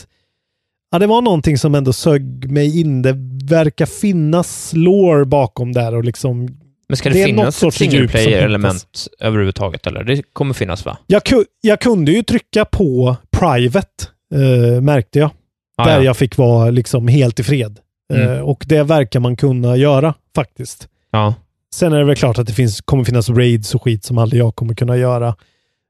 [0.91, 3.01] Ja, det var någonting som ändå sög mig in.
[3.01, 3.15] Det
[3.49, 6.47] verkar finnas lore bakom där och liksom
[6.89, 10.03] Men ska det, Det finnas ett single player-element överhuvudtaget eller?
[10.03, 10.97] Det kommer finnas va?
[11.07, 15.29] jag, ku, jag kunde ju trycka på private, eh, märkte jag.
[15.77, 16.03] Ah, där ja.
[16.03, 17.79] jag fick vara liksom helt i fred.
[18.13, 18.33] Mm.
[18.33, 20.87] Eh, och det verkar man kunna göra faktiskt.
[21.11, 21.33] Ja,
[21.75, 24.41] Sen är det väl klart att det finns, kommer finnas raids och skit som aldrig
[24.41, 25.35] jag kommer kunna göra.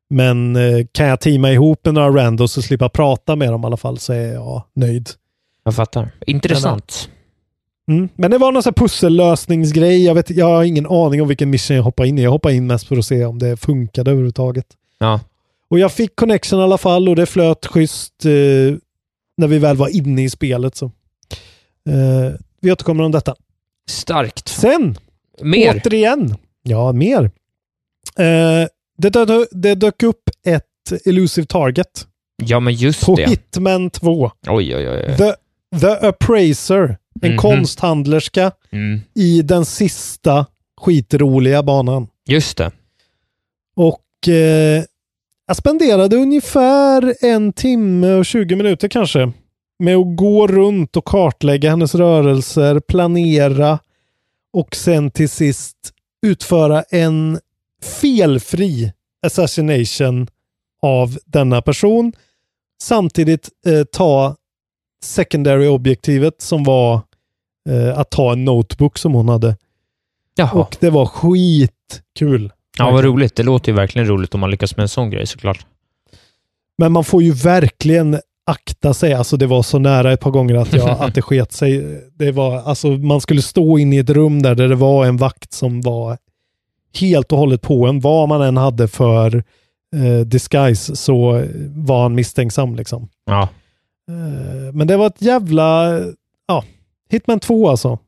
[0.10, 3.66] Men eh, kan jag teama ihop med några randos och slippa prata med dem i
[3.66, 5.10] alla fall så är jag nöjd.
[5.64, 6.12] jag fattar.
[6.26, 7.10] Intressant.
[7.92, 8.10] Mm.
[8.16, 10.06] Men det var någon sån här pussellösningsgrej.
[10.06, 12.24] Jag, vet, jag har ingen aning om vilken mission jag hoppade in i.
[12.24, 14.66] Jag hoppade in mest för att se om det funkade överhuvudtaget.
[15.00, 15.20] Ja,
[15.70, 18.32] Och jag fick connection i alla fall och det flöt schysst eh,
[19.38, 20.76] när vi väl var inne i spelet.
[20.76, 20.86] Så.
[21.90, 23.36] Eh, vi återkommer om detta.
[23.90, 24.48] starkt.
[24.48, 24.98] Sen
[25.42, 25.82] Mer?
[25.86, 26.36] Återigen.
[26.64, 27.24] Ja, mer.
[28.20, 30.64] Eh, det, dök, det dök upp ett
[31.06, 32.08] Elusive Target
[32.44, 33.30] Ja, men just på det.
[33.30, 34.32] Hitman 2.
[34.48, 35.16] Oj, oj, oj.
[35.18, 35.34] The,
[35.80, 36.98] The Appraiser.
[37.22, 37.38] En Mhm.
[37.38, 39.02] konsthandlerska Mm.
[39.16, 40.46] i den sista
[40.82, 42.08] skitroliga banan.
[42.28, 42.72] Just det.
[43.76, 44.84] Och eh,
[45.48, 49.32] jag spenderade ungefär en timme och 20 minuter kanske
[49.80, 53.80] med att gå runt och kartlägga hennes rörelser, planera
[54.54, 55.78] och sen till sist
[56.26, 57.40] utföra en
[58.02, 58.92] felfri
[59.26, 60.28] assassination
[60.82, 62.14] av denna person.
[62.82, 64.36] Samtidigt eh, ta
[65.04, 67.02] secondary objektivet som var
[67.68, 69.56] eh, att ta en notebook som hon hade.
[70.36, 70.52] Jaha.
[70.52, 72.52] Och det var skitkul.
[72.78, 73.36] Ja, vad roligt.
[73.36, 75.66] Det låter ju verkligen roligt om man lyckas med en sån grej såklart.
[76.78, 79.14] Men man får ju verkligen akta sig.
[79.14, 82.02] Alltså det var så nära ett par gånger att, jag, att det sket sig.
[82.14, 85.18] Det var, alltså man skulle stå inne i ett rum där, där det var en
[85.18, 86.18] vakt som var
[87.00, 88.00] helt och hållet på en.
[88.00, 89.44] Vad man än hade för
[89.96, 93.10] eh, disguise så var han misstänksam liksom.
[93.26, 93.50] Ja.
[94.10, 96.00] Eh, men det var ett jävla,
[96.48, 96.64] ja,
[97.10, 98.00] Hitman 2 alltså.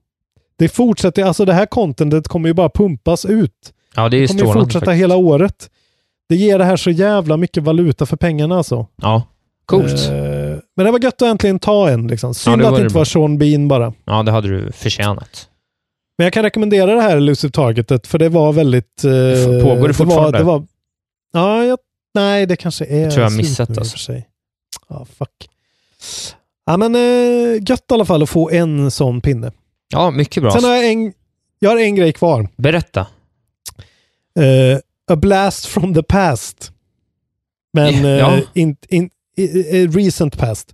[0.57, 3.73] Det fortsätter, alltså det här contentet kommer ju bara pumpas ut.
[3.95, 5.01] Ja, det är Det kommer ju fortsätta faktiskt.
[5.01, 5.69] hela året.
[6.30, 8.88] Det ger det här så jävla mycket valuta för pengarna alltså.
[8.95, 9.23] Ja,
[9.65, 10.09] coolt.
[10.09, 12.07] Eh, men det var gött att äntligen ta en.
[12.07, 12.34] Liksom.
[12.34, 13.93] Synd det att det det inte var Sean Bean bara.
[14.05, 15.47] Ja, det hade du förtjänat.
[16.17, 19.03] Men jag kan rekommendera det här Elusive Targetet för det var väldigt...
[19.03, 20.31] Eh, Pågår det fortfarande?
[20.31, 20.65] Var, det var,
[21.34, 21.80] ja, jag,
[22.13, 24.13] nej det kanske är Jag tror jag har missat och alltså.
[24.89, 25.49] Ja, fuck.
[26.70, 29.52] Ja, men eh, gött i alla fall att få en sån pinne.
[29.90, 30.52] Ja, mycket bra.
[30.52, 31.14] Sen har jag en,
[31.60, 32.48] jag har en grej kvar.
[32.58, 33.08] Berätta.
[34.40, 34.80] Eh,
[35.12, 36.72] A Blast from the Past.
[37.74, 38.38] Men Ja.
[38.38, 39.44] eh, in, in, i-
[39.78, 40.74] i- recent past.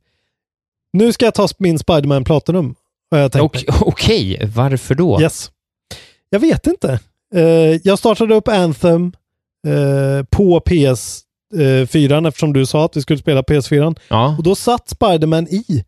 [0.94, 2.76] Nu ska jag ta min Spiderman Platinum.
[3.82, 5.22] Okej, varför då?
[5.22, 5.52] Yes.
[6.30, 7.00] Jag vet inte.
[7.36, 7.42] Eh,
[7.84, 9.12] jag startade upp Anthem
[9.68, 10.60] eh, på
[11.56, 13.96] PS4 eftersom du sa att vi skulle spela PS4.
[14.08, 15.84] Ja, Och då satt Spiderman i.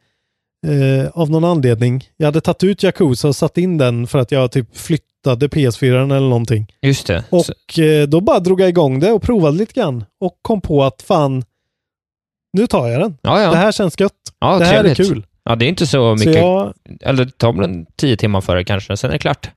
[0.68, 2.04] Eh, av någon anledning.
[2.18, 6.02] Jag hade tagit ut Yakuza och satt in den för att jag typ flyttade PS4
[6.04, 6.68] eller någonting.
[6.82, 7.24] Just det.
[7.30, 10.06] Så, Och eh, då bara drog jag igång det och provade lite grann.
[10.20, 11.44] Och kom på att fan,
[12.54, 13.18] nu tar jag den.
[13.22, 13.52] ja, ja.
[13.52, 14.12] Det här känns gött.
[14.40, 15.00] ja det här trevligt.
[15.00, 15.26] är kul.
[15.44, 16.42] Ja, det är inte så Så mycket.
[16.44, 19.50] jag, Eller väl en tio timmar för det kanske, sen är det klart.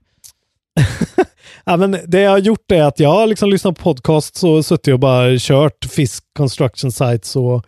[1.65, 4.67] ja, men det jag har gjort är att jag har liksom lyssnat på podcasts och
[4.67, 7.65] suttit och bara kört Fisk Construction Sites och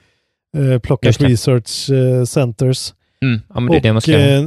[0.57, 2.95] eh, plockat research eh, centers.
[3.23, 3.41] Mm.
[3.49, 4.45] Ja, men det är det man ska eh,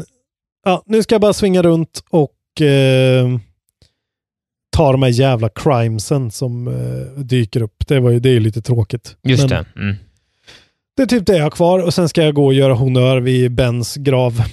[0.66, 3.38] ja, nu ska jag bara svinga runt och eh,
[4.76, 7.88] ta de här jävla crimesen som eh, dyker upp.
[7.88, 9.18] Det, var ju, det är ju lite tråkigt.
[9.24, 9.82] Just Men det.
[9.82, 9.96] Mm.
[10.96, 13.18] Det är typ det jag har kvar och sen ska jag gå och göra honör
[13.18, 14.44] vid Bens grav.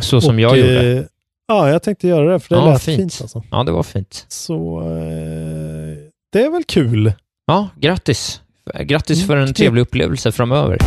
[0.00, 1.08] Så som och, jag gjorde.
[1.48, 2.98] Ja, jag tänkte göra det för det Ja, lät fint.
[3.00, 3.18] fint.
[3.22, 3.42] alltså.
[3.50, 4.24] Ja, det var fint.
[4.28, 5.96] Så eh,
[6.32, 7.12] det är väl kul.
[7.46, 8.40] Ja, grattis.
[8.80, 10.78] Grattis Mm, för en trevlig upplevelse framöver.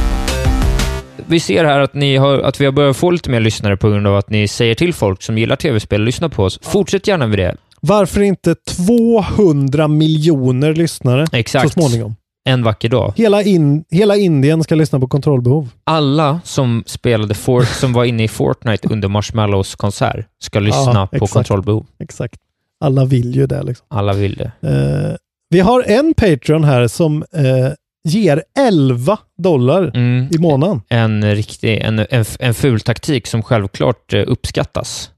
[1.28, 3.90] Vi ser här att, ni har, att vi har börjat få lite mer lyssnare på
[3.90, 6.60] grund av att ni säger till folk som gillar tv-spel, lyssna på oss.
[6.62, 7.56] Fortsätt gärna med det.
[7.82, 11.74] Varför inte 200 miljoner lyssnare Exakt.
[11.74, 12.16] så småningom?
[12.50, 13.14] En vacker dag.
[13.16, 15.70] Hela, in, hela Indien ska lyssna på kontrollbehov.
[15.84, 21.08] Alla som spelade For som var inne i Fortnite under Marshmallows konsert ska lyssna Ja,
[21.08, 21.34] på exakt.
[21.34, 21.86] kontrollbehov.
[22.00, 22.36] Exakt.
[22.80, 23.64] Alla vill ju det.
[23.64, 23.86] Liksom.
[23.90, 24.52] Alla vill det.
[24.70, 25.16] Eh,
[25.50, 27.72] vi har en Patreon här som eh,
[28.04, 30.28] ger 11 dollar Mm.
[30.32, 30.82] i månaden.
[30.90, 35.10] En riktig, en, en, en ful taktik som självklart eh, uppskattas.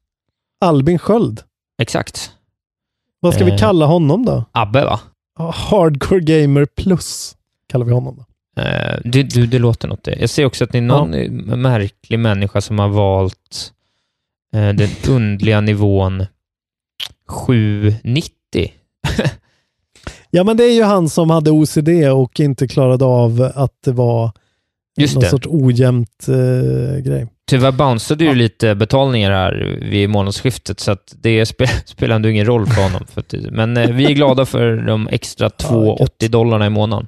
[0.65, 1.41] Albin Sköld.
[1.81, 2.31] Exakt.
[3.19, 3.51] Vad ska Eh.
[3.51, 4.43] vi kalla honom då?
[4.51, 4.99] Abbe, va?
[5.41, 7.35] Ja, Hardcore Gamer Plus
[7.69, 8.15] kallar vi honom.
[8.17, 8.61] Då.
[8.61, 10.03] Eh, du, du, det låter något.
[10.03, 10.15] det.
[10.19, 13.73] Jag ser också att det är någon eh, märklig människa som har valt
[14.53, 16.25] eh, den undliga nivån
[17.27, 18.31] 790.
[20.33, 23.91] Ja, men det är ju han som hade OCD och inte klarade av att det
[23.91, 24.31] var
[24.97, 25.29] Just någon det.
[25.29, 27.27] sorts ojämnt eh, grej.
[27.51, 32.65] Tyvärr bounceade ju lite betalningar här vid månadsskiftet, så det spe, spelar ändå ingen roll
[32.65, 33.05] för honom.
[33.13, 37.07] För men eh, vi är glada för de extra 2,80 dollarna i månaden.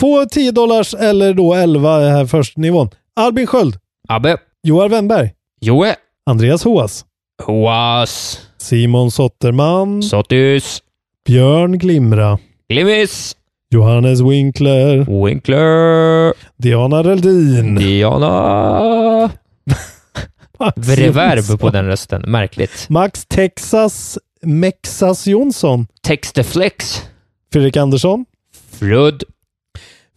[0.00, 2.90] På 10 dollars eller då 11 är här först nivån.
[3.16, 3.76] Albin Sköld,
[4.08, 5.30] Abbe, Joar Wennberg,
[5.60, 5.94] Joe,
[6.26, 7.04] Andreas Hoas,
[7.42, 10.82] Hoas, Simon Sotterman, Sottis,
[11.26, 12.38] Björn Glimra,
[12.68, 13.36] Glimis,
[13.74, 19.30] Johannes Winkler, Winkler, Diana Reldin, Diana.
[20.76, 22.22] Reverb på den rösten.
[22.26, 22.86] Märkligt.
[22.88, 27.02] Max Texas Mexas Jonsson, Texteflex.
[27.52, 28.24] Fredrik Andersson,
[28.70, 29.24] Frud.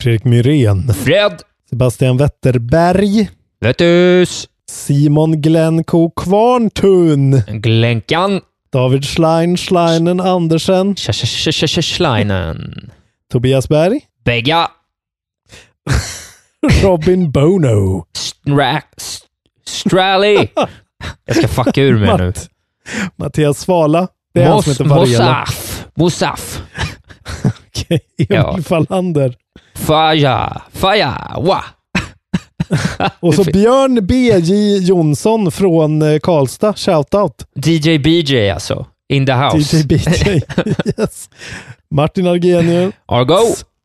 [0.02, 1.42] Fredrik Myrén, Fred.
[1.70, 3.30] Sebastian Wetterberg,
[3.62, 4.48] Vettus.
[4.70, 8.42] Simon Glenko Kvarntun, Glänkan.
[8.72, 12.92] David Schlein Schleinen Andersen, Schleinen.
[13.30, 14.72] Tobias Berg, Begga.
[16.84, 19.25] Robin Bono, Stra- S-
[19.70, 20.48] Strally.
[21.26, 22.26] Jag ska fucka ur mig nu.
[22.26, 22.50] Matt,
[23.16, 25.86] Mattias Svala, det är han som Mos- heter Mosaf.
[25.96, 26.62] Mosaf.
[27.44, 28.58] Okej, Emil Ja.
[28.64, 29.36] Fallander
[29.76, 30.62] Faja.
[30.74, 31.32] Faja.
[31.38, 31.64] Wa.
[33.20, 34.78] och så Björn B.J.
[34.78, 37.46] Jonsson från eh, Karlstad, shoutout.
[37.56, 38.86] DJ BJ alltså.
[39.10, 39.78] In the house.
[39.78, 40.02] DJ BJ.
[40.98, 41.30] yes.
[41.92, 43.40] Martin Argenius Argo.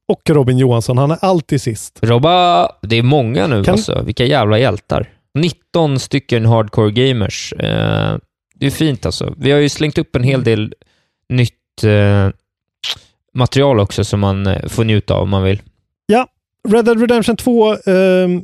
[0.09, 0.99] och Robin Johansson.
[0.99, 1.99] Han är alltid sist.
[2.03, 2.69] Robba.
[2.83, 4.03] Det är många nu Kan- alltså.
[4.03, 5.09] Vilka jävla hjältar.
[5.35, 7.53] 19 stycken hardcore gamers.
[7.53, 8.17] Eh,
[8.55, 9.35] det är fint alltså.
[9.37, 10.75] Vi har ju slängt upp en hel del
[11.29, 12.29] nytt eh,
[13.35, 15.63] material också som man eh, får njuta av om man vill.
[16.69, 17.79] Red Dead Redemption 2 eh,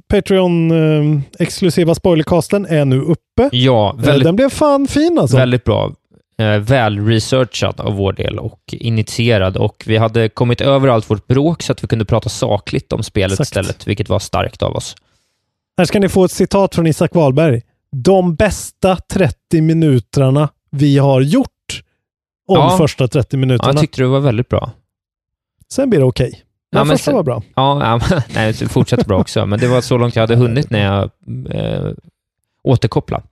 [0.09, 3.49] Patreon-exklusiva spoilercasten är nu uppe.
[3.53, 5.37] Ja, väldigt, Den blev fan fin alltså.
[5.37, 5.93] väldigt bra.
[6.39, 11.27] Eh, väl researchad av vår del och initierad och vi hade kommit över allt vårt
[11.27, 13.47] bråk så att vi kunde prata sakligt om spelet Exakt.
[13.49, 14.97] istället, vilket var starkt av oss.
[15.77, 17.63] Här ska ni få ett citat från Isak Wahlberg.
[17.93, 21.83] De bästa 30 minuterna vi har gjort
[22.49, 22.77] om Ja.
[22.79, 23.73] första 30 Ja, minuterna.
[23.73, 24.71] jag tyckte det var väldigt bra.
[25.73, 26.43] Sen blir det okej.
[26.71, 27.43] Ja, Men första var bra.
[27.57, 30.71] Ja, ja nej, det fortsätter bra också, men det var så långt jag hade hunnit
[30.71, 31.11] när jag
[31.55, 31.93] eh,
[32.63, 33.23] återkoppla.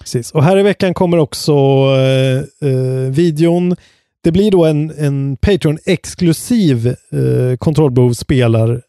[0.00, 0.32] Precis.
[0.32, 1.52] Och här i veckan kommer också
[1.96, 3.76] eh, eh, videon.
[4.22, 8.82] Det blir då en, en Patreon-exklusiv eh, kontrollbehov spelar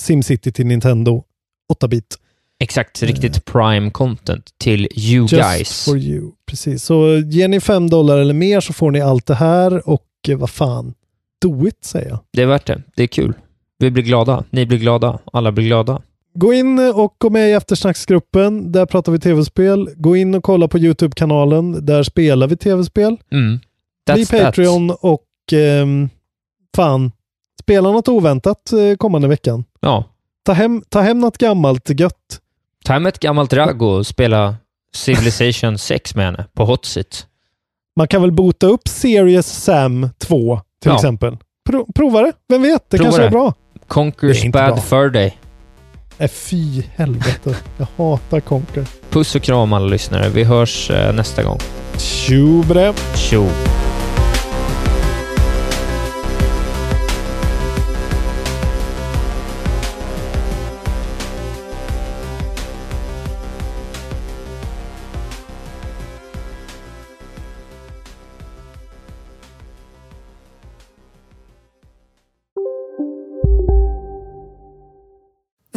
[0.00, 1.24] SimCity till Nintendo
[1.72, 2.18] 8-bit.
[2.60, 5.84] Exakt, riktigt prime content till you Just guys.
[5.84, 6.30] for you.
[6.46, 6.84] Precis.
[6.84, 10.36] Så ger ni 5 dollar eller mer så får ni allt det här och eh,
[10.38, 10.94] vad fan,
[11.42, 12.18] do it säger jag.
[12.32, 12.82] Det är värt det.
[12.96, 13.32] Det är kul.
[13.78, 14.44] Vi blir glada.
[14.50, 15.18] Ni blir glada.
[15.32, 16.02] Alla blir glada.
[16.34, 18.72] Gå in och gå med i eftersnacksgruppen.
[18.72, 19.90] Där pratar vi tv-spel.
[19.96, 21.86] Gå in och kolla på YouTube-kanalen.
[21.86, 23.16] Där spelar vi tv-spel.
[23.30, 23.58] Mm.
[24.12, 24.40] Bli That's that.
[24.44, 26.08] Patreon och ehm,
[26.76, 27.12] fan,
[27.62, 29.64] spela något oväntat eh, kommande veckan.
[29.80, 30.04] Ja,
[30.44, 32.40] Ta hem, ta hem något gammalt gött.
[32.84, 34.54] Ta hem ett gammalt ragg och spela
[34.94, 37.26] Civilization 6 med henne på Hot Seat.
[37.96, 40.94] Man kan väl bota upp Serious Sam 2 till Ja.
[40.96, 41.36] exempel.
[41.68, 42.32] Pro prova det.
[42.48, 42.90] Vem vet?
[42.90, 43.26] Det Prova kanske det.
[43.26, 43.54] är bra.
[43.88, 44.82] Conquers är Bad bra.
[44.82, 45.38] Fur Day.
[46.18, 47.56] Äh, fy helvete.
[47.78, 48.86] Jag hatar Conquer.
[49.10, 50.28] Puss och kram alla lyssnare.
[50.28, 51.58] Vi hörs eh, nästa gång.
[51.98, 52.94] Tjobre!
[53.16, 53.48] Tjo!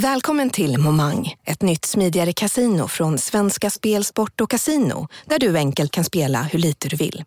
[0.02, 5.57] Välkommen till Momang, ett nytt smidigare casino från Svenska Spel, Sport och Casino där du
[5.57, 7.24] enkelt kan spela hur lite du vill.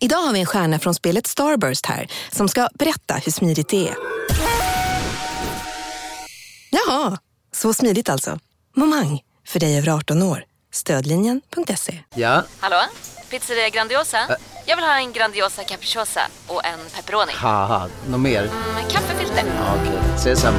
[0.00, 3.88] Idag har vi en stjärna från spelet Starburst här som ska berätta hur smidigt det
[3.88, 3.94] är.
[6.70, 7.18] Jaha,
[7.52, 8.38] så smidigt alltså.
[8.76, 10.44] Momang, för dig över 18 år.
[10.72, 11.98] Stödlinjen.se.
[12.14, 12.82] Ja, Hallå?
[13.30, 14.18] Pizzeria Grandiosa?
[14.66, 17.32] Jag vill ha en Grandiosa capriciosa och en pepperoni.
[18.08, 18.42] något mer?
[18.74, 19.44] Med kaffefilter.
[19.58, 20.58] Ja, Okej, ses samma.